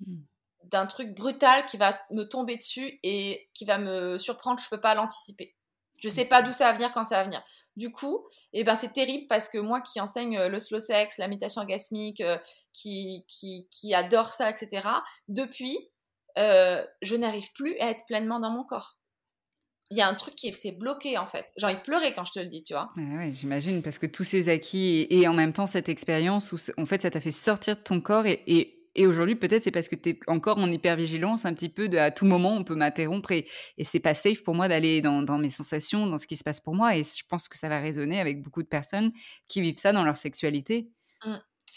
mmh. 0.00 0.16
d'un 0.64 0.86
truc 0.86 1.14
brutal 1.14 1.64
qui 1.66 1.76
va 1.76 1.98
me 2.10 2.24
tomber 2.24 2.56
dessus 2.56 2.98
et 3.02 3.48
qui 3.54 3.64
va 3.64 3.78
me 3.78 4.18
surprendre. 4.18 4.60
Je 4.60 4.66
ne 4.66 4.70
peux 4.70 4.80
pas 4.80 4.94
l'anticiper. 4.94 5.54
Je 5.98 6.08
sais 6.08 6.24
pas 6.24 6.42
d'où 6.42 6.52
ça 6.52 6.66
va 6.66 6.72
venir, 6.74 6.92
quand 6.92 7.04
ça 7.04 7.16
va 7.16 7.24
venir. 7.24 7.42
Du 7.76 7.90
coup, 7.90 8.26
eh 8.52 8.64
ben, 8.64 8.76
c'est 8.76 8.92
terrible 8.92 9.26
parce 9.28 9.48
que 9.48 9.58
moi 9.58 9.80
qui 9.80 10.00
enseigne 10.00 10.38
le 10.46 10.60
slow 10.60 10.80
sex, 10.80 11.18
la 11.18 11.28
méditation 11.28 11.60
orgasmique, 11.62 12.22
qui, 12.72 13.24
qui, 13.26 13.68
qui 13.70 13.94
adore 13.94 14.28
ça, 14.28 14.50
etc., 14.50 14.88
depuis, 15.28 15.90
euh, 16.38 16.84
je 17.02 17.16
n'arrive 17.16 17.52
plus 17.52 17.76
à 17.80 17.90
être 17.90 18.04
pleinement 18.06 18.38
dans 18.38 18.50
mon 18.50 18.64
corps. 18.64 18.98
Il 19.90 19.96
y 19.96 20.02
a 20.02 20.08
un 20.08 20.14
truc 20.14 20.34
qui 20.36 20.52
s'est 20.52 20.72
bloqué 20.72 21.16
en 21.16 21.26
fait. 21.26 21.46
J'ai 21.56 21.66
envie 21.66 21.76
de 21.76 21.80
pleurer 21.80 22.12
quand 22.12 22.24
je 22.24 22.32
te 22.32 22.38
le 22.38 22.46
dis, 22.46 22.62
tu 22.62 22.74
vois. 22.74 22.90
Ouais, 22.96 23.32
j'imagine, 23.34 23.82
parce 23.82 23.98
que 23.98 24.06
tous 24.06 24.22
ces 24.22 24.50
acquis 24.50 25.06
et, 25.08 25.26
en 25.26 25.32
même 25.32 25.54
temps 25.54 25.66
cette 25.66 25.88
expérience 25.88 26.52
où 26.52 26.58
en 26.76 26.84
fait 26.84 27.02
ça 27.02 27.10
t'a 27.10 27.20
fait 27.20 27.30
sortir 27.30 27.74
de 27.74 27.80
ton 27.80 28.00
corps 28.00 28.26
et, 28.26 28.77
aujourd'hui 29.06 29.36
peut-être 29.36 29.64
c'est 29.64 29.70
parce 29.70 29.88
que 29.88 29.96
tu 29.96 30.10
es 30.10 30.20
encore 30.26 30.58
en 30.58 30.70
hypervigilance 30.70 31.44
un 31.44 31.54
petit 31.54 31.68
peu 31.68 31.88
de 31.88 31.98
à 31.98 32.10
tout 32.10 32.26
moment 32.26 32.56
on 32.56 32.64
peut 32.64 32.74
m'interrompre 32.74 33.32
et, 33.32 33.46
et 33.76 33.84
c'est 33.84 34.00
pas 34.00 34.14
safe 34.14 34.42
pour 34.42 34.54
moi 34.54 34.68
d'aller 34.68 35.02
dans, 35.02 35.22
dans, 35.22 35.38
mes 35.38 35.50
sensations, 35.50 36.06
dans 36.06 36.18
ce 36.18 36.26
qui 36.26 36.36
se 36.36 36.44
passe 36.44 36.60
pour 36.60 36.74
moi 36.74 36.96
et 36.96 37.04
je 37.04 37.24
pense 37.28 37.48
que 37.48 37.56
ça 37.56 37.68
va 37.68 37.78
résonner 37.78 38.20
avec 38.20 38.42
beaucoup 38.42 38.62
de 38.62 38.68
personnes 38.68 39.12
qui 39.48 39.60
vivent 39.60 39.78
ça 39.78 39.92
dans 39.92 40.04
leur 40.04 40.16
sexualité. 40.16 40.90
Mmh. 41.24 41.36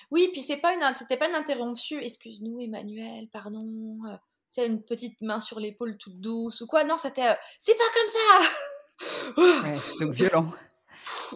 Oui, 0.10 0.30
puis 0.32 0.42
c'est 0.42 0.58
pas 0.58 0.74
une, 0.74 0.96
c'était 0.96 1.18
pas 1.18 1.30
une 1.30 1.36
interrompu. 1.36 2.04
Excuse-nous, 2.04 2.60
Emmanuel, 2.60 3.28
pardon. 3.32 4.00
Euh, 4.08 4.16
sais, 4.52 4.68
une 4.68 4.84
petite 4.84 5.20
main 5.22 5.40
sur 5.40 5.60
l'épaule 5.60 5.98
toute 5.98 6.20
douce 6.20 6.62
ou 6.62 6.68
quoi. 6.68 6.84
Non, 6.84 6.98
c'était 6.98 7.30
euh, 7.30 7.36
c'est 7.58 7.78
pas 7.78 7.84
comme 7.96 8.10
ça. 8.10 9.70
ouais, 9.70 10.06
donc 10.06 10.14
violent. 10.14 10.52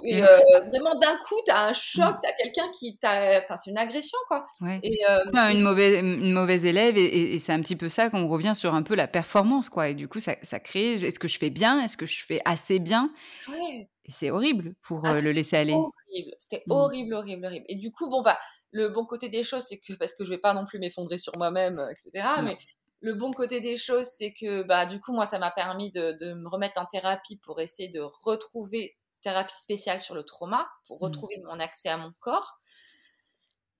Et 0.04 0.22
euh, 0.22 0.40
vraiment 0.68 0.96
d'un 0.96 1.16
coup, 1.28 1.36
t'as 1.46 1.68
un 1.68 1.74
choc, 1.74 2.16
mm. 2.16 2.20
t'as 2.22 2.32
quelqu'un 2.34 2.70
qui 2.72 2.98
t'a, 2.98 3.40
enfin 3.40 3.56
c'est 3.56 3.72
une 3.72 3.78
agression 3.78 4.18
quoi. 4.28 4.46
Ouais. 4.62 4.80
Et 4.84 5.00
euh, 5.10 5.50
une 5.52 5.62
mauvaise, 5.62 5.96
une 5.96 6.32
mauvaise 6.32 6.66
élève 6.66 6.98
et, 6.98 7.38
c'est 7.40 7.54
un 7.54 7.62
petit 7.62 7.76
peu 7.76 7.90
ça 7.90 8.10
qu'on 8.10 8.28
revient 8.28 8.54
sur 8.56 8.74
un 8.74 8.84
peu 8.84 8.96
la 8.96 9.08
performance 9.08 9.70
quoi. 9.70 9.90
Et 9.90 9.96
du 9.96 10.08
coup, 10.08 10.20
ça, 10.20 10.36
ça 10.42 10.60
crée, 10.60 10.94
est-ce 10.94 11.20
que 11.20 11.28
je 11.28 11.38
fais 11.38 11.50
bien, 11.50 11.82
est-ce 11.82 11.98
que 11.98 12.06
je 12.06 12.26
fais 12.26 12.42
assez 12.46 12.80
bien? 12.80 13.12
Ouais. 13.48 13.90
c'est 14.08 14.32
horrible 14.32 14.76
pour 14.88 15.02
ah, 15.06 15.20
le 15.20 15.32
laisser 15.32 15.58
aller. 15.58 15.74
Horrible, 15.74 16.32
c'était 16.38 16.64
mm. 16.68 16.72
horrible, 16.72 17.14
horrible, 17.14 17.46
horrible. 17.46 17.66
Et 17.70 17.76
du 17.76 17.92
coup, 17.92 18.10
bon 18.10 18.22
bah, 18.22 18.38
le 18.72 18.90
bon 18.90 19.06
côté 19.06 19.30
des 19.30 19.44
choses, 19.44 19.64
c'est 19.64 19.80
que 19.80 19.94
parce 19.94 20.14
que 20.14 20.24
je 20.24 20.30
vais 20.30 20.38
pas 20.38 20.54
non 20.54 20.66
plus 20.66 20.80
m'effondrer 20.80 21.18
sur 21.18 21.34
moi-même, 21.38 21.82
etc. 21.92 22.28
Mais 22.44 22.58
le 23.06 23.14
bon 23.14 23.32
côté 23.32 23.62
des 23.62 23.78
choses, 23.78 24.08
c'est 24.18 24.34
que 24.34 24.64
bah, 24.64 24.86
du 24.86 25.00
coup, 25.00 25.14
moi, 25.14 25.26
ça 25.26 25.38
m'a 25.38 25.52
permis 25.52 25.92
de, 25.92 26.34
me 26.34 26.50
remettre 26.50 26.82
en 26.82 26.86
thérapie 26.86 27.38
pour 27.38 27.62
essayer 27.62 27.88
de 27.88 28.02
retrouver 28.02 28.98
thérapie 29.26 29.56
spéciale 29.56 30.00
sur 30.00 30.16
le 30.16 30.24
trauma, 30.24 30.68
pour 30.88 30.98
mmh. 30.98 31.04
retrouver 31.04 31.36
mon 31.44 31.60
accès 31.60 31.90
à 31.90 31.98
mon 31.98 32.14
corps. 32.20 32.60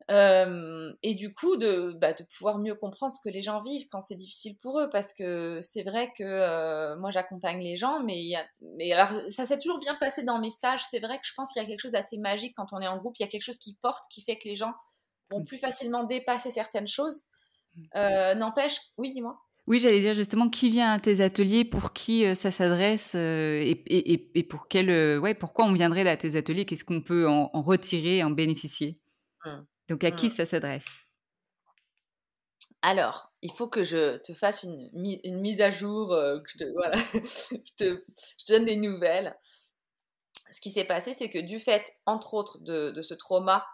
et 0.10 1.16
du 1.16 1.34
coup, 1.34 1.58
bah, 1.58 2.14
de, 2.14 2.24
pouvoir 2.38 2.58
mieux 2.60 2.76
comprendre 2.76 3.14
ce 3.14 3.20
que 3.24 3.34
les 3.34 3.42
gens 3.42 3.62
vivent 3.62 3.88
quand 3.92 4.02
c'est 4.02 4.16
difficile 4.16 4.58
pour 4.58 4.80
eux, 4.80 4.90
parce 4.90 5.14
que 5.14 5.60
c'est 5.62 5.84
vrai 5.84 6.12
que 6.18 6.96
moi 6.96 7.12
j'accompagne 7.12 7.62
les 7.62 7.76
gens, 7.76 8.04
mais, 8.04 8.34
mais 8.78 8.92
alors 8.92 9.10
ça 9.30 9.46
s'est 9.46 9.60
toujours 9.60 9.80
bien 9.80 9.96
passé 9.96 10.24
dans 10.24 10.40
mes 10.40 10.50
stages. 10.50 10.84
C'est 10.84 11.00
vrai 11.00 11.18
que 11.20 11.26
je 11.26 11.34
pense 11.36 11.54
qu'il 11.54 11.62
y 11.62 11.66
a 11.66 11.68
quelque 11.68 11.82
chose 11.82 11.94
d'assez 11.94 12.18
magique 12.18 12.56
quand 12.56 12.74
on 12.74 12.80
est 12.80 12.88
en 12.88 12.98
groupe, 12.98 13.16
il 13.20 13.24
y 13.24 13.26
a 13.26 13.30
quelque 13.30 13.46
chose 13.46 13.60
qui 13.60 13.78
porte, 13.82 14.04
qui 14.12 14.22
fait 14.22 14.38
que 14.38 14.48
les 14.48 14.56
gens 14.56 14.74
vont 15.32 15.42
mmh. 15.42 15.46
plus 15.46 15.58
facilement 15.58 16.04
dépasser 16.04 16.52
certaines 16.52 16.88
choses. 16.88 17.24
Euh, 17.96 18.36
n'empêche, 18.36 18.80
oui, 18.98 19.12
dis-moi. 19.12 19.38
Oui, 19.68 19.80
j'allais 19.80 20.00
dire 20.00 20.14
justement 20.14 20.50
qui 20.50 20.70
vient 20.70 20.92
à 20.92 21.00
tes 21.00 21.22
ateliers, 21.22 21.66
pour 21.66 21.92
qui 21.92 22.26
euh, 22.26 22.36
ça 22.36 22.52
s'adresse 22.52 23.14
euh, 23.16 23.62
et, 23.64 24.44
pour 24.44 24.68
quel, 24.68 25.20
ouais, 25.20 25.34
pourquoi 25.34 25.66
on 25.66 25.74
viendrait 25.74 26.08
à 26.08 26.18
tes 26.18 26.36
ateliers, 26.36 26.66
qu'est-ce 26.66 26.86
qu'on 26.86 27.02
peut 27.02 27.28
en, 27.28 27.50
retirer, 27.62 28.24
en 28.24 28.30
bénéficier? 28.30 29.00
Mmh. 29.44 29.50
Donc 29.90 30.04
à 30.04 30.12
qui 30.12 30.28
mmh. 30.28 30.30
ça 30.30 30.46
s'adresse? 30.46 30.86
Alors, 32.84 33.32
il 33.42 33.52
faut 33.52 33.68
que 33.68 33.84
je 33.84 34.18
te 34.18 34.34
fasse 34.34 34.64
une, 34.64 34.92
mise 34.94 35.62
à 35.62 35.72
jour, 35.72 36.10
que 36.10 36.50
je, 36.52 36.58
te, 36.58 36.72
voilà, 36.74 36.98
je, 37.14 37.76
te, 37.76 38.06
donne 38.48 38.66
des 38.66 38.76
nouvelles. 38.76 39.36
Ce 40.52 40.62
qui 40.62 40.70
s'est 40.70 40.86
passé, 40.86 41.14
c'est 41.14 41.30
que 41.30 41.40
du 41.40 41.58
fait, 41.58 41.92
entre 42.06 42.36
autres, 42.36 42.60
de 42.60 43.02
ce 43.02 43.16
trauma 43.16 43.66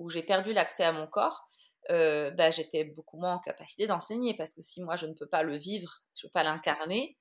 où 0.00 0.08
j'ai 0.08 0.22
perdu 0.22 0.52
l'accès 0.52 0.82
à 0.82 0.92
mon 0.92 1.06
corps, 1.06 1.46
euh, 1.90 2.30
bah, 2.30 2.50
j'étais 2.50 2.84
beaucoup 2.84 3.16
moins 3.16 3.34
en 3.34 3.38
capacité 3.38 3.86
d'enseigner 3.86 4.34
parce 4.34 4.52
que 4.52 4.60
si 4.60 4.82
moi 4.82 4.96
je 4.96 5.06
ne 5.06 5.14
peux 5.14 5.26
pas 5.26 5.42
le 5.42 5.56
vivre, 5.56 6.02
je 6.14 6.26
ne 6.26 6.28
peux 6.28 6.32
pas 6.32 6.42
l'incarner, 6.42 7.18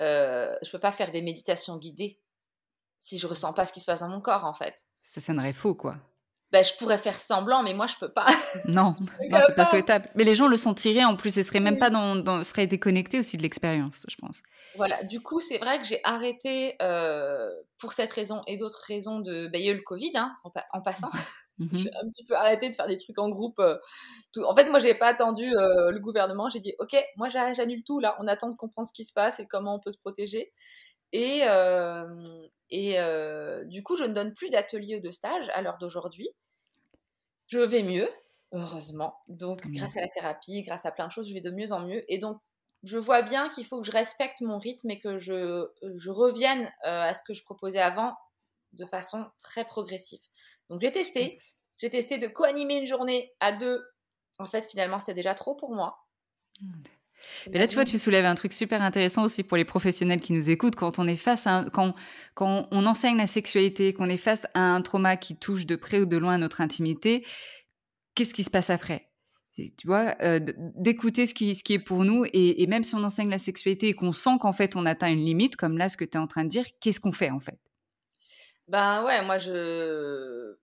euh, 0.00 0.56
je 0.62 0.68
ne 0.68 0.72
peux 0.72 0.80
pas 0.80 0.92
faire 0.92 1.12
des 1.12 1.22
méditations 1.22 1.76
guidées 1.78 2.20
si 2.98 3.18
je 3.18 3.26
ressens 3.26 3.52
pas 3.52 3.64
ce 3.64 3.72
qui 3.72 3.80
se 3.80 3.86
passe 3.86 4.00
dans 4.00 4.08
mon 4.08 4.20
corps 4.20 4.44
en 4.44 4.54
fait. 4.54 4.86
Ça 5.02 5.20
sonnerait 5.20 5.52
faux 5.52 5.74
quoi. 5.74 5.96
Bah, 6.52 6.62
je 6.62 6.74
pourrais 6.74 6.98
faire 6.98 7.18
semblant, 7.18 7.62
mais 7.62 7.72
moi 7.72 7.86
je 7.86 7.94
peux 7.98 8.12
pas. 8.12 8.26
non, 8.68 8.94
non 9.30 9.38
c'est 9.46 9.54
pas 9.54 9.64
souhaitable. 9.64 10.10
Mais 10.14 10.24
les 10.24 10.36
gens 10.36 10.48
le 10.48 10.58
sentiraient 10.58 11.04
en 11.04 11.16
plus, 11.16 11.38
et 11.38 11.42
seraient 11.42 11.60
même 11.60 11.78
pas 11.78 11.88
dans, 11.88 12.14
dans 12.14 12.42
seraient 12.42 12.66
déconnectés 12.66 13.18
aussi 13.18 13.38
de 13.38 13.42
l'expérience, 13.42 14.04
je 14.08 14.16
pense. 14.16 14.42
Voilà, 14.76 15.02
du 15.02 15.20
coup 15.20 15.40
c'est 15.40 15.58
vrai 15.58 15.80
que 15.80 15.86
j'ai 15.86 16.00
arrêté 16.04 16.76
euh, 16.82 17.48
pour 17.78 17.94
cette 17.94 18.12
raison 18.12 18.42
et 18.46 18.58
d'autres 18.58 18.84
raisons 18.86 19.20
de. 19.20 19.48
Bah, 19.48 19.58
il 19.58 19.64
y 19.64 19.68
a 19.68 19.72
eu 19.72 19.76
le 19.76 19.82
Covid 19.82 20.12
hein, 20.14 20.36
en, 20.72 20.82
passant. 20.82 21.10
Mmh 21.58 21.68
j'ai 21.72 21.90
un 22.02 22.08
petit 22.08 22.24
peu 22.24 22.34
arrêté 22.34 22.70
de 22.70 22.74
faire 22.74 22.86
des 22.86 22.96
trucs 22.96 23.18
en 23.18 23.30
groupe. 23.30 23.58
Euh, 23.58 23.78
tout. 24.32 24.44
En 24.44 24.54
fait, 24.54 24.68
moi, 24.70 24.78
j'ai 24.78 24.94
pas 24.94 25.08
attendu 25.08 25.54
euh, 25.56 25.90
le 25.90 25.98
gouvernement. 26.00 26.48
J'ai 26.48 26.60
dit, 26.60 26.74
ok, 26.78 26.96
moi, 27.16 27.28
j'annule 27.28 27.82
tout 27.84 27.98
là. 27.98 28.16
On 28.20 28.26
attend 28.26 28.50
de 28.50 28.56
comprendre 28.56 28.88
ce 28.88 28.92
qui 28.92 29.04
se 29.04 29.12
passe 29.12 29.40
et 29.40 29.46
comment 29.46 29.74
on 29.74 29.80
peut 29.80 29.92
se 29.92 29.98
protéger. 29.98 30.52
Et, 31.12 31.42
euh, 31.44 32.06
et 32.70 32.96
du 33.66 33.82
coup, 33.82 33.96
je 33.96 34.04
ne 34.04 34.14
donne 34.14 34.34
plus 34.34 34.50
d'ateliers 34.50 34.96
ou 34.96 35.00
de 35.00 35.10
stages 35.10 35.48
à 35.54 35.62
l'heure 35.62 35.78
d'aujourd'hui. 35.78 36.30
Je 37.46 37.58
vais 37.58 37.82
mieux, 37.82 38.08
heureusement. 38.52 39.18
Donc, 39.28 39.66
grâce 39.68 39.96
à 39.96 40.00
la 40.00 40.08
thérapie, 40.08 40.62
grâce 40.62 40.86
à 40.86 40.90
plein 40.90 41.06
de 41.06 41.12
choses, 41.12 41.28
je 41.28 41.34
vais 41.34 41.40
de 41.40 41.50
mieux 41.50 41.72
en 41.72 41.80
mieux. 41.80 42.02
Et 42.10 42.18
donc, 42.18 42.40
je 42.82 42.98
vois 42.98 43.22
bien 43.22 43.48
qu'il 43.50 43.64
faut 43.66 43.80
que 43.80 43.86
je 43.86 43.92
respecte 43.92 44.40
mon 44.40 44.58
rythme 44.58 44.90
et 44.90 44.98
que 44.98 45.18
je, 45.18 45.68
je 45.94 46.10
revienne 46.10 46.72
à 46.82 47.14
ce 47.14 47.22
que 47.22 47.34
je 47.34 47.42
proposais 47.44 47.80
avant 47.80 48.16
de 48.72 48.86
façon 48.86 49.30
très 49.42 49.64
progressive. 49.64 50.20
Donc 50.70 50.80
j'ai 50.80 50.90
testé. 50.92 51.38
J'ai 51.78 51.90
testé 51.90 52.18
de 52.18 52.28
co-animer 52.28 52.76
une 52.76 52.86
journée 52.86 53.34
à 53.40 53.52
deux. 53.52 53.84
En 54.38 54.46
fait, 54.46 54.68
finalement, 54.70 54.98
c'était 54.98 55.14
déjà 55.14 55.34
trop 55.34 55.54
pour 55.54 55.74
moi. 55.74 55.98
Mais 57.52 57.58
là, 57.58 57.66
tu 57.66 57.74
vois, 57.74 57.84
tu 57.84 57.98
soulèves 57.98 58.24
un 58.24 58.34
truc 58.34 58.52
super 58.52 58.82
intéressant 58.82 59.24
aussi 59.24 59.42
pour 59.42 59.56
les 59.56 59.64
professionnels 59.64 60.20
qui 60.20 60.32
nous 60.32 60.50
écoutent. 60.50 60.76
Quand 60.76 60.98
on 60.98 61.06
est 61.06 61.16
face 61.16 61.46
à 61.46 61.66
quand, 61.72 61.94
quand 62.34 62.68
on 62.70 62.86
enseigne 62.86 63.16
la 63.16 63.26
sexualité, 63.26 63.92
qu'on 63.92 64.08
est 64.08 64.16
face 64.16 64.46
à 64.54 64.60
un 64.60 64.82
trauma 64.82 65.16
qui 65.16 65.36
touche 65.36 65.66
de 65.66 65.76
près 65.76 66.00
ou 66.00 66.06
de 66.06 66.16
loin 66.16 66.38
notre 66.38 66.60
intimité, 66.60 67.24
qu'est-ce 68.14 68.34
qui 68.34 68.44
se 68.44 68.50
passe 68.50 68.70
après? 68.70 69.08
Tu 69.56 69.86
vois, 69.86 70.14
euh, 70.22 70.40
d'écouter 70.76 71.26
ce 71.26 71.34
qui, 71.34 71.54
ce 71.54 71.62
qui 71.62 71.74
est 71.74 71.78
pour 71.78 72.04
nous, 72.04 72.24
et, 72.24 72.62
et, 72.62 72.66
même 72.66 72.84
si 72.84 72.94
on 72.94 73.04
enseigne 73.04 73.28
la 73.28 73.36
sexualité 73.36 73.88
et 73.88 73.92
qu'on 73.92 74.12
sent 74.12 74.38
qu'en 74.40 74.54
fait 74.54 74.76
on 74.76 74.86
atteint 74.86 75.10
une 75.12 75.24
limite, 75.24 75.56
comme 75.56 75.76
là 75.76 75.90
ce 75.90 75.98
que 75.98 76.06
tu 76.06 76.16
es 76.16 76.20
en 76.20 76.26
train 76.26 76.44
de 76.44 76.48
dire, 76.48 76.64
qu'est-ce 76.80 77.00
qu'on 77.00 77.12
fait 77.12 77.30
en 77.30 77.40
fait? 77.40 77.58
Ben 78.68 79.04
ouais, 79.04 79.22
moi 79.22 79.38
je. 79.38 80.56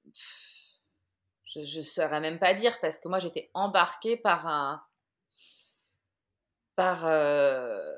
Je 1.46 1.78
ne 1.78 1.84
saurais 1.84 2.20
même 2.20 2.40
pas 2.40 2.54
dire 2.54 2.80
parce 2.82 3.00
que 3.00 3.08
moi 3.08 3.20
j'étais 3.20 3.50
embarquée 3.54 4.18
par 4.18 4.48
un. 4.48 4.82
Par. 6.80 7.06
Euh, 7.06 7.94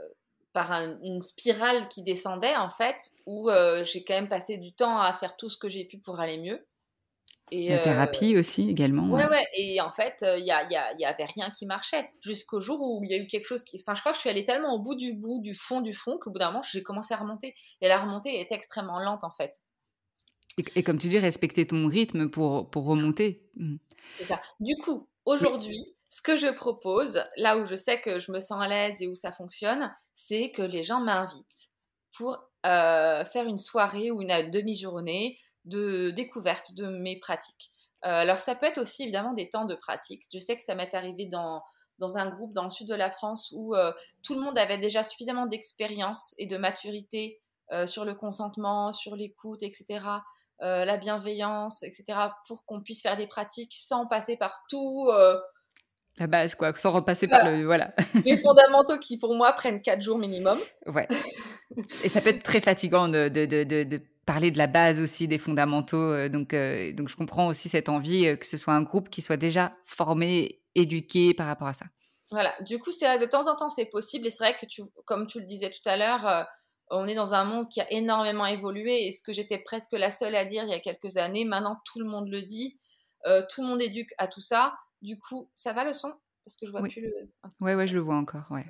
par 0.53 0.69
une 0.73 1.21
spirale 1.21 1.87
qui 1.87 2.03
descendait 2.03 2.57
en 2.57 2.69
fait, 2.69 2.97
où 3.25 3.49
euh, 3.49 3.85
j'ai 3.85 4.03
quand 4.03 4.15
même 4.15 4.27
passé 4.27 4.57
du 4.57 4.73
temps 4.73 4.99
à 4.99 5.13
faire 5.13 5.37
tout 5.37 5.47
ce 5.47 5.57
que 5.57 5.69
j'ai 5.69 5.85
pu 5.85 5.97
pour 5.97 6.19
aller 6.19 6.37
mieux. 6.37 6.67
Et, 7.51 7.69
La 7.69 7.77
thérapie 7.77 8.35
aussi 8.37 8.69
également. 8.69 9.09
Ouais, 9.09 9.29
ouais, 9.29 9.45
et 9.57 9.79
en 9.79 9.93
fait, 9.93 10.25
il 10.37 10.43
n'y 10.43 10.49
y, 10.49 11.05
avait 11.05 11.25
rien 11.25 11.51
qui 11.51 11.65
marchait. 11.65 12.09
Jusqu'au 12.19 12.59
jour 12.59 12.81
où 12.81 13.01
il 13.05 13.11
y 13.11 13.13
a 13.13 13.17
eu 13.17 13.27
quelque 13.27 13.45
chose 13.45 13.63
qui. 13.63 13.79
Enfin, 13.79 13.93
je 13.93 14.01
crois 14.01 14.11
que 14.11 14.17
je 14.17 14.21
suis 14.21 14.29
allée 14.29 14.43
tellement 14.43 14.73
au 14.73 14.79
bout 14.79 14.95
du 14.95 15.13
bout, 15.13 15.39
du 15.41 15.55
fond 15.55 15.79
du 15.79 15.93
fond, 15.93 16.17
qu'au 16.17 16.31
bout 16.31 16.39
d'un 16.39 16.47
moment, 16.47 16.63
j'ai 16.69 16.83
commencé 16.83 17.13
à 17.13 17.17
remonter. 17.17 17.55
Et 17.79 17.87
la 17.87 17.97
remontée 17.97 18.41
est 18.41 18.51
extrêmement 18.51 18.99
lente 18.99 19.23
en 19.23 19.31
fait. 19.31 19.61
Et, 20.75 20.83
comme 20.83 20.97
tu 20.97 21.07
dis, 21.07 21.19
respecter 21.19 21.65
ton 21.65 21.87
rythme 21.87 22.29
pour, 22.29 22.69
pour 22.69 22.85
remonter. 22.85 23.41
Mmh. 23.55 23.77
C'est 24.15 24.25
ça. 24.25 24.41
Du 24.59 24.75
coup, 24.83 25.07
aujourd'hui, 25.23 25.95
ce 26.11 26.21
que 26.21 26.35
je 26.35 26.49
propose, 26.49 27.23
là 27.37 27.57
où 27.57 27.65
je 27.65 27.73
sais 27.73 28.01
que 28.01 28.19
je 28.19 28.33
me 28.33 28.41
sens 28.41 28.61
à 28.61 28.67
l'aise 28.67 29.01
et 29.01 29.07
où 29.07 29.15
ça 29.15 29.31
fonctionne, 29.31 29.95
c'est 30.13 30.51
que 30.51 30.61
les 30.61 30.83
gens 30.83 30.99
m'invitent 30.99 31.69
pour 32.17 32.37
euh, 32.65 33.23
faire 33.23 33.47
une 33.47 33.57
soirée 33.57 34.11
ou 34.11 34.21
une 34.21 34.51
demi-journée 34.51 35.39
de 35.63 36.09
découverte 36.09 36.75
de 36.75 36.87
mes 36.87 37.17
pratiques. 37.17 37.71
Euh, 38.03 38.09
alors 38.09 38.35
ça 38.35 38.55
peut 38.55 38.65
être 38.65 38.79
aussi 38.79 39.03
évidemment 39.03 39.31
des 39.31 39.49
temps 39.49 39.63
de 39.63 39.73
pratique. 39.73 40.23
Je 40.33 40.37
sais 40.37 40.57
que 40.57 40.63
ça 40.63 40.75
m'est 40.75 40.93
arrivé 40.93 41.27
dans, 41.27 41.63
dans 41.97 42.17
un 42.17 42.29
groupe 42.29 42.51
dans 42.51 42.65
le 42.65 42.71
sud 42.71 42.89
de 42.89 42.95
la 42.95 43.09
France 43.09 43.53
où 43.55 43.73
euh, 43.73 43.93
tout 44.21 44.33
le 44.33 44.41
monde 44.41 44.59
avait 44.59 44.79
déjà 44.79 45.03
suffisamment 45.03 45.45
d'expérience 45.45 46.35
et 46.37 46.45
de 46.45 46.57
maturité 46.57 47.39
sur 47.85 48.03
le 48.03 48.15
consentement, 48.15 48.91
sur 48.91 49.15
l'écoute, 49.15 49.63
etc., 49.63 50.05
la 50.59 50.97
bienveillance, 50.97 51.83
etc., 51.83 52.03
pour 52.45 52.65
qu'on 52.65 52.81
puisse 52.81 53.01
faire 53.01 53.15
des 53.15 53.27
pratiques 53.27 53.73
sans 53.73 54.07
passer 54.07 54.35
par 54.35 54.65
tout 54.67 55.09
la 56.21 56.27
base, 56.27 56.55
quoi, 56.55 56.73
sans 56.77 56.91
repasser 56.91 57.27
par 57.27 57.45
le. 57.45 57.65
Voilà. 57.65 57.93
Des 58.23 58.37
fondamentaux 58.37 58.97
qui, 58.99 59.17
pour 59.17 59.35
moi, 59.35 59.51
prennent 59.53 59.81
4 59.81 60.01
jours 60.01 60.17
minimum. 60.17 60.57
Ouais. 60.87 61.07
Et 62.03 62.09
ça 62.09 62.21
peut 62.21 62.29
être 62.29 62.43
très 62.43 62.61
fatigant 62.61 63.07
de, 63.07 63.27
de, 63.27 63.45
de, 63.45 63.63
de 63.63 64.01
parler 64.25 64.51
de 64.51 64.57
la 64.57 64.67
base 64.67 65.01
aussi, 65.01 65.27
des 65.27 65.37
fondamentaux. 65.37 65.97
Euh, 65.97 66.29
donc, 66.29 66.53
euh, 66.53 66.93
donc, 66.93 67.09
je 67.09 67.15
comprends 67.15 67.47
aussi 67.47 67.69
cette 67.69 67.89
envie 67.89 68.27
euh, 68.27 68.35
que 68.35 68.45
ce 68.45 68.57
soit 68.57 68.73
un 68.73 68.81
groupe 68.81 69.09
qui 69.09 69.21
soit 69.21 69.37
déjà 69.37 69.73
formé, 69.85 70.61
éduqué 70.75 71.33
par 71.33 71.47
rapport 71.47 71.67
à 71.67 71.73
ça. 71.73 71.85
Voilà. 72.29 72.53
Du 72.61 72.79
coup, 72.79 72.91
c'est 72.91 73.19
de 73.19 73.25
temps 73.25 73.51
en 73.51 73.55
temps, 73.55 73.69
c'est 73.69 73.85
possible. 73.85 74.27
Et 74.27 74.29
c'est 74.29 74.43
vrai 74.43 74.55
que, 74.59 74.65
tu, 74.65 74.83
comme 75.05 75.27
tu 75.27 75.39
le 75.39 75.45
disais 75.45 75.69
tout 75.69 75.87
à 75.89 75.97
l'heure, 75.97 76.47
on 76.89 77.07
est 77.07 77.15
dans 77.15 77.33
un 77.33 77.43
monde 77.43 77.67
qui 77.69 77.81
a 77.81 77.91
énormément 77.91 78.45
évolué. 78.45 79.07
Et 79.07 79.11
ce 79.11 79.21
que 79.21 79.33
j'étais 79.33 79.57
presque 79.57 79.91
la 79.93 80.11
seule 80.11 80.35
à 80.35 80.45
dire 80.45 80.63
il 80.63 80.69
y 80.69 80.73
a 80.73 80.79
quelques 80.79 81.17
années, 81.17 81.43
maintenant, 81.43 81.81
tout 81.83 81.99
le 81.99 82.05
monde 82.05 82.29
le 82.29 82.41
dit. 82.41 82.79
tout 83.49 83.61
le 83.61 83.67
monde 83.67 83.81
éduque 83.81 84.11
à 84.17 84.27
tout 84.27 84.39
ça. 84.39 84.73
Du 85.01 85.17
coup, 85.19 85.49
ça 85.55 85.73
va 85.73 85.83
le 85.83 85.93
son? 85.93 86.13
Parce 86.45 86.57
que 86.57 86.65
je 86.65 86.71
vois 86.71 86.81
plus 86.81 87.01
le. 87.01 87.13
Ah, 87.43 87.49
ouais, 87.61 87.75
ouais, 87.75 87.87
je 87.87 87.93
le 87.93 87.99
vois 88.01 88.15
encore. 88.15 88.45
Ouais. 88.49 88.65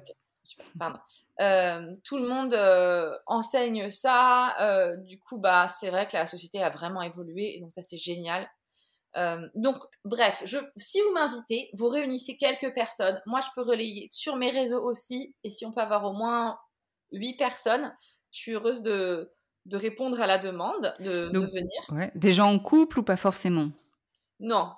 Pardon. 0.77 0.99
Euh, 1.39 1.95
tout 2.03 2.17
le 2.17 2.27
monde 2.27 2.53
euh, 2.53 3.17
enseigne 3.27 3.89
ça. 3.89 4.55
Euh, 4.59 4.97
du 4.97 5.19
coup, 5.19 5.37
bah, 5.37 5.67
c'est 5.67 5.89
vrai 5.89 6.07
que 6.07 6.13
la 6.13 6.25
société 6.25 6.61
a 6.61 6.69
vraiment 6.69 7.01
évolué. 7.01 7.55
Et 7.55 7.61
donc, 7.61 7.71
ça, 7.71 7.81
c'est 7.81 7.97
génial. 7.97 8.49
donc, 9.55 9.77
bref, 10.05 10.41
je, 10.45 10.57
si 10.77 10.99
vous 11.01 11.13
m'invitez, 11.13 11.69
vous 11.73 11.87
réunissez 11.87 12.37
quelques 12.37 12.73
personnes. 12.73 13.21
Moi, 13.25 13.41
je 13.41 13.47
peux 13.55 13.67
relayer 13.67 14.07
sur 14.11 14.35
mes 14.35 14.51
réseaux 14.51 14.83
aussi. 14.83 15.35
Et 15.43 15.51
si 15.51 15.65
on 15.65 15.71
peut 15.71 15.81
avoir 15.81 16.05
au 16.05 16.13
moins 16.13 16.57
huit 17.11 17.35
personnes, 17.35 17.95
je 18.31 18.39
suis 18.39 18.51
heureuse 18.53 18.81
de, 18.81 19.31
de 19.65 19.77
répondre 19.77 20.19
à 20.21 20.27
la 20.27 20.37
demande 20.37 20.93
de, 20.99 21.29
de 21.29 21.39
venir. 21.39 21.81
Ouais. 21.89 22.11
Des 22.15 22.33
gens 22.33 22.51
en 22.51 22.59
couple 22.59 22.99
ou 22.99 23.03
pas 23.03 23.17
forcément? 23.17 23.71
Non, 24.39 24.73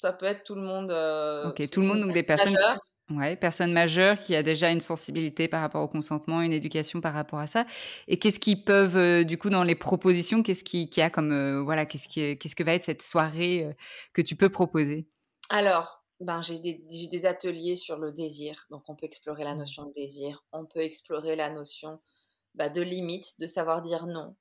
ça 0.00 0.12
peut 0.12 0.26
être 0.26 0.44
tout 0.44 0.54
le 0.54 0.62
monde. 0.62 0.90
Euh, 0.90 1.50
ok, 1.50 1.68
tout, 1.68 1.82
le 1.82 1.86
monde, 1.86 2.00
donc 2.00 2.12
des 2.12 2.22
personnes. 2.22 2.54
Majeures. 2.54 2.78
Ouais, 3.10 3.34
personnes 3.34 3.72
majeures 3.72 4.20
qui 4.20 4.36
a 4.36 4.42
déjà 4.44 4.70
une 4.70 4.80
sensibilité 4.80 5.48
par 5.48 5.62
rapport 5.62 5.82
au 5.82 5.88
consentement, 5.88 6.42
une 6.42 6.52
éducation 6.52 7.00
par 7.00 7.12
rapport 7.12 7.40
à 7.40 7.48
ça. 7.48 7.66
Et 8.06 8.18
qu'est-ce 8.18 8.38
qu'ils 8.38 8.62
peuvent, 8.62 8.96
euh, 8.96 9.24
du 9.24 9.36
coup, 9.36 9.50
dans 9.50 9.64
les 9.64 9.74
propositions, 9.74 10.44
qu'est-ce 10.44 10.62
qu'il 10.62 10.88
y 10.96 11.00
a 11.00 11.10
comme, 11.10 11.32
euh, 11.32 11.60
voilà, 11.60 11.86
qu'est-ce 11.86 12.06
qui, 12.06 12.38
qu'est-ce 12.38 12.54
que 12.54 12.62
va 12.62 12.74
être 12.74 12.84
cette 12.84 13.02
soirée 13.02 13.68
que 14.12 14.22
tu 14.22 14.36
peux 14.36 14.48
proposer? 14.48 15.08
Alors, 15.48 16.04
ben, 16.20 16.40
j'ai 16.40 16.60
des, 16.60 16.80
des, 17.10 17.26
ateliers 17.26 17.74
sur 17.74 17.98
le 17.98 18.12
désir, 18.12 18.66
donc 18.70 18.88
on 18.88 18.94
peut 18.94 19.06
explorer 19.06 19.42
la 19.42 19.54
mmh. 19.54 19.58
notion 19.58 19.86
de 19.86 19.92
désir, 19.92 20.44
on 20.52 20.64
peut 20.64 20.80
explorer 20.80 21.34
la 21.34 21.50
notion 21.50 21.98
bah, 22.54 22.68
de 22.68 22.80
limite, 22.80 23.40
de 23.40 23.48
savoir 23.48 23.80
dire 23.80 24.06
non, 24.06 24.36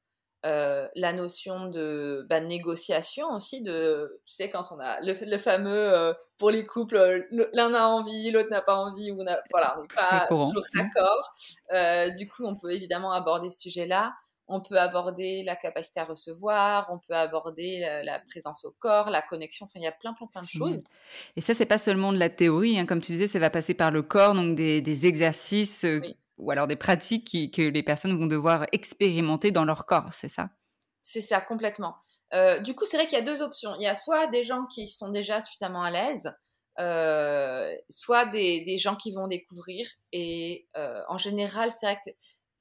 euh, 0.46 0.88
la 0.96 1.12
notion 1.12 1.66
de 1.66 2.26
bah, 2.30 2.40
négociation 2.40 3.28
aussi, 3.32 3.62
de, 3.62 4.22
tu 4.26 4.36
sais, 4.36 4.50
quand 4.50 4.72
on 4.72 4.80
a 4.80 5.02
le, 5.02 5.14
le 5.26 5.38
fameux 5.38 5.94
euh, 5.94 6.14
pour 6.38 6.50
les 6.50 6.66
couples, 6.66 6.96
euh, 6.96 7.50
l'un 7.54 7.74
a 7.74 7.84
envie, 7.84 8.32
l'autre 8.32 8.50
n'a 8.50 8.62
pas 8.62 8.76
envie, 8.76 9.12
ou 9.12 9.22
on 9.22 9.28
a, 9.28 9.40
voilà, 9.52 9.76
on 9.78 9.82
n'est 9.82 9.88
pas 9.88 10.28
toujours 10.30 10.64
mmh. 10.74 10.80
d'accord. 10.80 12.16
du 12.18 12.30
coup, 12.30 12.46
on 12.46 12.56
peut 12.56 12.72
évidemment 12.72 13.12
aborder 13.12 13.50
ce 13.50 13.60
sujet-là. 13.60 14.14
On 14.52 14.62
peut 14.62 14.80
aborder 14.80 15.44
la 15.44 15.56
capacité 15.56 16.00
à 16.00 16.06
recevoir, 16.06 16.88
on 16.90 16.98
peut 16.98 17.14
aborder 17.14 17.82
la, 18.04 18.18
présence 18.20 18.66
au 18.66 18.74
corps, 18.80 19.12
la 19.12 19.22
connexion. 19.22 19.68
Enfin, 19.68 19.80
il 19.80 19.84
y 19.84 19.88
a 19.88 19.92
plein, 19.92 20.14
plein, 20.14 20.26
plein 20.26 20.42
de 20.42 20.48
mmh. 20.48 20.58
choses. 20.58 20.84
Et 21.36 21.42
ça, 21.42 21.54
c'est 21.54 21.68
pas 21.68 21.78
seulement 21.78 22.14
de 22.14 22.18
la 22.18 22.30
théorie. 22.30 22.80
Hein, 22.80 22.88
comme 22.88 23.02
tu 23.02 23.12
disais, 23.12 23.28
ça 23.28 23.38
va 23.38 23.52
passer 23.52 23.76
par 23.76 23.92
le 23.92 24.02
corps, 24.02 24.34
donc 24.34 24.56
des, 24.56 24.82
des 24.82 25.06
exercices 25.06 25.86
ou 26.40 26.52
alors 26.52 26.68
des 26.68 26.76
pratiques 26.76 27.52
que 27.54 27.62
les 27.62 27.84
personnes 27.84 28.18
vont 28.18 28.28
devoir 28.28 28.66
expérimenter 28.72 29.52
dans 29.52 29.66
leur 29.66 29.86
corps, 29.86 30.14
c'est 30.14 30.30
ça? 30.30 30.50
C'est 31.02 31.22
ça, 31.22 31.42
complètement. 31.42 31.96
Euh, 32.34 32.60
du 32.60 32.76
coup, 32.76 32.86
c'est 32.86 32.98
vrai 32.98 33.08
qu'il 33.08 33.18
y 33.18 33.22
a 33.22 33.26
deux 33.26 33.42
options. 33.42 33.76
Il 33.76 33.84
y 33.84 33.88
a 33.88 33.96
soit 33.96 34.28
des 34.28 34.44
gens 34.44 34.66
qui 34.66 34.88
sont 34.88 35.10
déjà 35.10 35.42
suffisamment 35.42 35.84
à 35.84 35.92
l'aise, 35.92 36.34
euh, 36.80 37.76
soit 37.90 38.26
des, 38.26 38.78
gens 38.78 38.96
qui 38.96 39.12
vont 39.12 39.28
découvrir. 39.28 39.88
Et 40.12 40.68
euh, 40.78 41.02
en 41.10 41.18
général, 41.18 41.72
c'est 41.72 41.86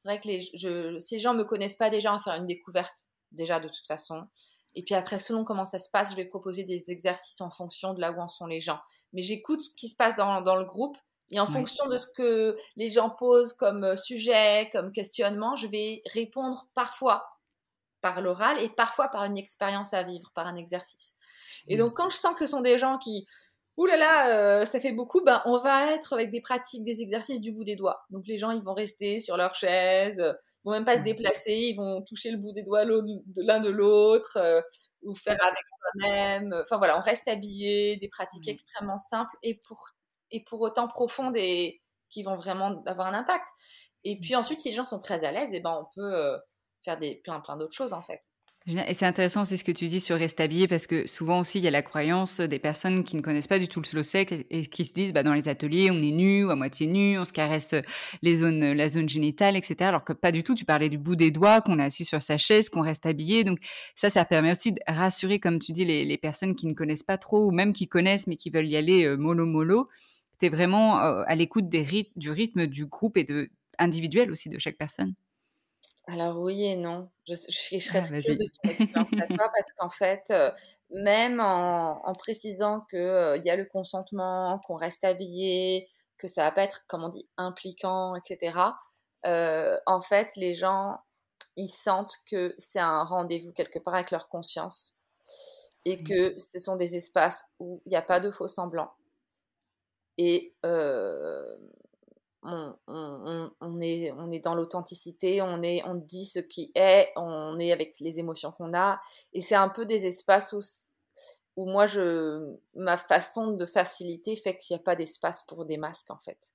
vrai 0.04 0.20
que, 0.20 0.98
ces 0.98 1.18
gens 1.18 1.34
ne 1.34 1.38
me 1.38 1.44
connaissent 1.44 1.76
pas 1.76 1.90
déjà 1.90 2.12
en 2.12 2.18
faire 2.18 2.34
une 2.34 2.46
découverte, 2.46 3.06
déjà 3.32 3.60
de 3.60 3.68
toute 3.68 3.86
façon. 3.86 4.26
Et 4.74 4.84
puis 4.84 4.94
après, 4.94 5.18
selon 5.18 5.44
comment 5.44 5.66
ça 5.66 5.78
se 5.78 5.90
passe, 5.90 6.10
je 6.12 6.16
vais 6.16 6.24
proposer 6.24 6.64
des 6.64 6.90
exercices 6.90 7.40
en 7.40 7.50
fonction 7.50 7.94
de 7.94 8.00
là 8.00 8.12
où 8.12 8.20
en 8.20 8.28
sont 8.28 8.46
les 8.46 8.60
gens. 8.60 8.78
Mais 9.12 9.22
j'écoute 9.22 9.60
ce 9.60 9.74
qui 9.74 9.88
se 9.88 9.96
passe 9.96 10.14
dans 10.14 10.56
le 10.56 10.64
groupe 10.64 10.96
et 11.30 11.40
en 11.40 11.46
fonction 11.46 11.86
de 11.88 11.96
ce 11.96 12.06
que 12.06 12.56
les 12.76 12.90
gens 12.90 13.10
posent 13.10 13.52
comme 13.52 13.84
euh, 13.84 13.96
sujet, 13.96 14.68
comme 14.72 14.92
questionnement, 14.92 15.56
je 15.56 15.66
vais 15.66 16.02
répondre 16.12 16.68
parfois 16.74 17.26
par 18.00 18.20
l'oral 18.20 18.60
et 18.62 18.68
parfois 18.68 19.08
par 19.08 19.24
une 19.24 19.36
expérience 19.36 19.92
à 19.92 20.02
vivre, 20.02 20.30
par 20.34 20.46
un 20.46 20.56
exercice. 20.56 21.14
Et 21.66 21.76
donc 21.76 21.94
quand 21.94 22.10
je 22.10 22.16
sens 22.16 22.32
que 22.32 22.40
ce 22.40 22.46
sont 22.46 22.60
des 22.60 22.78
gens 22.78 22.96
qui, 22.98 23.26
oulala, 23.76 23.98
là 23.98 24.06
là, 24.06 24.36
euh, 24.36 24.64
ça 24.64 24.80
fait 24.80 24.92
beaucoup, 24.92 25.22
ben 25.22 25.42
on 25.44 25.58
va 25.58 25.92
être 25.92 26.12
avec 26.12 26.30
des 26.30 26.40
pratiques, 26.40 26.84
des 26.84 27.00
exercices 27.00 27.40
du 27.40 27.52
bout 27.52 27.64
des 27.64 27.76
doigts. 27.76 28.04
Donc 28.10 28.26
les 28.26 28.38
gens, 28.38 28.50
ils 28.50 28.62
vont 28.62 28.74
rester 28.74 29.20
sur 29.20 29.36
leur 29.36 29.54
chaise, 29.54 30.18
ils 30.18 30.64
vont 30.64 30.72
même 30.72 30.84
pas 30.84 30.96
se 30.96 31.02
déplacer, 31.02 31.52
ils 31.52 31.76
vont 31.76 32.02
toucher 32.02 32.30
le 32.30 32.38
bout 32.38 32.52
des 32.52 32.62
doigts 32.62 32.84
l'un 32.84 33.60
de 33.60 33.68
l'autre 33.68 34.36
euh, 34.36 34.60
ou 35.02 35.14
faire 35.14 35.38
avec 35.42 35.64
soi-même. 35.78 36.54
Enfin 36.62 36.78
voilà, 36.78 36.98
on 36.98 37.02
reste 37.02 37.28
habillé, 37.28 37.96
des 37.96 38.08
pratiques 38.08 38.48
extrêmement 38.48 38.98
simples 38.98 39.36
et 39.42 39.60
pour 39.66 39.84
et 40.30 40.44
pour 40.44 40.60
autant 40.60 40.88
profondes 40.88 41.36
et 41.36 41.80
qui 42.10 42.22
vont 42.22 42.36
vraiment 42.36 42.82
avoir 42.86 43.06
un 43.08 43.14
impact. 43.14 43.48
Et 44.04 44.18
puis 44.20 44.36
ensuite, 44.36 44.60
si 44.60 44.70
les 44.70 44.74
gens 44.74 44.84
sont 44.84 44.98
très 44.98 45.24
à 45.24 45.32
l'aise, 45.32 45.52
et 45.52 45.56
eh 45.56 45.60
ben 45.60 45.78
on 45.80 45.86
peut 45.94 46.14
euh, 46.14 46.38
faire 46.84 46.98
des 46.98 47.16
plein 47.16 47.40
plein 47.40 47.56
d'autres 47.56 47.74
choses 47.74 47.92
en 47.92 48.02
fait. 48.02 48.20
Et 48.86 48.92
c'est 48.92 49.06
intéressant 49.06 49.42
aussi 49.42 49.56
ce 49.56 49.64
que 49.64 49.72
tu 49.72 49.86
dis 49.86 50.00
sur 50.00 50.16
rester 50.16 50.42
habillé 50.42 50.68
parce 50.68 50.86
que 50.86 51.06
souvent 51.06 51.40
aussi 51.40 51.58
il 51.58 51.64
y 51.64 51.68
a 51.68 51.70
la 51.70 51.80
croyance 51.80 52.40
des 52.40 52.58
personnes 52.58 53.02
qui 53.02 53.16
ne 53.16 53.22
connaissent 53.22 53.46
pas 53.46 53.58
du 53.58 53.66
tout 53.66 53.80
le 53.80 53.86
slow 53.86 54.02
sex 54.02 54.30
et 54.50 54.66
qui 54.66 54.84
se 54.84 54.92
disent 54.92 55.14
bah, 55.14 55.22
dans 55.22 55.32
les 55.32 55.48
ateliers 55.48 55.90
on 55.90 55.96
est 55.96 56.12
nu 56.12 56.44
ou 56.44 56.50
à 56.50 56.56
moitié 56.56 56.86
nu, 56.86 57.18
on 57.18 57.24
se 57.24 57.32
caresse 57.32 57.74
les 58.20 58.36
zones, 58.36 58.72
la 58.72 58.88
zone 58.90 59.08
génitale, 59.08 59.56
etc. 59.56 59.76
Alors 59.84 60.04
que 60.04 60.12
pas 60.12 60.32
du 60.32 60.42
tout. 60.42 60.54
Tu 60.54 60.66
parlais 60.66 60.90
du 60.90 60.98
bout 60.98 61.16
des 61.16 61.30
doigts, 61.30 61.62
qu'on 61.62 61.78
est 61.78 61.84
assis 61.84 62.04
sur 62.04 62.20
sa 62.20 62.36
chaise, 62.36 62.68
qu'on 62.68 62.82
reste 62.82 63.06
habillé. 63.06 63.42
Donc 63.42 63.58
ça, 63.94 64.10
ça 64.10 64.26
permet 64.26 64.50
aussi 64.50 64.72
de 64.72 64.80
rassurer, 64.86 65.40
comme 65.40 65.58
tu 65.60 65.72
dis, 65.72 65.86
les, 65.86 66.04
les, 66.04 66.18
personnes 66.18 66.54
qui 66.54 66.66
ne 66.66 66.74
connaissent 66.74 67.02
pas 67.02 67.16
trop 67.16 67.46
ou 67.46 67.52
même 67.52 67.72
qui 67.72 67.88
connaissent 67.88 68.26
mais 68.26 68.36
qui 68.36 68.50
veulent 68.50 68.68
y 68.68 68.76
aller 68.76 69.04
euh, 69.04 69.16
mollo 69.16 69.46
mollo 69.46 69.88
tu 70.38 70.46
es 70.46 70.48
vraiment 70.48 70.96
à 70.96 71.34
l'écoute 71.34 71.68
des 71.68 72.10
du 72.16 72.30
rythme 72.30 72.66
du 72.66 72.86
groupe 72.86 73.16
et 73.16 73.24
de, 73.24 73.50
individuel 73.78 74.30
aussi 74.30 74.48
de 74.48 74.58
chaque 74.58 74.76
personne? 74.76 75.14
Alors 76.06 76.40
oui 76.40 76.64
et 76.64 76.76
non. 76.76 77.10
Je, 77.26 77.34
je, 77.34 77.78
serais 77.78 78.02
ah, 78.02 78.10
de 78.10 78.48
ton 78.62 78.70
expérience 78.70 79.12
à 79.12 79.26
toi 79.26 79.50
parce 79.54 79.72
qu'en 79.76 79.90
fait, 79.90 80.32
même 80.90 81.40
en, 81.40 82.14
précisant 82.14 82.80
qu'il 82.88 82.98
il 83.36 83.42
y 83.44 83.50
a 83.50 83.56
le 83.56 83.66
consentement, 83.66 84.58
qu'on 84.66 84.76
reste 84.76 85.04
habillé, 85.04 85.88
que 86.16 86.26
ça 86.26 86.44
va 86.44 86.52
pas 86.52 86.64
être, 86.64 86.84
comme 86.86 87.04
on 87.04 87.10
dit, 87.10 87.28
impliquant, 87.36 88.14
etc. 88.16 88.58
en 89.24 90.00
fait, 90.00 90.34
les 90.36 90.54
gens, 90.54 90.98
ils 91.56 91.68
sentent 91.68 92.16
que 92.30 92.54
c'est 92.56 92.78
un 92.78 93.04
rendez-vous 93.04 93.52
quelque 93.52 93.78
part 93.78 93.94
avec 93.94 94.10
leur 94.10 94.28
conscience 94.28 95.00
et 95.84 95.96
mmh. 95.96 96.04
que 96.04 96.38
ce 96.38 96.58
sont 96.58 96.76
des 96.76 96.96
espaces 96.96 97.44
où 97.58 97.82
il 97.84 97.90
n'y 97.90 97.96
a 97.96 98.02
pas 98.02 98.20
de 98.20 98.30
faux 98.30 98.48
semblants 98.48 98.92
et 100.18 100.52
euh, 100.66 101.56
on, 102.42 102.76
on, 102.86 103.50
on, 103.60 103.80
est, 103.80 104.12
on 104.12 104.30
est 104.30 104.40
dans 104.40 104.54
l'authenticité, 104.54 105.40
on, 105.40 105.62
est, 105.62 105.82
on 105.84 105.94
dit 105.94 106.26
ce 106.26 106.40
qui 106.40 106.72
est, 106.74 107.12
on 107.16 107.58
est 107.58 107.72
avec 107.72 107.98
les 108.00 108.18
émotions 108.18 108.52
qu'on 108.52 108.74
a. 108.74 109.00
Et 109.32 109.40
c'est 109.40 109.54
un 109.54 109.68
peu 109.68 109.86
des 109.86 110.06
espaces 110.06 110.52
où, 110.52 110.60
où 111.56 111.66
moi, 111.66 111.86
je, 111.86 112.56
ma 112.74 112.96
façon 112.96 113.52
de 113.52 113.64
faciliter 113.64 114.36
fait 114.36 114.58
qu'il 114.58 114.74
n'y 114.76 114.80
a 114.80 114.84
pas 114.84 114.96
d'espace 114.96 115.44
pour 115.44 115.64
des 115.64 115.76
masques, 115.76 116.10
en 116.10 116.18
fait. 116.18 116.52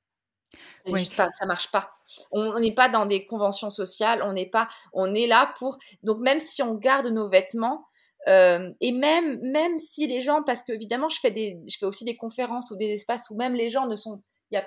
Oui. 0.86 1.00
Juste 1.00 1.16
pas, 1.16 1.30
ça 1.32 1.46
marche 1.46 1.72
pas. 1.72 1.92
On 2.32 2.60
n'est 2.60 2.74
pas 2.74 2.90
dans 2.90 3.06
des 3.06 3.26
conventions 3.26 3.72
sociales, 3.72 4.22
on 4.24 4.34
n'est 4.34 4.50
pas, 4.50 4.68
on 4.92 5.16
est 5.16 5.26
là 5.28 5.54
pour. 5.58 5.78
Donc 6.04 6.20
même 6.20 6.40
si 6.40 6.62
on 6.62 6.76
garde 6.76 7.08
nos 7.08 7.28
vêtements, 7.28 7.88
euh, 8.28 8.72
et 8.80 8.92
même, 8.92 9.40
même 9.42 9.78
si 9.80 10.08
les 10.08 10.22
gens, 10.22 10.44
parce 10.44 10.62
que 10.62 10.72
évidemment, 10.72 11.10
je 11.10 11.20
fais, 11.20 11.32
des, 11.32 11.60
je 11.68 11.78
fais 11.78 11.86
aussi 11.86 12.06
des 12.06 12.16
conférences 12.16 12.72
ou 12.72 12.76
des 12.76 12.92
espaces 12.92 13.30
où 13.30 13.36
même 13.36 13.56
les 13.56 13.70
gens 13.70 13.88
ne 13.88 13.96
sont. 13.96 14.22
Y 14.52 14.58
a, 14.58 14.66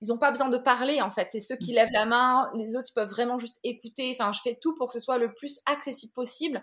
ils 0.00 0.08
n'ont 0.08 0.18
pas 0.18 0.30
besoin 0.30 0.48
de 0.48 0.58
parler 0.58 1.00
en 1.00 1.10
fait. 1.10 1.28
C'est 1.30 1.40
ceux 1.40 1.56
qui 1.56 1.72
lèvent 1.72 1.92
la 1.92 2.06
main, 2.06 2.50
les 2.54 2.76
autres 2.76 2.88
ils 2.90 2.94
peuvent 2.94 3.08
vraiment 3.08 3.38
juste 3.38 3.58
écouter. 3.64 4.10
Enfin, 4.12 4.32
je 4.32 4.40
fais 4.42 4.58
tout 4.60 4.74
pour 4.76 4.88
que 4.88 4.94
ce 4.94 5.00
soit 5.00 5.18
le 5.18 5.32
plus 5.34 5.60
accessible 5.66 6.12
possible. 6.12 6.62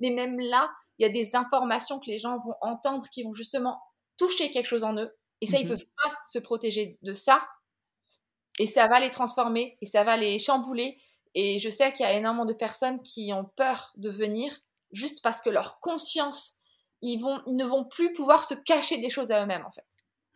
Mais 0.00 0.10
même 0.10 0.38
là, 0.38 0.70
il 0.98 1.02
y 1.02 1.06
a 1.06 1.12
des 1.12 1.34
informations 1.34 1.98
que 1.98 2.06
les 2.06 2.18
gens 2.18 2.38
vont 2.38 2.54
entendre 2.60 3.04
qui 3.10 3.22
vont 3.22 3.32
justement 3.32 3.80
toucher 4.16 4.50
quelque 4.50 4.66
chose 4.66 4.84
en 4.84 4.96
eux. 4.96 5.16
Et 5.40 5.46
ça, 5.46 5.58
ils 5.58 5.64
mhm. 5.64 5.70
peuvent 5.70 5.86
pas 6.02 6.12
se 6.26 6.38
protéger 6.38 6.98
de 7.02 7.12
ça. 7.12 7.46
Et 8.58 8.66
ça 8.66 8.86
va 8.86 9.00
les 9.00 9.10
transformer 9.10 9.76
et 9.82 9.86
ça 9.86 10.04
va 10.04 10.16
les 10.16 10.38
chambouler. 10.38 10.98
Et 11.34 11.58
je 11.58 11.68
sais 11.68 11.92
qu'il 11.92 12.06
y 12.06 12.08
a 12.08 12.12
énormément 12.14 12.46
de 12.46 12.54
personnes 12.54 13.02
qui 13.02 13.30
ont 13.34 13.44
peur 13.56 13.92
de 13.96 14.08
venir 14.08 14.50
juste 14.92 15.22
parce 15.22 15.40
que 15.40 15.50
leur 15.50 15.80
conscience, 15.80 16.54
ils, 17.02 17.18
vont, 17.18 17.40
ils 17.46 17.56
ne 17.56 17.64
vont 17.64 17.84
plus 17.84 18.12
pouvoir 18.12 18.44
se 18.44 18.54
cacher 18.54 18.98
des 18.98 19.10
choses 19.10 19.30
à 19.30 19.42
eux-mêmes 19.42 19.64
en 19.66 19.70
fait. 19.70 19.84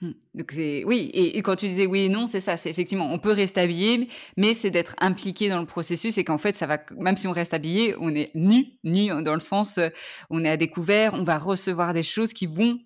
Mmh. 0.01 0.12
Donc 0.32 0.53
c'est 0.53 0.82
oui 0.84 1.11
et, 1.12 1.42
quand 1.42 1.57
tu 1.57 1.68
disais 1.68 1.84
oui 1.84 2.05
et 2.05 2.09
non 2.09 2.24
c'est 2.24 2.40
ça 2.40 2.57
c'est 2.57 2.70
effectivement 2.70 3.12
on 3.12 3.18
peut 3.18 3.32
rester 3.32 3.61
habillé 3.61 4.09
mais 4.38 4.55
c'est 4.55 4.70
d'être 4.70 4.94
impliqué 4.98 5.51
dans 5.51 5.61
le 5.61 5.66
processus 5.66 6.16
et 6.16 6.24
qu'en 6.24 6.38
fait 6.38 6.57
ça 6.57 6.66
va 6.66 6.78
même 6.96 7.18
si 7.18 7.26
on 7.26 7.32
reste 7.32 7.53
habillé 7.53 7.94
on 8.01 8.14
est 8.14 8.30
nu 8.34 8.78
nu 8.82 9.09
dans 9.22 9.34
le 9.34 9.40
sens 9.40 9.76
euh, 9.76 9.90
on 10.30 10.42
est 10.42 10.48
à 10.48 10.57
découvert 10.57 11.12
on 11.12 11.24
va 11.24 11.36
recevoir 11.36 11.92
des 11.92 12.03
choses 12.03 12.32
qui 12.32 12.46
vont 12.46 12.78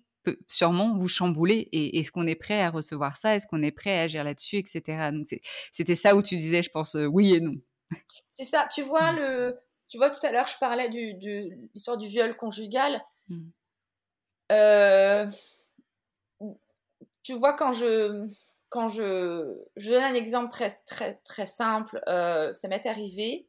sûrement 0.49 0.97
vous 0.97 1.07
chambouler 1.07 1.69
et 1.71 1.99
est-ce 1.99 2.11
qu'on 2.11 2.27
est 2.27 2.35
prêt 2.35 2.61
à 2.61 2.69
recevoir 2.69 3.15
ça? 3.15 3.35
Est-ce 3.35 3.47
qu'on 3.47 3.61
est 3.61 3.71
prêt 3.71 3.97
à 3.97 4.01
agir 4.01 4.25
là-dessus 4.25 4.57
etc 4.57 5.09
donc 5.13 5.25
c'était 5.71 5.95
ça 5.95 6.17
où 6.17 6.21
tu 6.21 6.35
disais 6.35 6.63
je 6.63 6.69
pense 6.69 6.95
euh, 6.95 7.05
oui 7.05 7.35
et 7.35 7.39
non 7.39 7.55
c'est 8.33 8.43
ça 8.43 8.67
tu 8.73 8.81
vois 8.81 9.13
mmh. 9.13 9.15
le 9.15 9.57
tu 9.87 9.97
vois 9.97 10.09
tout 10.09 10.25
à 10.25 10.31
l'heure 10.31 10.47
je 10.47 10.57
parlais 10.59 10.89
du, 10.89 11.13
de 11.15 11.49
l'histoire 11.73 11.97
du 11.97 12.07
viol 12.07 12.35
conjugal 12.35 13.01
mmh. 13.29 13.49
euh 14.51 15.25
tu 17.25 17.33
vois, 17.33 17.53
quand 17.53 17.73
je, 17.73 18.27
quand 18.69 18.87
je, 18.87 19.57
je 19.75 19.91
donne 19.91 20.03
un 20.03 20.13
exemple 20.13 20.51
très, 20.51 20.69
très, 20.85 21.15
très 21.25 21.47
simple, 21.47 22.01
euh, 22.07 22.53
ça 22.53 22.67
m'est 22.67 22.85
arrivé 22.85 23.47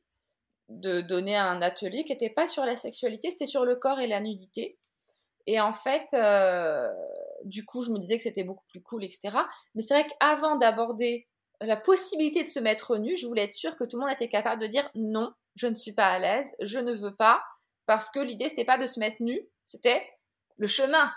de 0.70 1.02
donner 1.02 1.36
un 1.36 1.60
atelier 1.60 2.02
qui 2.04 2.12
n'était 2.12 2.30
pas 2.30 2.48
sur 2.48 2.64
la 2.64 2.74
sexualité, 2.74 3.30
c'était 3.30 3.46
sur 3.46 3.66
le 3.66 3.76
corps 3.76 4.00
et 4.00 4.06
la 4.06 4.20
nudité. 4.20 4.78
Et 5.46 5.60
en 5.60 5.74
fait, 5.74 6.06
euh, 6.14 6.88
du 7.44 7.66
coup, 7.66 7.82
je 7.82 7.90
me 7.90 7.98
disais 7.98 8.16
que 8.16 8.22
c'était 8.22 8.44
beaucoup 8.44 8.64
plus 8.68 8.82
cool, 8.82 9.04
etc. 9.04 9.36
Mais 9.74 9.82
c'est 9.82 9.94
vrai 9.94 10.06
qu'avant 10.06 10.56
d'aborder 10.56 11.28
la 11.60 11.76
possibilité 11.76 12.42
de 12.42 12.48
se 12.48 12.58
mettre 12.58 12.96
nu, 12.96 13.14
je 13.16 13.26
voulais 13.26 13.44
être 13.44 13.52
sûre 13.52 13.76
que 13.76 13.84
tout 13.84 13.98
le 13.98 14.06
monde 14.06 14.14
était 14.14 14.28
capable 14.28 14.62
de 14.62 14.66
dire 14.66 14.88
non, 14.94 15.32
je 15.56 15.66
ne 15.66 15.74
suis 15.74 15.92
pas 15.92 16.06
à 16.06 16.18
l'aise, 16.18 16.50
je 16.60 16.78
ne 16.78 16.94
veux 16.94 17.14
pas, 17.14 17.42
parce 17.86 18.10
que 18.10 18.20
l'idée, 18.20 18.48
c'était 18.48 18.64
pas 18.64 18.78
de 18.78 18.86
se 18.86 19.00
mettre 19.00 19.16
nu, 19.20 19.40
c'était 19.64 20.06
le 20.56 20.68
chemin 20.68 21.10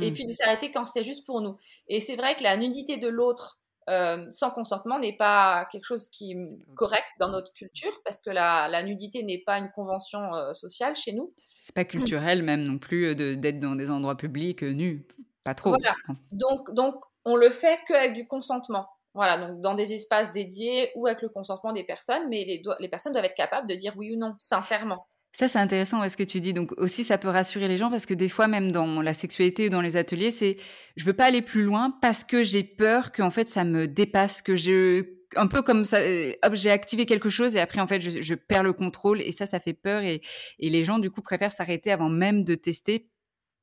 et 0.00 0.10
mmh. 0.10 0.14
puis 0.14 0.24
de 0.24 0.32
s'arrêter 0.32 0.70
quand 0.70 0.84
c'était 0.84 1.04
juste 1.04 1.26
pour 1.26 1.42
nous. 1.42 1.58
Et 1.88 2.00
c'est 2.00 2.16
vrai 2.16 2.34
que 2.34 2.42
la 2.42 2.56
nudité 2.56 2.96
de 2.96 3.08
l'autre 3.08 3.58
euh, 3.90 4.26
sans 4.30 4.50
consentement 4.50 4.98
n'est 4.98 5.16
pas 5.16 5.66
quelque 5.70 5.84
chose 5.84 6.08
qui 6.08 6.32
est 6.32 6.74
correct 6.76 7.04
dans 7.18 7.28
notre 7.28 7.52
culture 7.52 7.92
parce 8.04 8.20
que 8.20 8.30
la, 8.30 8.68
la 8.68 8.82
nudité 8.82 9.24
n'est 9.24 9.42
pas 9.44 9.58
une 9.58 9.70
convention 9.70 10.34
euh, 10.34 10.54
sociale 10.54 10.94
chez 10.94 11.12
nous. 11.12 11.34
C'est 11.38 11.74
pas 11.74 11.84
culturel 11.84 12.42
même 12.42 12.62
non 12.62 12.78
plus 12.78 13.08
euh, 13.08 13.36
d'être 13.36 13.58
dans 13.58 13.74
des 13.74 13.90
endroits 13.90 14.16
publics 14.16 14.62
nus, 14.62 15.06
pas 15.44 15.54
trop. 15.54 15.70
Voilà. 15.70 15.94
Donc, 16.30 16.72
donc 16.74 17.02
on 17.24 17.36
le 17.36 17.50
fait 17.50 17.80
qu'avec 17.88 18.14
du 18.14 18.26
consentement. 18.26 18.88
Voilà, 19.14 19.36
donc 19.36 19.60
dans 19.60 19.74
des 19.74 19.92
espaces 19.92 20.32
dédiés 20.32 20.90
ou 20.94 21.06
avec 21.06 21.22
le 21.22 21.28
consentement 21.28 21.72
des 21.72 21.84
personnes, 21.84 22.28
mais 22.30 22.44
les, 22.44 22.62
les 22.80 22.88
personnes 22.88 23.12
doivent 23.12 23.26
être 23.26 23.34
capables 23.34 23.68
de 23.68 23.74
dire 23.74 23.92
oui 23.96 24.12
ou 24.12 24.16
non, 24.16 24.34
sincèrement. 24.38 25.06
Ça, 25.34 25.48
c'est 25.48 25.58
intéressant 25.58 26.06
ce 26.06 26.16
que 26.16 26.22
tu 26.22 26.40
dis. 26.40 26.52
Donc 26.52 26.72
aussi, 26.76 27.04
ça 27.04 27.16
peut 27.16 27.28
rassurer 27.28 27.66
les 27.66 27.78
gens 27.78 27.90
parce 27.90 28.04
que 28.04 28.12
des 28.12 28.28
fois, 28.28 28.48
même 28.48 28.70
dans 28.70 29.00
la 29.00 29.14
sexualité 29.14 29.66
ou 29.66 29.70
dans 29.70 29.80
les 29.80 29.96
ateliers, 29.96 30.30
c'est 30.30 30.58
je 30.96 31.04
veux 31.04 31.14
pas 31.14 31.24
aller 31.24 31.40
plus 31.40 31.62
loin 31.62 31.96
parce 32.02 32.22
que 32.22 32.42
j'ai 32.42 32.62
peur 32.62 33.12
qu'en 33.12 33.30
fait 33.30 33.48
ça 33.48 33.64
me 33.64 33.88
dépasse, 33.88 34.42
que 34.42 34.56
je 34.56 35.06
un 35.36 35.46
peu 35.46 35.62
comme 35.62 35.86
ça, 35.86 36.00
euh, 36.00 36.34
j'ai 36.52 36.70
activé 36.70 37.06
quelque 37.06 37.30
chose 37.30 37.56
et 37.56 37.60
après 37.60 37.80
en 37.80 37.86
fait 37.86 38.02
je, 38.02 38.34
perds 38.34 38.64
le 38.64 38.74
contrôle 38.74 39.22
et 39.22 39.32
ça, 39.32 39.46
ça 39.46 39.60
fait 39.60 39.72
peur 39.72 40.02
et, 40.02 40.20
et 40.58 40.68
les 40.68 40.84
gens 40.84 40.98
du 40.98 41.10
coup 41.10 41.22
préfèrent 41.22 41.52
s'arrêter 41.52 41.90
avant 41.90 42.10
même 42.10 42.44
de 42.44 42.54
tester. 42.54 43.08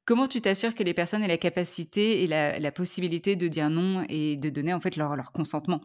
Comment 0.09 0.27
tu 0.27 0.41
t'assures 0.41 0.73
que 0.73 0.81
les 0.81 0.95
personnes 0.95 1.21
aient 1.21 1.27
la 1.27 1.37
capacité 1.37 2.23
et 2.23 2.25
la, 2.25 2.71
possibilité 2.71 3.35
de 3.35 3.47
dire 3.47 3.69
non 3.69 4.03
et 4.09 4.37
de 4.37 4.49
donner 4.49 4.73
en 4.73 4.79
fait 4.79 4.95
leur, 4.95 5.31
consentement? 5.31 5.81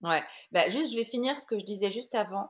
Ouais, 0.00 0.22
bah, 0.52 0.70
juste 0.70 0.92
je 0.92 0.96
vais 0.96 1.04
finir 1.04 1.36
ce 1.36 1.44
que 1.44 1.58
je 1.58 1.64
disais 1.64 1.90
juste 1.90 2.14
avant. 2.14 2.48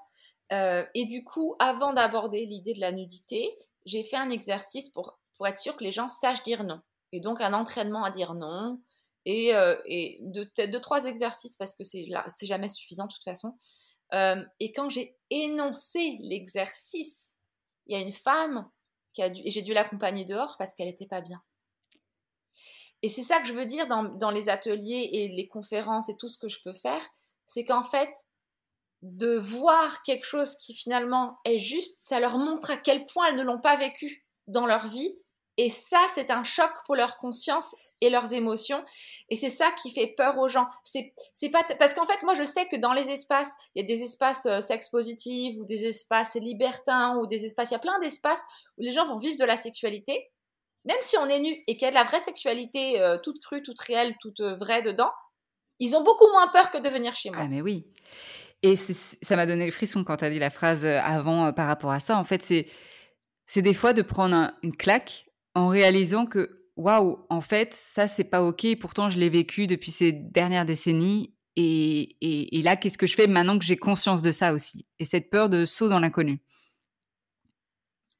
Euh, 0.53 0.85
et 0.95 1.07
du 1.07 1.25
coup, 1.25 1.57
avant 1.61 1.95
d'aborder 1.95 2.45
l'idée 2.45 2.75
de 2.75 2.81
la 2.81 2.93
nudité, 2.93 3.57
j'ai 3.87 4.03
fait 4.03 4.19
un 4.19 4.29
exercice 4.29 4.91
pour, 4.91 5.19
pour 5.39 5.47
être 5.47 5.59
sûr 5.59 5.79
que 5.79 5.85
les 5.85 5.93
gens 5.93 6.11
sachent 6.11 6.43
dire 6.43 6.63
non. 6.63 6.83
Et 7.13 7.21
donc 7.21 7.41
un 7.41 7.55
entraînement 7.55 8.05
à 8.05 8.11
dire 8.11 8.35
non. 8.35 8.83
Et, 9.25 9.55
euh, 9.55 9.81
et 9.87 10.21
peut-être 10.35 10.73
deux, 10.73 10.81
trois 10.83 11.07
exercices 11.07 11.57
parce 11.57 11.75
que 11.75 11.85
c'est 11.85 12.07
jamais 12.43 12.69
suffisant 12.69 13.07
de 13.07 13.13
toute 13.15 13.25
façon. 13.25 13.57
Euh, 14.13 14.45
et 14.61 14.73
quand 14.73 14.91
j'ai 14.91 15.17
énoncé 15.31 16.19
l'exercice, 16.21 17.33
il 17.87 17.97
y 17.97 17.99
a 17.99 18.05
une 18.05 18.13
femme 18.13 18.69
et 19.19 19.51
j'ai 19.51 19.63
dû 19.63 19.73
l'accompagner 19.73 20.25
dehors 20.25 20.57
parce 20.59 20.73
qu'elle 20.73 20.89
n'était 20.89 21.07
pas 21.07 21.21
bien. 21.21 21.43
Et 23.03 23.09
c'est 23.09 23.23
ça 23.23 23.41
que 23.41 23.49
je 23.49 23.53
veux 23.53 23.67
dire 23.67 23.87
dans 23.89 24.31
les 24.31 24.49
ateliers 24.49 25.09
et 25.13 25.29
les 25.29 25.49
conférences 25.49 26.09
et 26.09 26.17
tout 26.17 26.29
ce 26.29 26.39
que 26.39 26.49
je 26.49 26.63
peux 26.63 26.73
faire, 26.73 27.03
c'est 27.47 27.65
qu'en 27.65 27.83
fait, 27.83 28.13
de 29.03 29.35
voir 29.37 30.03
quelque 30.03 30.25
chose 30.25 30.57
qui 30.57 30.75
finalement 30.75 31.39
est 31.45 31.59
juste, 31.59 32.01
ça 32.01 32.21
leur 32.21 32.39
montre 32.39 32.71
à 32.71 32.77
quel 32.77 33.05
point 33.07 33.27
elles 33.27 33.37
ne 33.37 33.43
l'ont 33.43 33.61
pas 33.61 33.77
vécu 33.77 34.25
dans 34.47 34.67
leur 34.67 34.87
vie. 34.87 35.19
Et 35.57 35.69
ça, 35.69 36.01
c'est 36.15 36.31
un 36.31 36.45
choc 36.45 36.71
pour 36.87 36.95
leur 36.95 37.17
conscience 37.17 37.75
et 38.03 38.11
leurs 38.11 38.35
émotions. 38.35 38.85
Et 39.31 39.37
c'est 39.37 39.49
ça 39.49 39.71
qui 39.81 39.93
fait 39.93 40.09
peur 40.09 40.37
aux 40.39 40.49
gens. 40.49 40.67
C'est, 40.85 41.15
c'est 41.33 41.49
pas, 41.49 41.63
parce 41.79 41.95
qu'en 41.95 42.05
fait, 42.05 42.23
moi, 42.25 42.35
je 42.35 42.43
sais 42.43 42.67
que 42.67 42.77
dans 42.77 42.93
les 42.93 43.11
espaces, 43.11 43.53
il 43.75 43.83
y 43.83 43.85
a 43.85 43.87
des 43.87 44.03
espaces 44.03 44.45
euh, 44.47 44.61
sex 44.61 44.91
positifs 44.91 45.57
ou 45.59 45.65
des 45.65 45.87
espaces 45.87 46.35
libertins 46.35 47.17
ou 47.19 47.27
des 47.27 47.45
espaces, 47.45 47.71
il 47.71 47.75
y 47.75 47.77
a 47.77 47.81
plein 47.81 47.99
d'espaces 48.01 48.43
où 48.77 48.83
les 48.83 48.91
gens 48.91 49.07
vont 49.07 49.19
vivre 49.19 49.37
de 49.39 49.45
la 49.45 49.57
sexualité. 49.57 50.31
Même 50.85 50.99
si 51.01 51.17
on 51.17 51.27
est 51.29 51.39
nu 51.39 51.63
et 51.69 51.77
qu'il 51.77 51.83
y 51.83 51.87
a 51.87 51.91
de 51.91 51.95
la 51.95 52.03
vraie 52.03 52.21
sexualité 52.21 53.01
euh, 53.01 53.19
toute 53.23 53.41
crue, 53.41 53.63
toute 53.63 53.79
réelle, 53.79 54.17
toute 54.21 54.41
euh, 54.41 54.57
vraie 54.57 54.83
dedans, 54.83 55.13
ils 55.79 55.95
ont 55.95 56.03
beaucoup 56.03 56.29
moins 56.33 56.49
peur 56.49 56.73
que 56.73 56.79
de 56.79 56.89
venir 56.89 57.15
chez 57.15 57.31
moi. 57.31 57.39
Ah, 57.41 57.49
mais 57.49 57.63
oui. 57.63 57.87
Et 58.65 58.75
ça 58.77 59.37
m'a 59.37 59.47
donné 59.47 59.65
le 59.65 59.73
frisson 59.73 60.05
quand 60.05 60.19
tu 60.19 60.25
as 60.25 60.31
dit 60.31 60.39
la 60.39 60.51
phrase 60.51 60.85
avant 60.85 61.53
par 61.53 61.67
rapport 61.67 61.91
à 61.91 61.99
ça. 61.99 62.17
En 62.17 62.23
fait, 62.23 62.43
c'est, 62.43 62.67
c'est 63.47 63.63
des 63.63 63.75
fois 63.75 63.93
de 63.93 64.03
prendre 64.03 64.53
une 64.63 64.77
claque 64.77 65.27
en 65.57 65.67
réalisant 65.67 66.27
que, 66.27 66.62
waouh, 66.77 67.27
en 67.29 67.41
fait, 67.41 67.75
ça, 67.75 68.09
c'est 68.09 68.25
pas 68.25 68.43
OK. 68.43 68.67
Pourtant, 68.81 69.11
je 69.11 69.19
l'ai 69.19 69.29
vécu 69.29 69.67
depuis 69.67 69.91
ces 69.91 70.13
dernières 70.13 70.65
décennies. 70.65 71.35
Et, 71.57 72.17
et, 72.57 72.63
là, 72.63 72.77
qu'est-ce 72.77 72.97
que 72.97 73.07
je 73.07 73.15
fais 73.15 73.27
maintenant 73.27 73.59
que 73.59 73.65
j'ai 73.65 73.77
conscience 73.77 74.23
de 74.23 74.33
ça 74.33 74.55
aussi 74.55 74.87
Et 74.99 75.05
cette 75.05 75.29
peur 75.29 75.51
de 75.51 75.67
saut 75.67 75.89
dans 75.89 76.01
l'inconnu? 76.01 76.41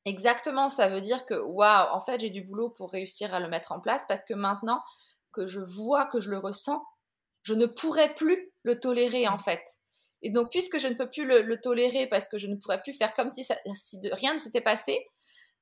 Exactement, 0.05 0.69
ça 0.69 0.89
veut 0.89 1.01
dire 1.01 1.25
que, 1.25 1.35
waouh, 1.35 1.95
en 1.95 2.01
fait, 2.01 2.21
j'ai 2.21 2.31
du 2.31 2.43
boulot 2.43 2.71
pour 2.71 2.91
réussir 2.91 3.33
à 3.33 3.41
le 3.41 3.49
mettre 3.49 3.73
en 3.73 3.81
place 3.81 4.05
parce 4.07 4.25
que 4.25 4.35
maintenant 4.35 4.83
que 5.33 5.47
je 5.47 5.61
vois, 5.61 6.07
que 6.07 6.21
je 6.21 6.29
le 6.29 6.39
ressens, 6.39 6.85
je 7.43 7.55
ne 7.55 7.67
pourrais 7.67 8.15
plus 8.15 8.53
le 8.65 8.79
tolérer 8.79 9.29
en 9.29 9.39
fait. 9.39 9.63
Et 10.23 10.31
donc, 10.31 10.51
puisque 10.51 10.79
je 10.79 10.89
ne 10.89 10.95
peux 10.95 11.09
plus 11.09 11.25
le, 11.25 11.61
tolérer 11.61 12.07
parce 12.07 12.29
que 12.29 12.39
je 12.39 12.47
ne 12.47 12.57
pourrais 12.57 12.81
plus 12.83 12.93
faire 12.93 13.15
comme 13.15 13.29
si, 13.29 13.45
si 13.75 13.99
rien 14.13 14.35
ne 14.35 14.39
s'était 14.39 14.61
passé, 14.61 14.99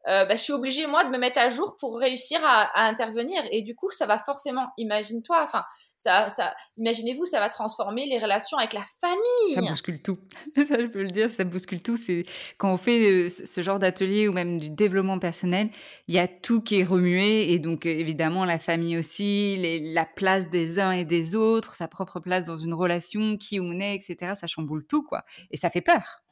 euh, 0.08 0.24
bah, 0.24 0.34
je 0.34 0.42
suis 0.42 0.52
obligée 0.52 0.86
moi 0.86 1.04
de 1.04 1.10
me 1.10 1.18
mettre 1.18 1.38
à 1.38 1.50
jour 1.50 1.76
pour 1.78 1.98
réussir 1.98 2.40
à, 2.42 2.70
intervenir. 2.86 3.42
Et 3.50 3.62
du 3.62 3.74
coup 3.74 3.90
ça 3.90 4.06
va 4.06 4.18
forcément 4.18 4.68
imagine-toi 4.78 5.42
enfin 5.44 5.64
ça 5.98 6.28
ça 6.28 6.54
imaginez-vous 6.78 7.24
ça 7.24 7.40
va 7.40 7.48
transformer 7.48 8.06
les 8.06 8.18
relations 8.18 8.56
avec 8.58 8.72
la 8.72 8.82
famille. 9.00 9.54
Ça 9.54 9.60
bouscule 9.62 10.02
tout. 10.02 10.18
Ça 10.56 10.80
je 10.80 10.86
peux 10.86 11.02
le 11.02 11.10
dire 11.10 11.28
ça 11.28 11.44
bouscule 11.44 11.82
tout. 11.82 11.96
C'est 11.96 12.24
quand 12.56 12.72
on 12.72 12.76
fait 12.76 13.12
euh, 13.12 13.28
ce 13.28 13.62
genre 13.62 13.78
d'atelier 13.78 14.28
ou 14.28 14.32
même 14.32 14.58
du 14.58 14.70
développement 14.70 15.18
personnel 15.18 15.70
il 16.08 16.14
y 16.14 16.18
a 16.18 16.28
tout 16.28 16.60
qui 16.62 16.80
est 16.80 16.84
remué. 16.84 17.52
Et 17.52 17.58
donc 17.58 17.86
euh, 17.86 17.90
évidemment 17.90 18.44
la 18.44 18.58
famille 18.58 18.96
aussi 18.96 19.56
la 19.92 20.06
place 20.06 20.48
des 20.48 20.78
uns 20.78 20.92
et 20.92 21.04
des 21.04 21.34
autres 21.34 21.74
sa 21.74 21.88
propre 21.88 22.20
place 22.20 22.44
dans 22.44 22.58
une 22.58 22.74
relation 22.74 23.36
qui 23.36 23.60
on 23.60 23.78
est 23.80 23.94
etc 23.94 24.32
ça 24.34 24.46
chamboule 24.46 24.86
tout 24.86 25.02
quoi. 25.02 25.24
Et 25.50 25.56
ça 25.56 25.70
fait 25.70 25.82
peur 25.82 26.22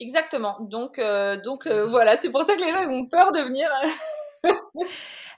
Exactement. 0.00 0.58
Donc, 0.60 0.98
euh, 0.98 1.36
donc 1.40 1.66
euh, 1.66 1.86
voilà, 1.86 2.16
c'est 2.16 2.30
pour 2.30 2.42
ça 2.42 2.56
que 2.56 2.60
les 2.60 2.72
gens 2.72 2.82
ils 2.82 2.92
ont 2.92 3.06
peur 3.06 3.32
de 3.32 3.40
venir. 3.40 3.68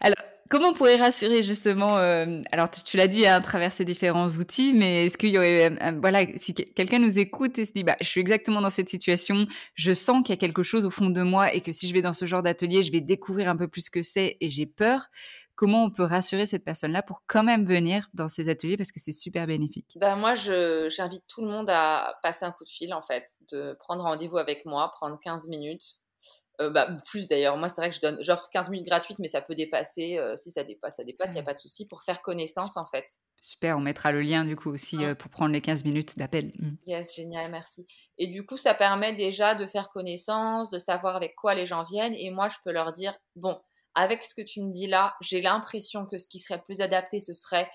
alors, 0.01 0.17
comment 0.49 0.68
on 0.68 0.72
pourrait 0.74 0.97
rassurer 0.97 1.42
justement 1.42 1.99
euh, 1.99 2.40
Alors, 2.53 2.70
tu, 2.70 2.97
l'as 2.97 3.09
dit 3.09 3.26
hein, 3.26 3.36
à 3.36 3.40
travers 3.40 3.72
ces 3.72 3.84
différents 3.84 4.28
outils, 4.28 4.72
mais 4.72 5.07
est-ce 5.07 5.18
qu'il 5.18 5.30
y 5.30 5.38
aurait, 5.38 5.70
voilà, 6.01 6.24
si 6.36 6.55
quelqu'un 6.55 6.99
nous 6.99 7.18
écoute 7.18 7.59
et 7.59 7.64
se 7.64 7.72
dit, 7.72 7.84
bah, 7.84 7.97
je 8.01 8.07
suis 8.07 8.20
exactement 8.20 8.61
dans 8.61 8.70
cette 8.70 8.88
situation, 8.88 9.47
je 9.74 9.94
sens 9.94 10.22
qu'il 10.22 10.30
y 10.30 10.38
a 10.38 10.40
quelque 10.40 10.62
chose 10.62 10.84
au 10.84 10.90
fond 10.90 11.11
de 11.11 11.22
moi 11.22 11.53
et 11.55 11.61
que 11.61 11.72
si 11.72 11.88
je 11.88 11.94
vais 11.94 12.03
dans 12.03 12.14
ce 12.14 12.26
genre 12.26 12.42
d'atelier, 12.42 12.82
je 12.82 12.92
vais 12.92 13.01
découvrir 13.01 13.49
un 13.49 13.57
peu 13.57 13.68
plus 13.68 13.82
ce 13.82 13.90
que 13.90 14.03
c'est 14.03 14.36
et 14.40 14.49
j'ai 14.49 14.66
peur 14.66 15.11
comment 15.57 15.84
on 15.84 15.90
peut 15.90 16.05
rassurer 16.05 16.47
cette 16.47 16.64
personne-là 16.64 17.03
pour 17.03 17.22
quand 17.26 17.42
même 17.42 17.66
venir 17.66 18.09
dans 18.14 18.28
ces 18.28 18.49
ateliers 18.49 18.76
parce 18.76 18.92
que 18.92 19.01
c'est 19.01 19.12
super 19.12 19.47
bénéfique? 19.47 19.97
Ben 19.97 20.14
Moi, 20.14 20.34
j'invite 20.34 21.24
tout 21.26 21.40
le 21.42 21.49
monde 21.49 21.68
à 21.70 22.18
passer 22.22 22.44
un 22.44 22.53
coup 22.53 22.64
de 22.64 22.68
fil, 22.68 22.94
en 22.94 23.03
fait, 23.03 23.26
de 23.51 23.76
prendre 23.80 24.05
rendez-vous 24.05 24.36
avec 24.36 24.64
moi, 24.66 24.92
prendre 24.94 25.18
15 25.18 25.49
minutes. 25.49 25.97
Euh, 26.61 26.71
bah, 26.71 26.89
plus 27.05 27.29
d'ailleurs. 27.29 27.57
Moi, 27.57 27.69
c'est 27.69 27.81
vrai 27.81 27.91
que 27.91 27.97
je 27.97 28.01
donne, 28.01 28.19
j'offre 28.23 28.49
15 28.51 28.71
minutes 28.71 28.87
gratuites, 28.87 29.19
mais 29.19 29.29
ça 29.29 29.41
peut 29.41 29.55
dépasser. 29.55 30.17
Euh, 30.19 30.37
si 30.37 30.51
ça 30.51 30.65
dépasse, 30.65 30.97
ça 30.97 31.05
dépasse, 31.05 31.31
il 31.33 31.35
n'y 31.35 31.41
a 31.41 31.45
pas 31.45 31.55
de 31.55 31.61
souci 31.61 31.87
pour 31.87 32.03
faire 32.03 32.23
connaissance 32.23 32.77
en 32.77 32.87
fait. 32.87 33.05
Super, 33.41 33.77
on 33.77 33.81
mettra 33.81 34.13
le 34.13 34.23
lien 34.23 34.45
du 34.45 34.57
coup 34.57 34.71
aussi 34.71 35.05
euh, 35.05 35.15
pour 35.15 35.31
prendre 35.31 35.53
les 35.53 35.61
15 35.61 35.85
minutes 35.85 36.17
d'appel. 36.17 36.53
Mmh. 36.59 36.71
Yes, 36.87 37.15
génial, 37.15 37.51
merci. 37.51 37.87
Et 38.19 38.27
du 38.27 38.45
coup, 38.47 38.57
ça 38.57 38.75
permet 38.75 39.15
déjà 39.15 39.55
de 39.55 39.67
faire 39.67 39.91
connaissance, 39.91 40.71
de 40.71 40.79
savoir 40.79 41.17
avec 41.17 41.35
quoi 41.37 41.55
les 41.55 41.67
gens 41.67 41.83
viennent. 41.83 42.15
Et 42.15 42.31
moi, 42.31 42.49
je 42.49 42.57
peux 42.65 42.73
leur 42.73 42.93
dire, 42.93 43.15
bon, 43.35 43.59
avec 43.95 44.23
ce 44.23 44.35
que 44.35 44.43
tu 44.43 44.63
me 44.63 44.71
dis 44.71 44.87
là, 44.87 45.15
j'ai 45.21 45.41
l'impression 45.41 46.07
que 46.07 46.17
ce 46.19 46.27
qui 46.27 46.39
serait 46.39 46.63
plus 46.63 46.81
adapté, 46.81 47.21
ce 47.21 47.33
serait 47.33 47.71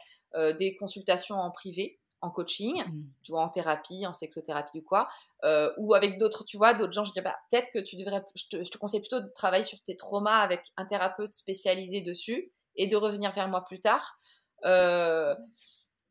des 0.60 0.76
consultations 0.76 1.36
en 1.36 1.50
privé 1.50 2.00
en 2.22 2.30
coaching, 2.30 2.84
mmh. 2.84 3.04
tu 3.24 3.32
vois, 3.32 3.42
en 3.44 3.50
thérapie, 3.50 4.06
en 4.06 4.14
sexothérapie 4.14 4.80
ou 4.80 4.84
quoi, 4.84 5.08
euh, 5.44 5.72
ou 5.78 5.94
avec 5.94 6.18
d'autres, 6.18 6.46
tu 6.46 6.58
vois, 6.58 6.74
d'autres 6.74 6.94
gens, 6.94 7.04
je 7.04 7.12
dis, 7.12 7.22
bah, 7.22 7.36
peut-être 7.50 7.70
que 7.74 7.80
tu 7.80 7.96
devrais, 7.96 8.24
je 8.36 8.58
te, 8.58 8.78
conseille 8.78 9.02
plutôt 9.02 9.20
de 9.20 9.30
travailler 9.34 9.64
sur 9.64 9.82
tes 9.82 9.96
traumas 9.96 10.40
avec 10.40 10.62
un 10.78 10.86
thérapeute 10.86 11.34
spécialisé 11.34 12.02
dessus 12.02 12.52
et 12.76 12.88
de 12.88 12.96
revenir 12.96 13.32
vers 13.34 13.48
moi 13.48 13.66
plus 13.66 13.80
tard. 13.80 14.18
Euh, 14.66 15.36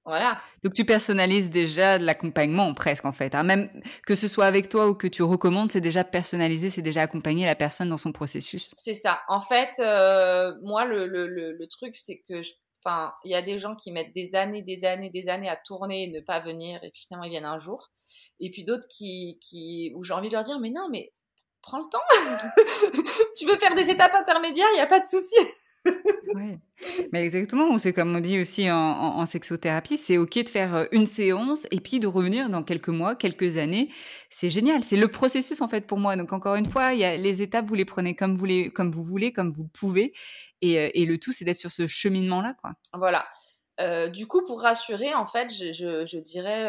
voilà. 0.04 0.40
Donc 0.64 0.72
tu 0.72 0.84
personnalises 0.84 1.50
déjà 1.50 1.98
l'accompagnement 1.98 2.72
presque 2.74 3.04
en 3.04 3.12
fait. 3.12 3.34
Hein. 3.34 3.42
Même 3.42 3.70
que 4.06 4.16
ce 4.16 4.28
soit 4.28 4.46
avec 4.46 4.68
toi 4.68 4.88
ou 4.88 4.94
que 4.94 5.06
tu 5.06 5.22
recommandes, 5.22 5.70
c'est 5.70 5.80
déjà 5.80 6.04
personnalisé, 6.04 6.70
c'est 6.70 6.82
déjà 6.82 7.02
accompagner 7.02 7.44
la 7.44 7.54
personne 7.54 7.90
dans 7.90 7.98
son 7.98 8.10
processus. 8.10 8.72
C'est 8.74 8.94
ça. 8.94 9.20
En 9.28 9.40
fait, 9.40 9.70
euh, 9.78 10.54
moi 10.62 10.84
le, 10.86 11.06
le, 11.06 11.26
le, 11.26 11.66
truc 11.68 11.94
c'est 11.94 12.24
que 12.28 12.42
je 12.42 12.52
Enfin, 12.84 13.12
il 13.24 13.30
y 13.30 13.34
a 13.34 13.42
des 13.42 13.58
gens 13.58 13.76
qui 13.76 13.92
mettent 13.92 14.14
des 14.14 14.34
années, 14.34 14.62
des 14.62 14.84
années, 14.84 15.10
des 15.10 15.28
années 15.28 15.48
à 15.48 15.56
tourner 15.56 16.04
et 16.04 16.10
ne 16.10 16.20
pas 16.20 16.40
venir, 16.40 16.82
et 16.82 16.90
puis 16.90 17.02
finalement 17.06 17.24
ils 17.24 17.30
viennent 17.30 17.44
un 17.44 17.58
jour. 17.58 17.90
Et 18.38 18.50
puis 18.50 18.64
d'autres 18.64 18.86
qui, 18.88 19.38
qui, 19.40 19.92
où 19.94 20.02
j'ai 20.02 20.14
envie 20.14 20.28
de 20.28 20.34
leur 20.34 20.44
dire, 20.44 20.58
mais 20.60 20.70
non, 20.70 20.88
mais 20.90 21.12
prends 21.60 21.78
le 21.78 21.84
temps. 21.90 21.98
tu 23.36 23.46
veux 23.46 23.56
faire 23.58 23.74
des 23.74 23.90
étapes 23.90 24.14
intermédiaires, 24.14 24.68
il 24.72 24.76
n'y 24.76 24.80
a 24.80 24.86
pas 24.86 25.00
de 25.00 25.04
souci. 25.04 25.36
ouais. 26.34 26.58
Mais 27.12 27.22
exactement, 27.24 27.76
c'est 27.78 27.92
comme 27.92 28.14
on 28.14 28.20
dit 28.20 28.38
aussi 28.40 28.70
en, 28.70 29.24
sexothérapie, 29.26 29.96
c'est 29.96 30.16
ok 30.16 30.44
de 30.44 30.48
faire 30.48 30.74
euh, 30.74 30.84
une 30.92 31.06
séance 31.06 31.66
et 31.70 31.80
puis 31.80 32.00
de 32.00 32.06
revenir 32.06 32.48
dans 32.48 32.62
quelques 32.62 32.88
mois, 32.88 33.14
quelques 33.14 33.56
années. 33.56 33.90
C'est 34.30 34.50
génial, 34.50 34.82
c'est 34.82 34.96
le 34.96 35.08
processus 35.08 35.60
en 35.60 35.68
fait 35.68 35.86
pour 35.86 35.98
moi. 35.98 36.16
Donc 36.16 36.32
encore 36.32 36.54
une 36.54 36.66
fois, 36.66 36.92
les 36.92 37.42
étapes, 37.42 37.66
vous 37.66 37.74
les 37.74 37.84
prenez 37.84 38.14
comme 38.14 38.36
vous, 38.36 38.44
les, 38.46 38.70
comme 38.70 38.90
vous 38.90 39.04
voulez, 39.04 39.32
comme 39.32 39.52
vous 39.52 39.68
pouvez. 39.68 40.12
Et, 40.62 40.78
euh, 40.78 40.90
et 40.94 41.04
le 41.04 41.18
tout, 41.18 41.32
c'est 41.32 41.44
d'être 41.44 41.58
sur 41.58 41.72
ce 41.72 41.86
cheminement-là. 41.86 42.54
quoi. 42.60 42.72
Voilà. 42.94 43.26
Euh, 43.80 44.08
du 44.08 44.26
coup, 44.26 44.44
pour 44.44 44.60
rassurer, 44.60 45.14
en 45.14 45.26
fait, 45.26 45.48
je, 45.50 46.18
dirais, 46.18 46.66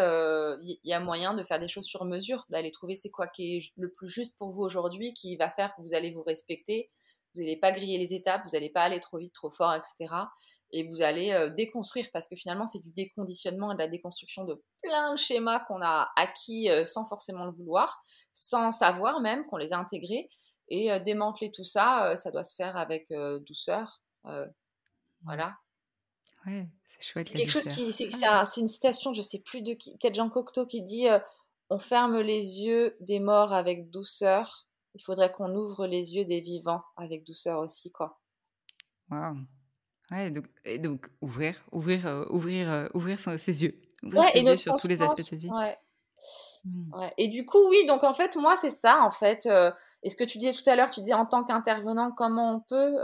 il 0.61 0.79
y 0.83 0.93
a 0.93 0.99
moyen 0.99 1.33
de 1.33 1.43
faire 1.43 1.59
des 1.59 1.67
choses 1.67 1.85
sur 1.85 2.05
mesure, 2.05 2.45
d'aller 2.49 2.71
trouver 2.71 2.95
c'est 2.95 3.09
quoi 3.09 3.27
qui 3.27 3.57
est 3.57 3.71
le 3.75 3.91
plus 3.91 4.07
juste 4.07 4.37
pour 4.37 4.51
vous 4.51 4.61
aujourd'hui, 4.61 5.13
qui 5.13 5.35
va 5.35 5.49
faire 5.49 5.75
que 5.75 5.81
vous 5.81 5.93
allez 5.93 6.11
vous 6.11 6.23
respecter, 6.23 6.89
vous 7.33 7.41
n'allez 7.41 7.57
pas 7.57 7.71
griller 7.71 7.97
les 7.97 8.13
étapes, 8.13 8.41
vous 8.45 8.51
n'allez 8.53 8.69
pas 8.69 8.81
aller 8.81 8.99
trop 8.99 9.17
vite, 9.17 9.33
trop 9.33 9.51
fort, 9.51 9.73
etc. 9.73 10.13
Et 10.71 10.83
vous 10.83 11.01
allez 11.01 11.31
euh, 11.31 11.49
déconstruire 11.49 12.07
parce 12.11 12.27
que 12.27 12.35
finalement 12.35 12.67
c'est 12.67 12.81
du 12.81 12.91
déconditionnement 12.91 13.71
et 13.71 13.75
de 13.75 13.79
la 13.79 13.87
déconstruction 13.87 14.43
de 14.43 14.61
plein 14.81 15.13
de 15.13 15.17
schémas 15.17 15.59
qu'on 15.65 15.81
a 15.81 16.11
acquis 16.17 16.69
euh, 16.69 16.83
sans 16.83 17.05
forcément 17.05 17.45
le 17.45 17.51
vouloir, 17.51 18.01
sans 18.33 18.71
savoir 18.71 19.21
même 19.21 19.45
qu'on 19.47 19.57
les 19.57 19.73
a 19.73 19.77
intégrés. 19.77 20.29
Et 20.71 20.91
euh, 20.91 20.99
démanteler 20.99 21.51
tout 21.51 21.63
ça, 21.63 22.15
ça 22.15 22.31
doit 22.31 22.43
se 22.43 22.55
faire 22.55 22.77
avec 22.77 23.11
douceur. 23.45 24.01
voilà. 25.23 25.57
Ouais, 26.47 26.67
c'est 26.89 27.03
chouette. 27.03 27.29
C'est 27.29 27.37
quelque 27.37 27.51
chose 27.51 27.67
qui, 27.67 27.93
c'est, 27.93 28.09
une 28.57 28.67
citation, 28.67 29.13
je 29.13 29.21
sais 29.21 29.39
plus 29.39 29.61
de 29.61 29.73
qui, 29.73 29.91
peut-être 29.97 30.15
Jean 30.15 30.29
Cocteau 30.29 30.65
qui 30.65 30.81
dit 30.81 31.07
On 31.69 31.77
ferme 31.77 32.19
les 32.19 32.59
yeux 32.61 32.97
des 32.99 33.19
morts 33.19 33.53
avec 33.53 33.91
douceur 33.91 34.67
il 34.93 35.03
faudrait 35.03 35.31
qu'on 35.31 35.55
ouvre 35.55 35.87
les 35.87 36.15
yeux 36.15 36.25
des 36.25 36.41
vivants 36.41 36.83
avec 36.97 37.23
douceur 37.23 37.59
aussi, 37.59 37.91
quoi. 37.91 38.19
Waouh. 39.09 39.37
Ouais, 40.11 40.29
donc, 40.29 40.45
et 40.65 40.77
donc 40.77 41.09
ouvrir, 41.21 41.55
ouvrir, 41.71 42.05
euh, 42.05 42.25
ouvrir, 42.29 42.69
euh, 42.69 42.87
ouvrir 42.93 43.17
ses 43.17 43.63
yeux, 43.63 43.81
ouvrir 44.03 44.25
ses 44.25 44.41
yeux 44.41 44.57
sur 44.57 44.75
tous 44.75 44.87
les 44.87 45.01
aspects 45.01 45.31
de 45.31 45.37
vie. 45.37 45.49
Ouais. 45.49 45.77
Mmh. 46.65 46.99
Ouais. 46.99 47.13
Et 47.17 47.27
du 47.27 47.45
coup, 47.45 47.69
oui, 47.69 47.85
donc 47.87 48.03
en 48.03 48.13
fait, 48.13 48.35
moi, 48.35 48.55
c'est 48.57 48.69
ça, 48.69 49.01
en 49.01 49.11
fait. 49.11 49.45
Euh, 49.45 49.71
et 50.03 50.09
ce 50.09 50.15
que 50.15 50.23
tu 50.23 50.37
disais 50.37 50.53
tout 50.53 50.67
à 50.69 50.75
l'heure, 50.75 50.89
tu 50.89 50.99
disais 50.99 51.13
en 51.13 51.25
tant 51.25 51.43
qu'intervenant, 51.43 52.11
comment 52.11 52.55
on 52.55 52.59
peut. 52.59 52.97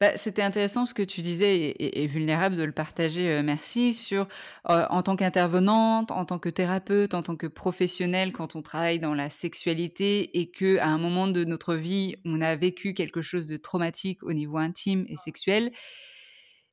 Bah, 0.00 0.16
C'était 0.16 0.42
intéressant 0.42 0.86
ce 0.86 0.94
que 0.94 1.02
tu 1.02 1.20
disais 1.20 1.74
et, 1.78 2.06
vulnérable 2.06 2.56
de 2.56 2.62
le 2.62 2.72
partager, 2.72 3.42
merci, 3.42 3.92
sur 3.92 4.26
en 4.64 5.02
tant 5.02 5.14
qu'intervenante, 5.14 6.10
en 6.10 6.24
tant 6.24 6.38
que 6.38 6.48
thérapeute, 6.48 7.12
en 7.12 7.22
tant 7.22 7.36
que 7.36 7.46
professionnel, 7.46 8.32
quand 8.32 8.56
on 8.56 8.62
travaille 8.62 8.98
dans 8.98 9.12
la 9.12 9.28
sexualité 9.28 10.38
et 10.40 10.50
que 10.50 10.78
à 10.78 10.86
un 10.86 10.96
moment 10.96 11.26
de 11.26 11.44
notre 11.44 11.74
vie, 11.74 12.16
on 12.24 12.40
a 12.40 12.56
vécu 12.56 12.94
quelque 12.94 13.20
chose 13.20 13.46
de 13.46 13.58
traumatique 13.58 14.22
au 14.22 14.32
niveau 14.32 14.56
intime 14.56 15.04
et 15.08 15.16
sexuel. 15.16 15.70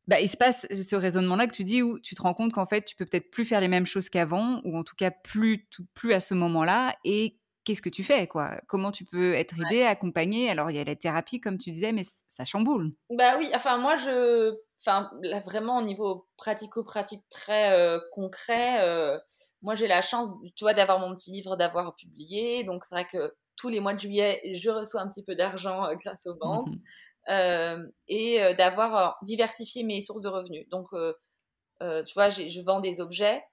Bah, 0.08 0.22
il 0.22 0.30
se 0.30 0.38
passe 0.38 0.66
ce 0.72 0.96
raisonnement-là 0.96 1.48
que 1.48 1.52
tu 1.54 1.64
dis 1.64 1.82
où 1.82 2.00
tu 2.00 2.16
te 2.16 2.22
rends 2.22 2.34
compte 2.34 2.54
qu'en 2.54 2.66
fait, 2.66 2.84
tu 2.84 2.96
peux 2.96 3.06
peut-être 3.06 3.30
plus 3.30 3.46
faire 3.46 3.62
les 3.62 3.68
mêmes 3.68 3.86
choses 3.86 4.10
qu'avant, 4.10 4.62
ou 4.64 4.78
en 4.78 4.84
tout 4.84 4.96
cas 4.96 5.12
plus, 5.12 5.68
plus 5.94 6.14
à 6.14 6.20
ce 6.20 6.34
moment-là, 6.34 6.96
et 7.04 7.38
qu'est-ce 7.68 7.82
que 7.82 7.90
tu 7.90 8.06
fais 8.06 8.28
quoi? 8.28 8.62
Comment 8.68 8.92
tu 8.92 9.04
peux 9.04 9.34
être 9.34 9.56
aidé, 9.60 9.84
accompagné? 9.84 10.50
Alors 10.50 10.72
il 10.72 10.78
y 10.78 10.80
a 10.80 10.86
la 10.86 10.96
thérapie 10.96 11.42
comme 11.42 11.58
tu 11.58 11.72
disais, 11.72 11.92
mais 11.92 12.04
ça 12.28 12.46
chamboule. 12.46 12.94
Bah 13.10 13.36
oui, 13.38 13.52
enfin 13.54 13.78
moi 13.78 13.98
je, 13.98 14.56
enfin 14.80 15.12
là, 15.22 15.42
vraiment 15.42 15.80
au 15.80 15.82
niveau 15.82 16.26
pratico-pratique 16.38 17.24
très 17.30 17.74
euh, 17.74 18.00
concret, 18.14 18.82
euh, 18.82 19.20
moi 19.62 19.76
j'ai 19.76 19.88
la 19.88 20.02
chance, 20.02 20.30
tu 20.56 20.64
vois, 20.64 20.74
d'avoir 20.74 21.00
mon 21.00 21.14
petit 21.14 21.32
livre, 21.32 21.58
d'avoir 21.58 21.94
publié, 21.96 22.64
donc 22.64 22.86
c'est 22.86 22.96
vrai 22.96 23.06
que 23.06 23.34
tous 23.58 23.68
les 23.68 23.82
mois 23.82 23.94
de 23.94 24.00
juillet, 24.00 24.40
je 24.54 24.70
reçois 24.70 25.02
un 25.02 25.10
petit 25.10 25.24
peu 25.24 25.36
d'argent 25.36 25.84
euh, 25.86 25.96
grâce 25.96 26.26
aux 26.26 26.38
ventes. 26.38 26.70
Mmh 26.70 26.80
et 27.28 28.54
d'avoir 28.58 29.18
diversifié 29.24 29.84
mes 29.84 30.02
sources 30.02 30.22
de 30.22 30.30
revenus. 30.30 30.68
Donc, 30.70 30.88
tu 30.92 32.14
vois, 32.16 32.30
je 32.30 32.62
vends 32.66 32.80
des 32.80 33.02
objets 33.02 33.44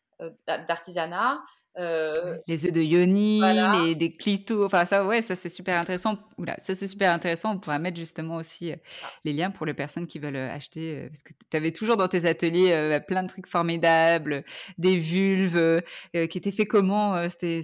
d'artisanat, 0.46 1.42
euh, 1.76 2.38
les 2.46 2.66
œufs 2.66 2.72
de 2.72 2.80
yoni, 2.80 3.40
les, 3.40 3.96
des 3.96 4.12
clitos, 4.12 4.64
enfin 4.64 4.84
ça, 4.84 5.04
ouais, 5.04 5.20
ça 5.22 5.34
c'est 5.34 5.48
super 5.48 5.76
intéressant. 5.76 6.18
Oula, 6.38 6.56
ça 6.62 6.74
c'est 6.74 6.86
super 6.86 7.12
intéressant. 7.12 7.54
On 7.54 7.58
pourra 7.58 7.80
mettre 7.80 7.96
justement 7.96 8.36
aussi 8.36 8.70
euh, 8.70 8.76
ah. 9.02 9.08
les 9.24 9.32
liens 9.32 9.50
pour 9.50 9.66
les 9.66 9.74
personnes 9.74 10.06
qui 10.06 10.20
veulent 10.20 10.36
euh, 10.36 10.50
acheter, 10.50 11.08
parce 11.08 11.22
que 11.24 11.32
tu 11.32 11.56
avais 11.56 11.72
toujours 11.72 11.96
dans 11.96 12.06
tes 12.06 12.26
ateliers 12.26 12.70
bah, 12.90 13.00
plein 13.00 13.24
de 13.24 13.28
trucs 13.28 13.48
formidables, 13.48 14.44
des 14.78 14.96
vulves 14.96 15.82
qui 16.12 16.38
étaient 16.38 16.52
faits 16.52 16.68
comment 16.68 17.28
C'était 17.28 17.60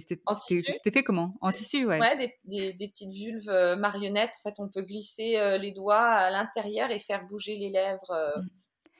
fait 0.93 1.03
comment? 1.03 1.33
En 1.41 1.51
tissu, 1.53 1.85
ouais. 1.85 1.99
Ouais, 1.99 2.35
des, 2.45 2.73
des, 2.73 2.87
petites 2.89 3.13
vulves 3.13 3.77
marionnettes. 3.77 4.33
En 4.43 4.49
fait, 4.49 4.55
on 4.59 4.67
peut 4.67 4.81
glisser 4.81 5.57
les 5.59 5.71
doigts 5.71 6.01
à 6.01 6.31
l'intérieur 6.31 6.91
et 6.91 6.99
faire 6.99 7.25
bouger 7.27 7.55
les 7.55 7.69
lèvres. 7.69 8.33
Mmh. 8.37 8.47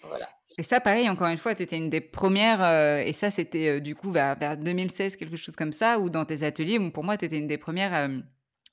Voilà. 0.07 0.29
Et 0.57 0.63
ça, 0.63 0.79
pareil, 0.79 1.09
encore 1.09 1.27
une 1.27 1.37
fois, 1.37 1.55
tu 1.55 1.63
étais 1.63 1.77
une 1.77 1.89
des 1.89 2.01
premières, 2.01 2.63
euh, 2.63 2.99
et 2.99 3.13
ça, 3.13 3.31
c'était 3.31 3.69
euh, 3.69 3.79
du 3.79 3.95
coup 3.95 4.11
vers, 4.11 4.35
2016, 4.57 5.15
quelque 5.15 5.37
chose 5.37 5.55
comme 5.55 5.73
ça, 5.73 5.99
ou 5.99 6.09
dans 6.09 6.25
tes 6.25 6.43
ateliers, 6.43 6.79
pour 6.91 7.03
moi, 7.03 7.17
tu 7.17 7.25
étais 7.25 7.37
une 7.37 7.47
des 7.47 7.57
premières 7.57 7.95
euh, 7.95 8.19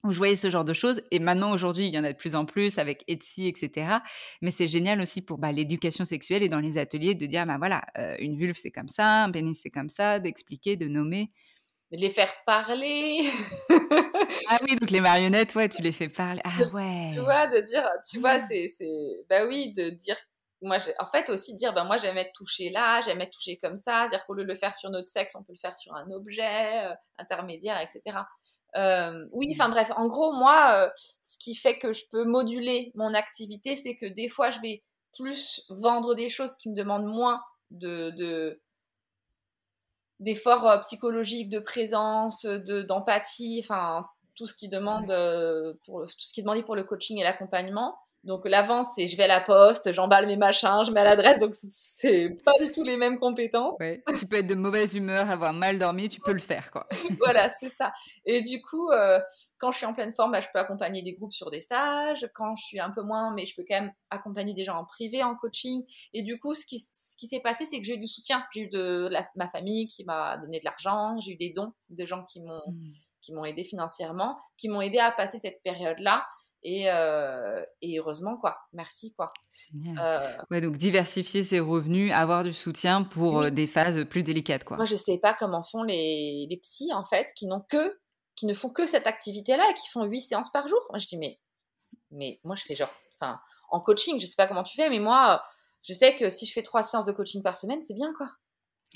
où 0.05 0.13
je 0.13 0.19
voyais 0.19 0.37
ce 0.37 0.51
genre 0.51 0.65
de 0.65 0.73
choses. 0.73 1.03
Et 1.11 1.19
maintenant, 1.19 1.53
aujourd'hui, 1.53 1.87
il 1.87 1.95
y 1.95 1.99
en 1.99 2.05
a 2.05 2.13
de 2.13 2.19
plus 2.19 2.35
en 2.35 2.47
plus 2.47 2.79
avec 2.79 3.05
Etsy, 3.09 3.47
etc. 3.47 3.99
Mais 4.43 4.51
c'est 4.51 4.69
génial 4.69 5.01
aussi 5.01 5.23
pour 5.23 5.39
bah, 5.39 5.53
l'éducation 5.53 6.05
sexuelle 6.05 6.43
et 6.43 6.49
dans 6.49 6.61
les 6.61 6.79
ateliers 6.79 7.15
de 7.15 7.27
dire, 7.27 7.47
bah 7.47 7.59
voilà, 7.59 7.83
une 8.21 8.37
vulve, 8.37 8.57
c'est 8.57 8.71
comme 8.71 8.89
ça, 8.89 9.25
un 9.25 9.31
pénis, 9.31 9.59
c'est 9.61 9.71
comme 9.71 9.91
ça, 9.91 10.21
d'expliquer, 10.21 10.77
de 10.77 10.87
nommer. 10.89 11.33
De 11.91 11.99
les 11.99 12.11
faire 12.11 12.33
parler. 12.47 13.19
ah 14.51 14.59
oui, 14.63 14.77
donc 14.77 14.91
les 14.91 15.01
marionnettes, 15.01 15.55
ouais, 15.55 15.69
tu 15.69 15.83
les 15.83 15.93
fais 15.93 16.09
parler. 16.09 16.43
Ah 16.45 16.63
ouais. 16.75 17.11
Tu 17.15 17.21
vois, 17.21 17.47
de 17.47 17.67
dire, 17.67 17.89
tu 18.09 18.19
vois, 18.19 18.41
c'est, 18.47 18.71
bah 19.29 19.47
oui, 19.49 19.73
de 19.73 19.91
dire 19.91 20.17
moi, 20.61 20.79
en 20.99 21.07
fait, 21.07 21.31
aussi 21.31 21.55
dire, 21.55 21.73
ben 21.73 21.85
moi, 21.85 21.97
j'aime 21.99 22.19
être 22.19 22.33
touché 22.33 22.71
là, 22.71 23.01
j'aime 23.01 23.21
être 23.21 23.31
touché 23.31 23.59
comme 23.59 23.77
ça, 23.77 24.07
c'est-à-dire 24.09 24.27
qu'au 24.27 24.35
lieu 24.35 24.43
de 24.43 24.49
le 24.49 24.57
faire 24.57 24.75
sur 24.75 24.91
notre 24.91 25.07
sexe, 25.07 25.37
on 25.37 25.45
peut 25.45 25.53
le 25.53 25.59
faire 25.59 25.77
sur 25.77 25.95
un 25.95 26.11
objet 26.11 26.85
euh, 26.85 26.95
intermédiaire, 27.19 27.81
etc. 27.81 28.19
Euh, 28.77 29.27
oui, 29.33 29.51
enfin 29.53 29.69
bref, 29.69 29.93
en 29.97 30.09
gros, 30.09 30.33
moi, 30.33 30.73
euh, 30.75 30.91
ce 31.23 31.39
qui 31.39 31.55
fait 31.55 31.79
que 31.79 31.93
je 31.93 32.05
peux 32.11 32.25
moduler 32.25 32.91
mon 32.95 33.15
activité, 33.15 33.77
c'est 33.77 33.97
que 33.97 34.07
des 34.07 34.29
fois, 34.29 34.51
je 34.51 34.61
vais 34.61 34.83
plus 35.17 35.65
vendre 35.69 36.15
des 36.15 36.29
choses 36.29 36.57
qui 36.57 36.69
me 36.69 36.75
demandent 36.75 37.07
moins 37.07 37.43
de, 37.71 38.11
de 38.11 38.61
d'efforts 40.21 40.81
psychologiques, 40.81 41.49
de 41.49 41.61
présence, 41.61 42.45
de 42.45 42.83
d'empathie, 42.83 43.61
enfin 43.63 44.09
tout 44.35 44.47
ce 44.47 44.55
qui 44.55 44.69
demande 44.69 45.07
pour 45.85 46.03
tout 46.03 46.21
ce 46.21 46.33
qui 46.33 46.41
est 46.41 46.43
demandé 46.43 46.65
pour 46.65 46.75
le 46.75 46.83
coaching 46.83 47.19
et 47.19 47.25
l'accompagnement 47.25 47.97
donc 48.25 48.49
la 48.49 48.63
vente, 48.63 48.87
c'est 48.95 49.07
je 49.07 49.17
vais 49.17 49.25
à 49.25 49.29
la 49.29 49.41
poste, 49.41 49.93
j'emballe 49.93 50.27
mes 50.27 50.37
machins, 50.37 50.83
je 50.87 50.91
mets 50.91 51.01
à 51.01 51.05
l'adresse, 51.05 51.39
donc 51.39 51.55
c'est 51.71 52.31
pas 52.45 52.53
du 52.61 52.71
tout 52.71 52.83
les 52.83 52.97
mêmes 52.97 53.19
compétences. 53.19 53.77
Tu 54.19 54.27
peux 54.29 54.37
être 54.37 54.47
de 54.47 54.55
mauvaise 54.55 54.95
humeur, 54.95 55.31
avoir 55.31 55.53
mal 55.53 55.79
dormi, 55.79 56.09
tu 56.09 56.21
peux 56.21 56.33
le 56.33 56.41
faire, 56.41 56.71
quoi. 56.71 56.87
voilà, 57.19 57.49
c'est 57.49 57.69
ça. 57.69 57.93
Et 58.25 58.43
du 58.43 58.61
coup, 58.61 58.91
euh, 58.91 59.21
quand 59.59 59.71
je 59.71 59.79
suis 59.79 59.87
en 59.87 59.95
pleine 59.95 60.13
forme, 60.13 60.33
bah, 60.33 60.41
je 60.41 60.49
peux 60.53 60.59
accompagner 60.59 61.03
des 61.03 61.13
groupes 61.13 61.33
sur 61.33 61.51
des 61.51 61.61
stages. 61.61 62.29
Quand 62.35 62.57
je 62.57 62.65
suis 62.65 62.81
un 62.81 62.91
peu 62.91 63.03
moins, 63.03 63.33
mais 63.35 63.47
je 63.47 63.55
peux 63.55 63.65
quand 63.69 63.81
même 63.81 63.93
accompagner 64.11 64.55
des 64.55 64.65
gens 64.65 64.77
en 64.77 64.85
privé, 64.85 65.23
en 65.23 65.37
coaching. 65.37 65.85
Et 66.13 66.23
du 66.23 66.39
coup, 66.41 66.55
ce 66.55 66.67
qui, 66.67 66.79
ce 66.79 67.17
qui 67.17 67.29
s'est 67.29 67.41
passé, 67.41 67.65
c'est 67.65 67.79
que 67.79 67.85
j'ai 67.85 67.95
eu 67.95 67.99
du 67.99 68.09
soutien. 68.09 68.45
J'ai 68.53 68.63
eu 68.63 68.69
de, 68.69 69.09
ma 69.37 69.49
famille 69.49 69.87
qui 69.87 70.05
m'a 70.05 70.37
donné 70.39 70.59
de 70.59 70.65
l'argent, 70.65 71.19
j'ai 71.21 71.33
eu 71.33 71.37
des 71.37 71.51
dons 71.51 71.73
de 71.91 72.05
gens 72.05 72.25
qui 72.25 72.41
m'ont... 72.41 72.63
Mmh 72.67 72.81
qui 73.21 73.33
m'ont 73.33 73.45
aidé 73.45 73.65
financièrement, 73.65 74.39
qui 74.57 74.69
m'ont 74.69 74.81
aidé 74.81 74.99
à 74.99 75.13
passer 75.13 75.39
cette 75.39 75.63
période-là. 75.63 76.25
Et, 76.63 76.91
euh, 76.91 77.63
et, 77.83 77.99
heureusement, 77.99 78.37
quoi. 78.37 78.59
Merci, 78.73 79.15
quoi. 79.15 79.33
Génial. 79.73 80.45
Ouais, 80.51 80.61
donc 80.61 80.77
diversifier 80.77 81.43
ses 81.43 81.61
revenus, 81.61 82.13
avoir 82.13 82.45
du 82.45 82.53
soutien 82.53 83.05
pour 83.05 83.51
des 83.51 83.67
phases 83.67 84.05
plus 84.09 84.23
délicates, 84.23 84.65
quoi. 84.65 84.77
Moi, 84.77 84.87
je 84.87 84.97
sais 84.97 85.19
pas 85.19 85.35
comment 85.35 85.63
font 85.63 85.83
les, 85.83 86.47
les 86.51 86.57
psys, 86.59 86.93
en 86.93 87.05
fait, 87.05 87.29
qui 87.37 87.47
n'ont 87.47 87.65
que, 87.69 87.99
qui 88.35 88.47
ne 88.47 88.55
font 88.55 88.71
que 88.71 88.87
cette 88.87 89.07
activité-là 89.07 89.65
et 89.71 89.75
qui 89.75 89.89
font 89.89 90.05
huit 90.05 90.23
séances 90.23 90.51
par 90.51 90.67
jour. 90.69 90.81
Moi, 90.91 90.99
je 90.99 91.07
dis, 91.07 91.17
mais, 91.17 91.39
mais 92.11 92.41
moi, 92.45 92.57
je 92.57 92.63
fais 92.63 92.75
genre, 92.75 92.93
enfin, 93.15 93.41
en 93.71 93.81
coaching, 93.81 94.21
je 94.21 94.27
sais 94.27 94.37
pas 94.37 94.47
comment 94.47 94.65
tu 94.65 94.77
fais, 94.77 94.91
mais 94.91 95.01
moi, 95.01 95.43
je 95.83 95.93
sais 95.93 96.17
que 96.17 96.29
si 96.29 96.47
je 96.47 96.53
fais 96.53 96.63
trois 96.63 96.83
séances 96.83 97.05
de 97.05 97.13
coaching 97.13 97.43
par 97.43 97.57
semaine, 97.57 97.81
c'est 97.85 97.95
bien, 97.95 98.13
quoi. 98.17 98.31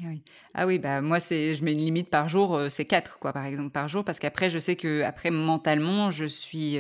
Ah 0.01 0.07
oui. 0.09 0.25
Ah 0.55 0.67
oui, 0.67 0.79
bah 0.79 1.03
moi 1.03 1.21
c'est 1.21 1.55
je 1.55 1.63
mets 1.63 1.73
une 1.73 1.79
limite 1.79 2.09
par 2.09 2.29
jour, 2.29 2.59
c'est 2.71 2.87
quatre 2.87 3.19
quoi 3.19 3.33
par 3.35 3.45
exemple 3.45 3.71
par 3.71 3.89
jour 3.89 4.05
parce 4.05 4.19
qu'après 4.19 4.49
je 4.49 4.59
sais 4.59 4.75
que 4.75 5.03
après 5.03 5.31
mentalement 5.31 6.11
je 6.11 6.25
suis 6.25 6.79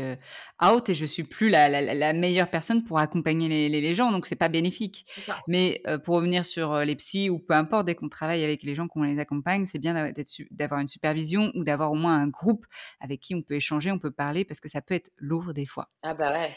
out 0.65 0.89
et 0.89 0.95
je 0.95 1.05
suis 1.05 1.23
plus 1.23 1.51
la, 1.51 1.69
la, 1.69 2.13
meilleure 2.15 2.49
personne 2.49 2.83
pour 2.83 2.99
accompagner 2.99 3.49
les, 3.49 3.69
les, 3.69 3.95
gens 3.95 4.13
donc 4.13 4.25
c'est 4.25 4.35
pas 4.35 4.49
bénéfique. 4.49 5.07
Mais 5.47 5.83
pour 6.05 6.17
revenir 6.17 6.47
sur 6.47 6.79
les 6.79 6.97
psys 6.97 7.29
ou 7.29 7.39
peu 7.39 7.55
importe 7.55 7.87
dès 7.87 7.95
qu'on 7.95 8.09
travaille 8.09 8.45
avec 8.45 8.63
les 8.63 8.75
gens 8.75 8.89
qu'on 8.89 9.03
les 9.03 9.19
accompagne, 9.19 9.67
c'est 9.67 9.79
bien 9.79 10.13
d'avoir 10.51 10.81
une 10.81 10.89
supervision 10.89 11.53
ou 11.55 11.65
d'avoir 11.65 11.93
au 11.93 11.97
moins 11.97 12.19
un 12.19 12.29
groupe 12.29 12.65
avec 12.99 13.21
qui 13.21 13.35
on 13.35 13.43
peut 13.43 13.55
échanger, 13.55 13.91
on 13.91 13.99
peut 13.99 14.11
parler 14.11 14.47
parce 14.47 14.59
que 14.59 14.69
ça 14.69 14.81
peut 14.81 14.95
être 14.95 15.11
lourd 15.19 15.53
des 15.53 15.67
fois. 15.67 15.91
Ah 16.03 16.15
bah 16.15 16.33
ouais. 16.33 16.51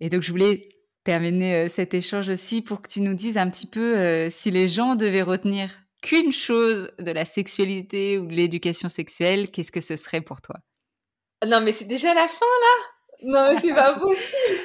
Et 0.00 0.08
donc 0.08 0.22
je 0.22 0.30
voulais 0.30 0.60
terminer 1.06 1.68
cet 1.68 1.94
échange 1.94 2.28
aussi 2.28 2.62
pour 2.62 2.82
que 2.82 2.88
tu 2.88 3.00
nous 3.00 3.14
dises 3.14 3.38
un 3.38 3.48
petit 3.48 3.66
peu 3.66 4.28
si 4.28 4.50
les 4.50 4.68
gens 4.68 4.96
devaient 4.96 5.22
retenir 5.22 5.70
qu'une 6.02 6.32
chose 6.32 6.90
de 6.98 7.10
la 7.12 7.24
sexualité 7.24 8.18
ou 8.18 8.26
de 8.26 8.34
l'éducation 8.34 8.88
sexuelle, 8.88 9.50
qu'est-ce 9.50 9.72
que 9.72 9.80
ce 9.80 9.96
serait 9.96 10.20
pour 10.20 10.40
toi? 10.40 10.56
Non, 11.46 11.60
mais 11.60 11.72
c'est 11.72 11.86
déjà 11.86 12.12
la 12.12 12.26
fin 12.26 12.44
là! 12.44 12.86
Non, 13.22 13.48
mais 13.48 13.60
c'est 13.60 13.74
pas 13.74 13.94
possible. 13.94 14.60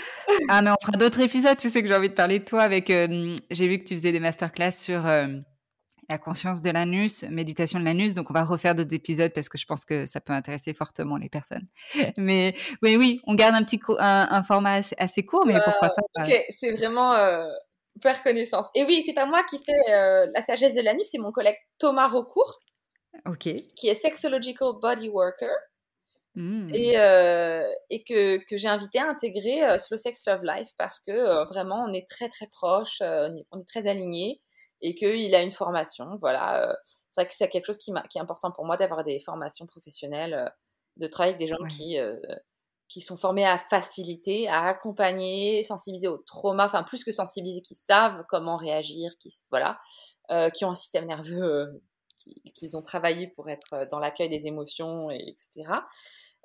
Ah, 0.50 0.62
mais 0.62 0.72
on 0.72 0.86
fera 0.86 0.98
d'autres 0.98 1.22
épisodes, 1.22 1.58
tu 1.58 1.70
sais 1.70 1.82
que 1.82 1.88
j'ai 1.88 1.96
envie 1.96 2.10
de 2.10 2.14
parler 2.14 2.40
de 2.40 2.46
toi 2.46 2.62
avec. 2.62 2.88
j'ai 2.88 3.68
vu 3.68 3.80
que 3.80 3.84
tu 3.86 3.96
faisais 3.96 4.12
des 4.12 4.20
masterclass 4.20 4.72
sur 4.72 5.06
la 6.12 6.18
conscience 6.18 6.62
de 6.62 6.70
l'anus, 6.70 7.24
méditation 7.24 7.80
de 7.80 7.86
l'anus. 7.86 8.14
Donc, 8.14 8.30
on 8.30 8.34
va 8.34 8.44
refaire 8.44 8.76
d'autres 8.76 8.94
épisodes 8.94 9.32
parce 9.34 9.50
que 9.50 9.58
je 9.58 9.66
pense 9.66 9.86
que 9.86 10.06
ça 10.06 10.20
peut 10.20 10.34
intéresser 10.34 10.74
fortement 10.74 11.18
les 11.18 11.30
personnes. 11.30 11.68
Mais 12.18 12.54
oui, 12.84 12.98
oui, 12.98 13.22
on 13.26 13.34
garde 13.34 13.56
un 13.56 13.64
petit 13.64 13.80
un, 13.98 14.44
format 14.44 14.82
assez, 14.98 15.26
court, 15.26 15.46
mais 15.46 15.60
pourquoi 15.64 15.90
pas 15.90 16.24
Ok, 16.24 16.46
c'est 16.50 16.72
vraiment 16.74 17.14
euh, 17.14 17.48
faire 18.02 18.22
connaissance. 18.22 18.68
Et 18.76 18.84
oui, 18.84 19.02
c'est 19.06 19.14
pas 19.14 19.26
moi 19.26 19.44
qui 19.44 19.58
fais 19.64 19.94
euh, 19.94 20.28
la 20.34 20.42
sagesse 20.42 20.76
de 20.76 20.82
l'anus, 20.82 21.08
c'est 21.10 21.18
mon 21.18 21.32
collègue 21.32 21.56
Thomas 21.80 22.08
Rocourt, 22.08 22.60
ok, 23.26 23.50
qui 23.76 23.88
est 23.88 23.96
sexological 23.96 24.74
body 24.82 25.10
worker. 25.10 25.56
Mmh. 26.36 26.70
Et, 26.74 26.98
euh, 26.98 27.68
et, 27.90 28.04
que, 28.04 28.38
que 28.46 28.56
j'ai 28.58 28.70
invité 28.70 29.00
à 29.00 29.10
intégrer 29.10 29.78
Slow 29.78 29.98
Sex 29.98 30.26
Love 30.28 30.44
Life 30.44 30.70
parce 30.78 31.00
que 31.02 31.46
vraiment 31.50 31.84
on 31.86 31.94
est 31.94 32.08
très 32.10 32.30
très 32.30 32.48
proches, 32.48 33.02
on 33.02 33.36
est 33.36 33.68
très 33.68 33.88
alignés 33.88 34.42
et 34.82 34.96
qu'il 34.96 35.34
a 35.36 35.42
une 35.42 35.52
formation. 35.52 36.18
Voilà, 36.20 36.70
euh, 36.70 36.74
c'est 36.84 37.22
vrai 37.22 37.28
que 37.28 37.34
c'est 37.34 37.50
quelque 37.50 37.68
chose 37.68 37.78
qui, 37.78 37.92
qui, 38.10 38.18
est 38.18 38.22
important 38.22 38.52
pour 38.52 38.66
moi 38.66 38.78
d'avoir 38.78 39.04
des 39.04 39.20
formations 39.20 39.68
professionnelles, 39.68 40.34
euh, 40.34 40.50
de 40.98 41.08
travailler 41.08 41.36
avec 41.36 41.48
des 41.48 41.48
gens 41.48 41.64
qui, 41.70 42.00
euh, 42.00 42.18
qui 42.90 43.02
sont 43.02 43.18
formés 43.18 43.46
à 43.46 43.58
faciliter, 43.58 44.48
à 44.48 44.64
accompagner, 44.64 45.64
sensibiliser 45.64 46.08
au 46.08 46.18
trauma, 46.18 46.66
enfin 46.66 46.84
plus 46.84 47.04
que 47.04 47.12
sensibiliser, 47.12 47.62
qui 47.62 47.76
savent 47.76 48.26
comment 48.28 48.58
réagir, 48.58 49.14
qui, 49.20 49.34
voilà, 49.50 49.80
qui 50.54 50.66
ont 50.66 50.72
un 50.72 50.76
système 50.76 51.06
nerveux 51.06 51.82
qu'ils 52.54 52.78
ont 52.78 52.82
travaillé 52.82 53.28
pour 53.28 53.50
être 53.50 53.88
dans 53.90 54.00
l'accueil 54.00 54.30
des 54.30 54.48
émotions, 54.48 55.10
et, 55.10 55.30
etc. 55.30 55.72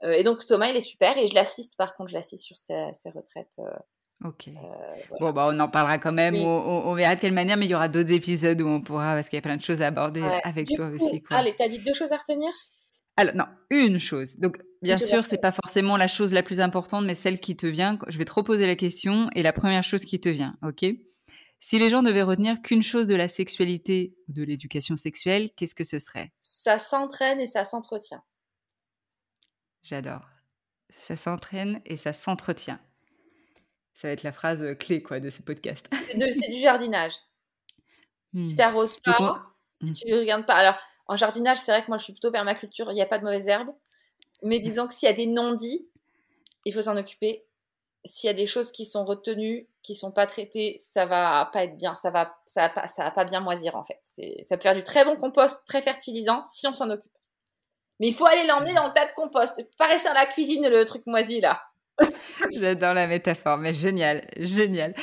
et 0.02 0.24
donc 0.24 0.46
Thomas, 0.46 0.68
il 0.68 0.76
est 0.76 0.80
super 0.80 1.18
et 1.18 1.26
je 1.26 1.34
l'assiste, 1.34 1.76
par 1.76 1.96
contre, 1.96 2.10
je 2.10 2.14
l'assiste 2.14 2.44
sur 2.44 2.56
ses, 2.56 2.90
ses 2.94 3.10
retraites 3.10 3.60
Ok. 4.24 4.48
Euh, 4.48 4.52
bon, 5.20 5.32
bah, 5.32 5.48
on 5.52 5.60
en 5.60 5.68
parlera 5.68 5.98
quand 5.98 6.12
même. 6.12 6.36
On, 6.36 6.94
verra 6.94 7.16
de 7.16 7.20
quelle 7.20 7.34
manière, 7.34 7.56
mais 7.56 7.66
il 7.66 7.70
y 7.70 7.74
aura 7.74 7.88
d'autres 7.88 8.12
épisodes 8.12 8.60
où 8.60 8.66
on 8.66 8.80
pourra, 8.80 9.14
parce 9.14 9.28
qu'il 9.28 9.36
y 9.36 9.38
a 9.38 9.42
plein 9.42 9.56
de 9.56 9.62
choses 9.62 9.82
à 9.82 9.88
aborder 9.88 10.22
avec 10.42 10.68
toi 10.68 10.88
aussi. 10.88 11.22
Quoi. 11.22 11.36
Allez, 11.36 11.54
t'as 11.56 11.68
dit 11.68 11.78
deux 11.78 11.94
choses 11.94 12.12
à 12.12 12.16
retenir? 12.16 12.50
Alors, 13.18 13.34
non, 13.34 13.46
une 13.70 13.98
chose. 13.98 14.36
Donc, 14.36 14.58
bien 14.82 14.98
sûr, 14.98 15.24
c'est 15.24 15.40
pas 15.40 15.52
forcément 15.52 15.96
la 15.96 16.08
chose 16.08 16.32
la 16.32 16.42
plus 16.42 16.60
importante, 16.60 17.04
mais 17.04 17.14
celle 17.14 17.40
qui 17.40 17.56
te 17.56 17.66
vient. 17.66 17.98
Je 18.08 18.18
vais 18.18 18.24
te 18.24 18.32
reposer 18.32 18.66
la 18.66 18.76
question 18.76 19.28
et 19.34 19.42
la 19.42 19.52
première 19.52 19.84
chose 19.84 20.04
qui 20.04 20.20
te 20.20 20.28
vient, 20.28 20.56
ok? 20.62 20.84
Si 21.58 21.78
les 21.78 21.88
gens 21.88 22.02
devaient 22.02 22.22
retenir 22.22 22.60
qu'une 22.60 22.82
chose 22.82 23.06
de 23.06 23.14
la 23.14 23.28
sexualité 23.28 24.14
ou 24.28 24.32
de 24.32 24.42
l'éducation 24.42 24.96
sexuelle, 24.96 25.50
qu'est-ce 25.56 25.74
que 25.74 25.84
ce 25.84 25.98
serait? 25.98 26.32
Ça 26.40 26.78
s'entraîne 26.78 27.40
et 27.40 27.46
ça 27.46 27.64
s'entretient. 27.64 28.22
J'adore. 29.82 30.28
Ça 30.90 31.16
s'entraîne 31.16 31.80
et 31.86 31.96
ça 31.96 32.12
s'entretient. 32.12 32.78
Ça 33.96 34.08
va 34.08 34.12
être 34.12 34.24
la 34.24 34.32
phrase 34.32 34.62
clé 34.78 35.02
quoi, 35.02 35.20
de 35.20 35.30
ce 35.30 35.40
podcast. 35.40 35.88
C'est 36.10 36.50
du 36.50 36.58
jardinage. 36.58 37.14
Si 38.34 38.50
tu 38.50 38.54
n'arroses 38.56 39.00
pas, 39.00 39.46
si 39.72 39.86
hmm. 39.86 39.92
tu 39.94 40.12
ne 40.12 40.18
regardes 40.18 40.44
pas. 40.44 40.54
Alors, 40.54 40.76
en 41.06 41.16
jardinage, 41.16 41.56
c'est 41.58 41.72
vrai 41.72 41.80
que 41.80 41.88
moi, 41.88 41.96
je 41.96 42.04
suis 42.04 42.12
plutôt 42.12 42.30
permaculture, 42.30 42.90
il 42.90 42.94
n'y 42.94 43.00
a 43.00 43.06
pas 43.06 43.18
de 43.18 43.24
mauvaises 43.24 43.48
herbes. 43.48 43.72
Mais 44.42 44.60
disons 44.60 44.86
que 44.86 44.92
s'il 44.92 45.08
y 45.08 45.12
a 45.12 45.14
des 45.14 45.26
non-dits, 45.26 45.88
il 46.66 46.74
faut 46.74 46.82
s'en 46.82 46.96
occuper. 46.98 47.46
S'il 48.04 48.28
y 48.28 48.30
a 48.30 48.34
des 48.34 48.46
choses 48.46 48.70
qui 48.70 48.84
sont 48.84 49.06
retenues, 49.06 49.66
qui 49.82 49.96
sont 49.96 50.12
pas 50.12 50.26
traitées, 50.26 50.76
ça 50.78 51.06
va 51.06 51.48
pas 51.52 51.64
être 51.64 51.78
bien, 51.78 51.94
ça 51.94 52.10
va, 52.10 52.36
ça 52.44 52.68
va, 52.68 52.86
ça 52.86 53.04
va 53.04 53.10
pas 53.10 53.24
bien 53.24 53.40
moisir 53.40 53.76
en 53.76 53.84
fait. 53.84 54.00
Ça 54.44 54.56
peut 54.56 54.62
faire 54.62 54.74
du 54.74 54.84
très 54.84 55.04
bon 55.04 55.16
compost, 55.16 55.66
très 55.66 55.80
fertilisant, 55.80 56.44
si 56.44 56.66
on 56.68 56.74
s'en 56.74 56.90
occupe. 56.90 57.10
Mais 57.98 58.08
il 58.08 58.14
faut 58.14 58.26
aller 58.26 58.46
l'emmener 58.46 58.74
dans 58.74 58.86
le 58.86 58.92
tas 58.92 59.06
de 59.06 59.12
compost. 59.12 59.64
Pas 59.78 59.86
rester 59.86 60.08
dans 60.08 60.14
la 60.14 60.26
cuisine, 60.26 60.68
le 60.68 60.84
truc 60.84 61.06
moisi 61.06 61.40
là. 61.40 61.62
J'adore 62.60 62.94
la 62.94 63.06
métaphore, 63.06 63.58
mais 63.58 63.72
génial, 63.72 64.26
génial. 64.38 64.94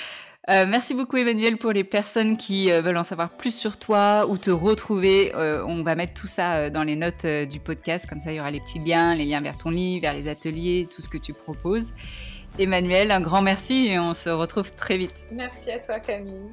Euh, 0.50 0.66
merci 0.68 0.94
beaucoup 0.94 1.16
Emmanuel 1.16 1.58
pour 1.58 1.72
les 1.72 1.86
personnes 1.86 2.36
qui 2.36 2.70
euh, 2.70 2.82
veulent 2.82 2.98
en 2.98 3.04
savoir 3.04 3.30
plus 3.30 3.56
sur 3.56 3.78
toi 3.78 4.26
ou 4.28 4.38
te 4.38 4.52
retrouver. 4.52 5.32
Euh, 5.36 5.64
on 5.66 5.84
va 5.84 5.96
mettre 5.96 6.14
tout 6.14 6.28
ça 6.28 6.70
dans 6.70 6.84
les 6.84 6.98
notes 6.98 7.26
du 7.26 7.62
podcast, 7.62 8.08
comme 8.10 8.20
ça 8.20 8.34
il 8.34 8.36
y 8.36 8.40
aura 8.42 8.52
les 8.52 8.60
petits 8.60 8.80
liens, 8.80 9.16
les 9.16 9.26
liens 9.26 9.40
vers 9.40 9.58
ton 9.58 9.70
livre, 9.70 10.02
vers 10.02 10.14
les 10.14 10.28
ateliers, 10.28 10.88
tout 10.94 11.02
ce 11.02 11.08
que 11.08 11.18
tu 11.18 11.32
proposes. 11.34 11.94
Emmanuel, 12.60 13.12
un 13.12 13.22
grand 13.22 13.42
merci 13.42 13.88
et 13.88 14.00
on 14.00 14.14
se 14.14 14.30
retrouve 14.30 14.74
très 14.74 14.98
vite. 14.98 15.26
Merci 15.32 15.72
à 15.72 15.80
toi 15.80 16.00
Camille. 16.00 16.52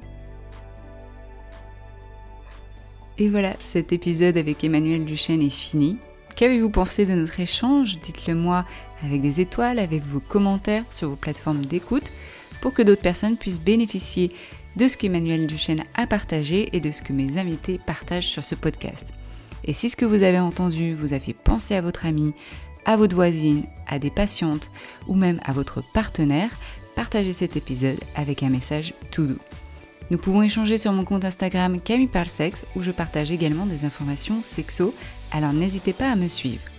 Et 3.17 3.29
voilà, 3.29 3.53
cet 3.59 3.91
épisode 3.91 4.37
avec 4.37 4.63
Emmanuel 4.63 5.03
Duchesne 5.03 5.41
est 5.41 5.49
fini. 5.49 5.99
Qu'avez-vous 6.35 6.69
pensé 6.69 7.05
de 7.05 7.13
notre 7.13 7.39
échange? 7.39 7.99
Dites-le 7.99 8.35
moi 8.35 8.65
avec 9.03 9.21
des 9.21 9.41
étoiles, 9.41 9.79
avec 9.79 10.03
vos 10.03 10.19
commentaires 10.19 10.85
sur 10.91 11.09
vos 11.09 11.15
plateformes 11.15 11.65
d'écoute 11.65 12.09
pour 12.61 12.73
que 12.73 12.81
d'autres 12.81 13.01
personnes 13.01 13.37
puissent 13.37 13.59
bénéficier 13.59 14.31
de 14.75 14.87
ce 14.87 14.97
qu'Emmanuel 14.97 15.47
Duchesne 15.47 15.83
a 15.95 16.07
partagé 16.07 16.75
et 16.75 16.79
de 16.79 16.91
ce 16.91 17.01
que 17.01 17.13
mes 17.13 17.37
invités 17.37 17.79
partagent 17.85 18.27
sur 18.27 18.43
ce 18.43 18.55
podcast. 18.55 19.13
Et 19.63 19.73
si 19.73 19.89
ce 19.89 19.95
que 19.95 20.05
vous 20.05 20.23
avez 20.23 20.39
entendu 20.39 20.95
vous 20.95 21.13
a 21.13 21.19
fait 21.19 21.33
penser 21.33 21.75
à 21.75 21.81
votre 21.81 22.05
ami, 22.05 22.33
à 22.85 22.97
votre 22.97 23.15
voisine, 23.15 23.65
à 23.87 23.99
des 23.99 24.09
patientes 24.09 24.71
ou 25.07 25.15
même 25.15 25.39
à 25.43 25.53
votre 25.53 25.83
partenaire, 25.93 26.49
partagez 26.95 27.33
cet 27.33 27.57
épisode 27.57 27.99
avec 28.15 28.43
un 28.43 28.49
message 28.49 28.93
tout 29.11 29.27
doux. 29.27 29.39
Nous 30.09 30.17
pouvons 30.17 30.41
échanger 30.41 30.77
sur 30.77 30.91
mon 30.91 31.05
compte 31.05 31.25
Instagram 31.25 31.79
Camille 31.79 32.07
Parle 32.07 32.25
Sexe 32.25 32.65
où 32.75 32.81
je 32.81 32.91
partage 32.91 33.31
également 33.31 33.65
des 33.65 33.85
informations 33.85 34.43
sexo, 34.43 34.93
alors 35.31 35.53
n'hésitez 35.53 35.93
pas 35.93 36.11
à 36.11 36.15
me 36.15 36.27
suivre. 36.27 36.70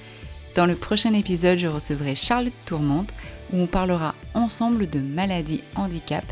Dans 0.54 0.66
le 0.66 0.74
prochain 0.74 1.14
épisode, 1.14 1.56
je 1.56 1.66
recevrai 1.66 2.14
Charlotte 2.14 2.52
Tourmente 2.66 3.14
où 3.52 3.58
on 3.58 3.66
parlera 3.66 4.14
ensemble 4.34 4.88
de 4.88 4.98
maladies, 4.98 5.62
handicap 5.76 6.24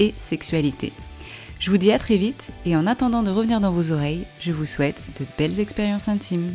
et 0.00 0.14
sexualité. 0.16 0.92
Je 1.60 1.70
vous 1.70 1.78
dis 1.78 1.92
à 1.92 1.98
très 1.98 2.16
vite 2.16 2.48
et 2.66 2.76
en 2.76 2.86
attendant 2.86 3.22
de 3.22 3.30
revenir 3.30 3.60
dans 3.60 3.70
vos 3.70 3.92
oreilles, 3.92 4.26
je 4.40 4.52
vous 4.52 4.66
souhaite 4.66 5.00
de 5.20 5.26
belles 5.36 5.60
expériences 5.60 6.08
intimes. 6.08 6.54